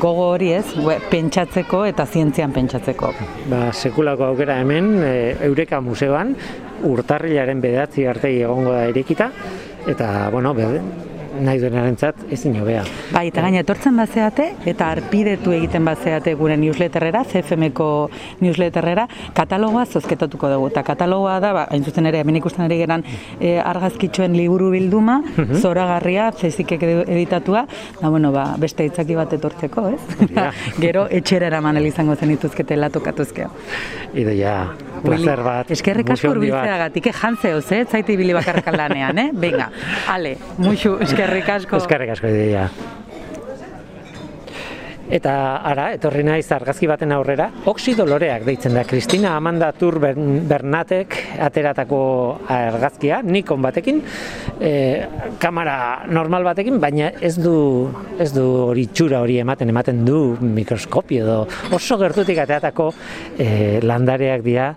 gogo 0.00 0.30
hori 0.34 0.52
ez, 0.52 0.64
pentsatzeko 1.10 1.84
eta 1.88 2.06
zientzian 2.06 2.52
pentsatzeko. 2.52 3.12
Ba, 3.50 3.68
sekulako 3.72 4.28
aukera 4.30 4.58
hemen, 4.62 4.90
e, 5.04 5.12
Eureka 5.48 5.80
Museoan, 5.84 6.34
urtarrilaren 6.88 7.62
bedatzi 7.64 8.06
arte 8.06 8.32
egongo 8.36 8.74
da 8.76 8.84
irekita, 8.90 9.30
eta, 9.88 10.28
bueno, 10.32 10.54
be, 10.56 10.68
nahi 11.40 11.60
duenarentzat 11.62 12.24
ezin 12.34 12.56
hobea. 12.60 12.82
Bai, 13.12 13.26
eta 13.30 13.42
gaina 13.44 13.60
etortzen 13.64 13.96
bazeate, 13.98 14.48
eta 14.68 14.90
arpidetu 14.94 15.52
egiten 15.54 15.84
bazeate 15.86 16.34
gure 16.38 16.56
newsletterrera, 16.60 17.22
CFMko 17.28 17.88
newsletterrera, 18.40 19.06
katalogoa 19.36 19.84
zozketatuko 19.86 20.50
dugu. 20.52 20.68
Eta 20.72 20.82
katalogoa 20.86 21.38
da, 21.44 21.52
ba, 21.56 21.66
hain 21.70 21.84
zuzen 21.84 22.06
ere, 22.10 22.20
hemen 22.24 22.36
ikusten 22.40 22.64
ari 22.66 22.78
geran 22.82 23.04
e, 23.40 23.56
argazkitxoen 23.60 24.34
liburu 24.36 24.70
bilduma, 24.74 25.20
zoragarria, 25.60 26.30
zeizikek 26.32 26.82
edu- 26.82 27.06
editatua, 27.06 27.64
da, 28.00 28.08
bueno, 28.10 28.32
ba, 28.34 28.48
beste 28.58 28.86
itzaki 28.88 29.16
bat 29.18 29.32
etortzeko, 29.38 29.88
ez? 29.94 30.28
Gero, 30.84 31.06
etxera 31.10 31.48
eraman 31.52 31.78
izango 31.84 32.16
zen 32.16 32.32
ituzketela 32.34 32.90
tokatuzkeo. 32.90 33.48
Ideia, 34.18 34.54
placer 35.02 35.42
bat. 35.42 35.70
Eskerrik 35.70 36.10
asko 36.14 36.30
urbiltzeagatik, 36.34 37.06
eh, 37.06 37.16
jantzeoz, 37.22 37.66
eh? 37.72 37.84
Zaite 37.90 38.12
ibili 38.12 38.32
bakarrik 38.36 38.66
lanean, 38.76 39.18
eh? 39.18 39.30
Venga, 39.32 39.70
ale, 40.08 40.36
muxu, 40.58 40.98
eskerrik 41.00 41.48
asko. 41.48 41.76
Eskerrik 41.82 42.10
asko 42.16 42.26
ideia. 42.28 42.68
Eta 45.08 45.32
ara, 45.64 45.86
etorri 45.96 46.20
naiz 46.20 46.44
argazki 46.52 46.84
baten 46.86 47.14
aurrera, 47.16 47.46
oxidoloreak 47.70 48.42
deitzen 48.44 48.74
da. 48.76 48.82
Kristina 48.84 49.30
Amanda 49.38 49.70
Tur 49.72 49.96
Bern- 50.02 50.42
Bernatek 50.50 51.16
ateratako 51.46 52.00
argazkia, 52.52 53.22
Nikon 53.24 53.62
batekin, 53.64 54.02
e, 54.60 55.06
kamera 55.38 56.04
normal 56.08 56.44
batekin, 56.44 56.78
baina 56.80 57.10
ez 57.20 57.34
du 57.38 57.88
ez 58.18 58.32
du 58.34 58.44
hori 58.68 58.86
txura 58.92 59.20
hori 59.22 59.38
ematen, 59.42 59.68
ematen 59.70 60.04
du 60.04 60.36
mikroskopio 60.40 61.24
edo 61.24 61.38
oso 61.76 61.98
gertutik 62.00 62.38
ateratako 62.42 62.90
e, 63.38 63.80
landareak 63.82 64.42
dira 64.46 64.72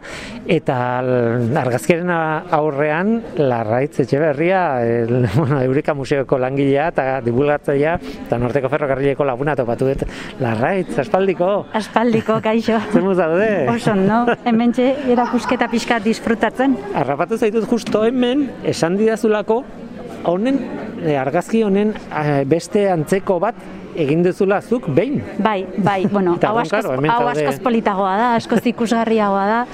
Eta 0.51 0.75
l- 1.05 1.55
argazkiaren 1.57 2.09
a- 2.09 2.43
aurrean, 2.57 3.21
Larraitz 3.37 3.99
Etxeberria, 4.01 4.81
el, 4.83 5.27
bueno, 5.37 5.61
Eureka 5.61 5.93
Museoko 5.93 6.37
langilea 6.41 6.87
eta 6.91 7.05
divulgatzailea, 7.23 7.93
eta 8.25 8.39
Norteko 8.41 8.67
Ferrokarrileko 8.73 9.23
laguna 9.23 9.55
topatu 9.55 9.87
dut. 9.91 10.01
Larraitz, 10.41 10.97
aspaldiko, 10.99 11.67
Aspaldiko, 11.77 12.39
kaixo. 12.47 12.79
zer 12.91 13.05
zaude? 13.15 13.49
Oso, 13.69 13.93
no? 13.95 14.25
Hementxe 14.49 14.89
erakusketa 15.13 15.69
pixka 15.71 15.99
disfrutatzen. 16.03 16.75
Harrapatu 16.97 17.37
zaitut 17.37 17.69
justo 17.69 18.03
hemen, 18.09 18.47
esan 18.67 18.97
didazulako, 18.99 19.61
honen, 20.25 20.59
eh, 21.03 21.17
argazki 21.19 21.63
honen 21.63 21.93
eh, 21.95 22.43
beste 22.45 22.89
antzeko 22.91 23.39
bat 23.39 23.55
egin 23.95 24.23
duzula 24.23 24.61
zuk 24.61 24.87
behin. 24.95 25.21
Bai, 25.43 25.65
bai, 25.77 26.05
bueno, 26.07 26.37
hau 26.47 26.57
askoz, 26.61 26.85
hau 26.85 27.27
askoz 27.27 27.59
politagoa 27.59 28.15
da, 28.17 28.29
askoz 28.35 28.61
ikusgarriagoa 28.71 29.45
da. 29.47 29.65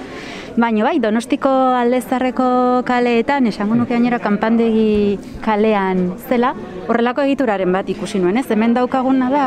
Baina 0.58 0.82
bai, 0.88 0.96
Donostiko 0.98 1.52
aldezarreko 1.78 2.82
kaleetan, 2.88 3.46
esango 3.46 3.76
nuke 3.78 3.94
gainera 3.94 4.18
kanpandegi 4.18 5.20
kalean 5.46 6.16
zela, 6.30 6.56
horrelako 6.88 7.22
egituraren 7.28 7.70
bat 7.76 7.92
ikusi 7.94 8.18
nuen, 8.18 8.40
ez? 8.42 8.48
Hemen 8.50 8.74
daukaguna 8.74 9.28
da, 9.30 9.44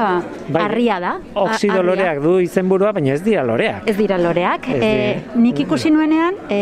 Bai, 0.46 0.62
harria 0.68 1.00
da. 1.02 1.16
harria. 1.34 1.82
loreak 1.82 2.20
du 2.22 2.36
izenburua, 2.44 2.92
baina 2.92 3.14
ez 3.16 3.24
dira 3.26 3.42
loreak. 3.42 3.88
Ez 3.90 3.96
dira 3.98 4.18
loreak. 4.22 4.68
Ez 4.68 4.76
E, 4.76 4.92
dira. 5.18 5.40
nik 5.42 5.58
ikusi 5.66 5.90
nuenean, 5.90 6.38
e, 6.48 6.60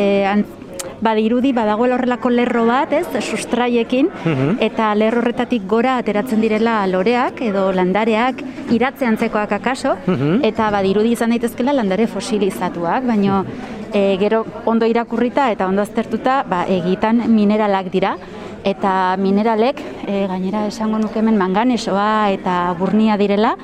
badirudi 1.00 1.52
badagoela 1.52 1.94
horrelako 1.94 2.30
lerro 2.30 2.64
bat, 2.66 2.92
ez, 2.92 3.06
sustraiekin, 3.20 4.08
Mhm. 4.24 4.56
eta 4.60 4.94
lerro 4.94 5.20
horretatik 5.20 5.66
gora 5.66 5.96
ateratzen 5.98 6.40
direla 6.40 6.86
loreak 6.86 7.40
edo 7.42 7.72
landareak 7.72 8.42
iratze 8.70 9.06
antzekoak 9.06 9.52
akaso, 9.52 9.96
Mhm. 10.06 10.44
eta 10.44 10.70
badirudi 10.70 11.12
izan 11.12 11.30
daitezkela 11.30 11.72
landare 11.72 12.06
fosilizatuak, 12.06 13.06
baino 13.06 13.44
e, 13.92 14.18
gero 14.20 14.44
ondo 14.66 14.84
irakurrita 14.84 15.50
eta 15.50 15.66
ondo 15.66 15.80
aztertuta, 15.80 16.44
ba, 16.46 16.66
egitan 16.68 17.22
mineralak 17.32 17.90
dira, 17.90 18.18
eta 18.62 19.16
mineralek, 19.16 19.80
e, 20.06 20.26
gainera 20.26 20.66
esango 20.66 20.98
nuke 20.98 21.20
hemen 21.20 21.38
manganesoa 21.38 22.30
eta 22.30 22.74
burnia 22.78 23.16
direla, 23.16 23.56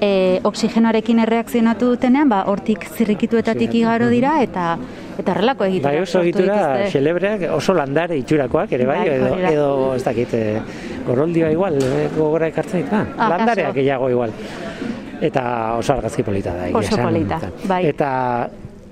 e, 0.00 0.40
oxigenoarekin 0.42 1.20
erreakzionatu 1.20 1.86
dutenean, 1.94 2.28
ba, 2.28 2.42
hortik 2.48 2.84
zirrikituetatik 2.84 3.72
igaro 3.74 4.08
dira, 4.08 4.42
eta 4.42 4.76
eta 5.18 5.32
horrelako 5.32 5.64
egitura 5.68 5.92
Bai, 5.92 6.00
oso 6.02 6.22
egitura 6.22 6.88
xelebreak, 6.92 7.46
oso 7.52 7.74
landare 7.74 8.16
itxurakoak 8.22 8.72
ere 8.72 8.86
bai, 8.88 8.98
Bai, 8.98 9.12
edo, 9.16 9.36
edo 9.52 9.68
ez 9.96 10.02
dakit, 10.04 10.34
eh, 10.34 10.60
goroldioa 11.06 11.50
igual, 11.52 11.78
eh, 11.82 12.08
gogora 12.16 12.48
ekartzen 12.48 12.84
ditu, 12.84 12.96
ah, 12.96 13.06
Ah, 13.18 13.28
landareak 13.34 13.74
gehiago 13.74 14.10
igual. 14.10 14.32
Eta 15.22 15.76
oso 15.78 15.92
argazki 15.94 16.24
polita 16.26 16.54
da. 16.54 16.70
Oso 16.76 16.96
polita, 16.98 17.38
bai. 17.70 17.86
Eta 17.86 18.10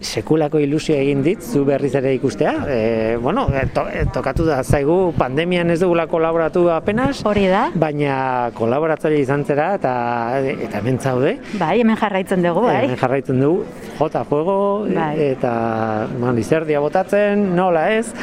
sekulako 0.00 0.58
ilusio 0.58 0.94
egin 0.96 1.22
dit, 1.22 1.42
zu 1.44 1.64
berriz 1.68 1.92
ere 1.94 2.14
ikustea. 2.16 2.54
E, 2.68 3.16
bueno, 3.20 3.46
e, 3.52 3.66
to, 3.74 3.84
e, 3.92 4.06
tokatu 4.12 4.46
da 4.48 4.62
zaigu 4.64 5.12
pandemian 5.18 5.70
ez 5.70 5.80
dugula 5.82 6.06
kolaboratu 6.08 6.66
apenas, 6.72 7.20
Hori 7.28 7.46
da, 7.50 7.66
baina 7.74 8.50
kolaboratzaile 8.56 9.20
izan 9.20 9.44
zera 9.44 9.74
eta, 9.76 9.92
eta 10.40 10.80
hemen 10.80 10.98
zaude. 10.98 11.36
bai, 11.60 11.80
hemen 11.80 11.96
jarraitzen 12.00 12.42
dugu, 12.42 12.64
bai. 12.66 12.84
Hemen 12.86 12.96
jarraitzen 13.00 13.40
dugu, 13.40 13.64
jota 13.98 14.24
fuego, 14.24 14.86
Bai. 14.88 15.12
eta 15.34 15.52
man, 16.18 16.38
izerdia 16.40 16.80
botatzen, 16.80 17.50
nola 17.56 17.90
ez, 17.92 18.14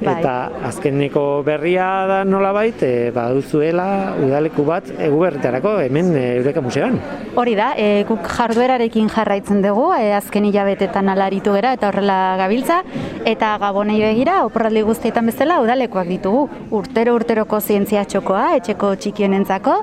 Bai. 0.00 0.16
eta 0.18 0.34
azkeneko 0.70 1.42
berria 1.44 2.06
da 2.08 2.22
nola 2.24 2.52
bait, 2.56 2.82
e, 2.82 3.10
baduzuela 3.12 4.16
udaleku 4.24 4.64
bat 4.64 4.88
eguberritarako 4.96 5.76
hemen 5.84 6.14
e, 6.16 6.24
Eureka 6.40 6.64
Museoan. 6.64 6.98
Hori 7.36 7.54
da, 7.58 7.74
e, 7.76 8.04
guk 8.08 8.24
jarduerarekin 8.24 9.12
jarraitzen 9.12 9.60
dugu, 9.64 9.90
e, 9.98 10.14
azken 10.16 10.48
hilabetetan 10.48 11.08
alaritu 11.26 11.52
gera 11.58 11.72
eta 11.74 11.90
horrela 11.90 12.36
gabiltza, 12.38 12.82
eta 13.26 13.56
gabonei 13.58 13.98
begira, 14.00 14.44
oporraldi 14.46 14.84
guztietan 14.86 15.26
bezala, 15.26 15.58
udalekoak 15.64 16.06
ditugu. 16.08 16.46
Urtero 16.78 17.16
urteroko 17.18 17.58
zientzia 17.60 18.04
txokoa, 18.06 18.54
etxeko 18.60 18.94
txikienentzako, 19.02 19.74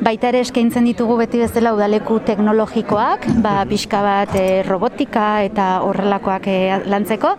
baita 0.00 0.30
ere 0.32 0.40
eskaintzen 0.46 0.88
ditugu 0.88 1.18
beti 1.20 1.42
bezala 1.42 1.74
udaleku 1.76 2.20
teknologikoak, 2.24 3.28
ba, 3.44 3.60
pixka 3.68 4.00
bat 4.04 4.36
e, 4.38 4.62
robotika 4.66 5.42
eta 5.44 5.68
horrelakoak 5.84 6.48
e, 6.48 6.58
lantzeko, 6.88 7.34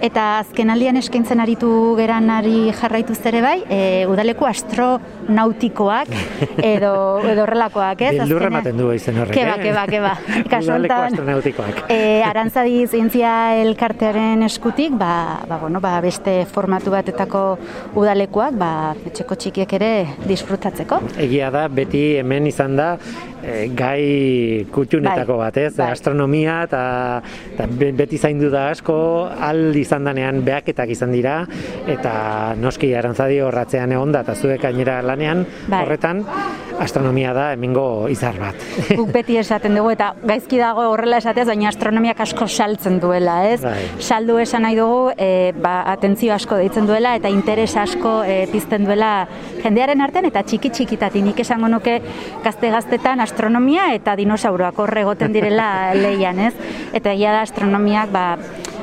eta 0.00 0.24
azkenaldian 0.40 0.96
eskaintzen 1.00 1.40
aritu 1.42 1.70
geranari 1.98 2.72
jarraituz 2.76 3.18
ere 3.28 3.42
bai, 3.44 3.56
e, 3.68 3.80
udaleku 4.08 4.46
astronautikoak 4.48 6.10
edo, 6.72 6.92
edo 7.28 7.44
horrelakoak, 7.44 8.04
ez? 8.08 8.14
Bildurra 8.18 8.50
ematen 8.50 8.80
du 8.80 8.90
izen 8.96 9.20
horrek, 9.20 9.36
Keba, 9.36 9.56
eh? 9.58 9.64
keba, 9.68 9.84
keba. 9.90 10.14
Kasu 10.52 10.74
astronautikoak. 10.74 11.84
E, 11.92 12.22
Arantzadi 12.26 12.86
zientzia 12.88 13.32
elkartearen 13.60 14.44
eskutik, 14.48 14.96
ba, 14.98 15.40
ba, 15.48 15.60
bueno, 15.62 15.82
ba, 15.84 15.98
beste 16.04 16.40
formatu 16.50 16.94
batetako 16.94 17.44
udalekuak, 18.00 18.56
ba, 18.60 18.72
etxeko 19.10 19.36
txikiek 19.36 19.76
ere 19.80 19.92
disfrutatzeko. 20.26 21.00
Egia 21.20 21.50
da, 21.54 21.66
beti 21.68 22.04
hemen 22.20 22.48
izan 22.50 22.78
da 22.80 22.94
e, 23.44 23.68
gai 23.76 24.66
kutxunetako 24.72 25.36
Bai, 25.38 25.46
bat, 25.46 25.56
ez? 25.56 25.76
bai. 25.76 25.90
Astronomia 25.92 26.62
eta, 26.68 26.82
eta 27.54 27.66
be- 27.66 27.92
beti 27.92 28.18
zaindu 28.18 28.50
da 28.52 28.68
asko, 28.70 28.96
al 29.40 29.76
izan 29.76 30.04
danean 30.04 30.42
behaketak 30.44 30.90
izan 30.90 31.12
dira, 31.12 31.40
eta 31.86 32.54
noski 32.60 32.92
arantzadi 32.94 33.40
horratzean 33.40 33.92
egon 33.92 34.12
da, 34.12 34.20
eta 34.26 34.34
zuek 34.34 34.60
gainera 34.62 35.00
lanean 35.02 35.44
Bai. 35.68 35.84
horretan, 35.84 36.24
astronomia 36.80 37.32
da 37.36 37.50
hemengo 37.54 38.08
izar 38.10 38.38
bat. 38.40 38.56
Guk 38.98 39.10
beti 39.12 39.36
esaten 39.40 39.76
dugu, 39.76 39.92
eta 39.94 40.12
gaizki 40.26 40.58
dago 40.60 40.86
horrela 40.90 41.20
esateaz, 41.20 41.46
baina 41.50 41.68
astronomiak 41.70 42.22
asko 42.24 42.48
saltzen 42.48 42.98
duela, 43.02 43.36
ez? 43.50 43.60
Bai. 43.62 43.84
Saldu 44.00 44.38
esan 44.42 44.64
nahi 44.66 44.78
dugu, 44.78 45.12
e, 45.16 45.52
ba, 45.60 45.80
atentzio 45.92 46.34
asko 46.34 46.58
deitzen 46.60 46.88
duela, 46.88 47.14
eta 47.20 47.30
interes 47.32 47.74
asko 47.76 48.20
e, 48.24 48.40
pizten 48.52 48.88
duela 48.88 49.12
jendearen 49.62 50.00
artean, 50.00 50.30
eta 50.30 50.42
txiki 50.46 50.72
txikitatik 50.76 51.24
nik 51.26 51.44
esango 51.44 51.68
nuke 51.68 51.98
gazte-gaztetan 52.44 53.20
astronomia 53.20 53.90
eta 53.94 54.16
dinosauroak 54.16 54.80
horre 54.80 55.04
egoten 55.04 55.36
direla 55.36 55.70
leian, 56.02 56.40
ez? 56.48 56.54
Eta 56.96 57.12
egia 57.12 57.36
da 57.36 57.44
astronomiak, 57.44 58.10
ba, 58.14 58.26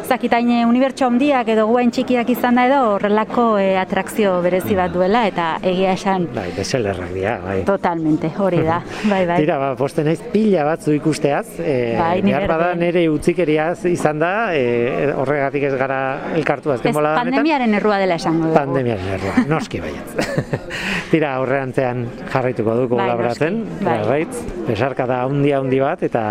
zakitain 0.08 0.50
unibertso 0.68 1.06
handiak 1.08 1.50
edo 1.52 1.66
guain 1.68 1.92
txikiak 1.92 2.30
izan 2.32 2.56
da 2.58 2.64
edo 2.68 2.80
horrelako 2.94 3.46
e, 3.60 3.68
atrakzio 3.80 4.38
berezi 4.44 4.78
bat 4.78 4.94
duela, 4.94 5.26
eta 5.28 5.48
egia 5.68 5.94
esan 5.98 6.28
bai, 6.36 6.48
beselerrak 6.56 7.12
dira, 7.16 7.36
bai. 7.44 7.58
totalmente, 7.68 8.32
hori 8.40 8.62
da, 8.64 8.80
bai, 9.12 9.26
bai. 9.28 9.40
Tira, 9.44 9.58
ba, 9.62 9.74
poste 9.80 10.06
naiz 10.08 10.20
pila 10.32 10.64
bat 10.68 10.84
zu 10.84 10.96
ikusteaz, 10.96 11.60
e, 11.60 11.76
Bai, 11.98 12.22
behar 12.24 12.48
bada 12.48 12.70
berdin. 12.72 12.84
nere 12.86 13.04
utzikeriaz 13.12 13.86
izan 13.92 14.24
da, 14.24 14.32
e, 14.56 15.12
horregatik 15.18 15.68
ez 15.70 15.74
gara 15.80 16.00
elkartu 16.38 16.74
azken 16.76 16.96
bola 16.96 17.16
pandemiaren 17.18 17.76
errua 17.80 18.00
dela 18.02 18.18
esango 18.22 18.48
dugu. 18.48 18.56
Pandemiaren 18.58 19.14
errua, 19.18 19.44
noski 19.52 19.84
baietz. 19.84 20.16
Tira, 21.12 21.34
aurrerantzean 21.42 22.06
jarraituko 22.32 22.76
du 22.80 22.88
Bai, 22.98 23.10
noski, 23.20 23.52
bai. 23.84 23.98
Larraitz, 24.00 24.42
besarka 24.68 25.06
da 25.10 25.22
handi 25.26 25.52
handi 25.56 25.80
bat, 25.84 26.02
eta 26.08 26.24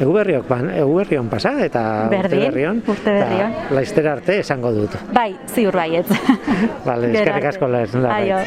eguberriok, 0.00 0.48
ban, 0.48 0.70
eguberrion 0.80 1.28
pasa, 1.32 1.54
eta 1.64 1.84
Berdin, 2.10 2.40
urte 2.40 2.50
berrion, 2.50 2.82
urte 2.88 3.09
berrion. 3.12 3.54
eta 3.54 3.74
laiztera 3.74 4.12
arte 4.18 4.38
esango 4.40 4.72
dut. 4.72 4.96
Bai, 5.14 5.34
ziur 5.48 5.76
baietz. 5.76 6.08
Vale, 6.88 7.12
eskerrik 7.12 7.48
asko 7.52 7.68
lez, 7.70 7.94
Aio. 7.94 8.42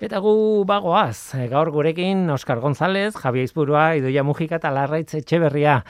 Eta 0.00 0.18
gu 0.24 0.64
bagoaz, 0.64 1.36
gaur 1.50 1.70
gurekin 1.74 2.24
Oskar 2.32 2.60
González, 2.60 3.12
Javi 3.20 3.42
Aizpurua, 3.44 3.96
Idoia 4.00 4.22
Mujika 4.24 4.56
eta 4.56 4.70
Larraitz 4.72 5.12
Etxeberria. 5.18 5.82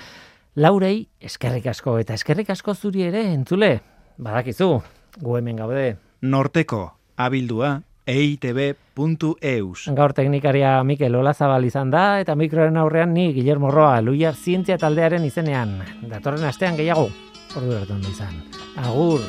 Laurei, 0.58 1.06
eskerrik 1.20 1.68
asko, 1.70 1.94
eta 2.02 2.16
eskerrik 2.18 2.50
asko 2.50 2.74
zuri 2.74 3.04
ere, 3.06 3.22
entzule, 3.30 3.76
badakizu, 4.18 4.80
gu 5.22 5.36
hemen 5.38 5.62
gaude. 5.62 5.84
Norteko, 6.26 6.82
abildua, 7.16 7.76
eitb.eus. 8.06 9.88
Gaur 9.96 10.14
teknikaria 10.16 10.76
Mikel 10.84 11.14
Olazabal 11.14 11.64
izan 11.64 11.90
da, 11.90 12.20
eta 12.22 12.36
mikroren 12.38 12.76
aurrean 12.80 13.14
ni 13.14 13.32
Guillermo 13.34 13.70
Roa, 13.70 14.00
Luia 14.00 14.32
Zientzia 14.32 14.78
taldearen 14.78 15.24
izenean. 15.24 15.78
Datorren 16.10 16.44
astean 16.48 16.76
gehiago, 16.80 17.08
ordu 17.56 17.76
arte 17.76 17.92
ondo 17.98 18.08
izan. 18.08 18.40
Agur! 18.76 19.20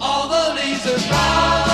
All 0.00 0.28
the 0.28 1.67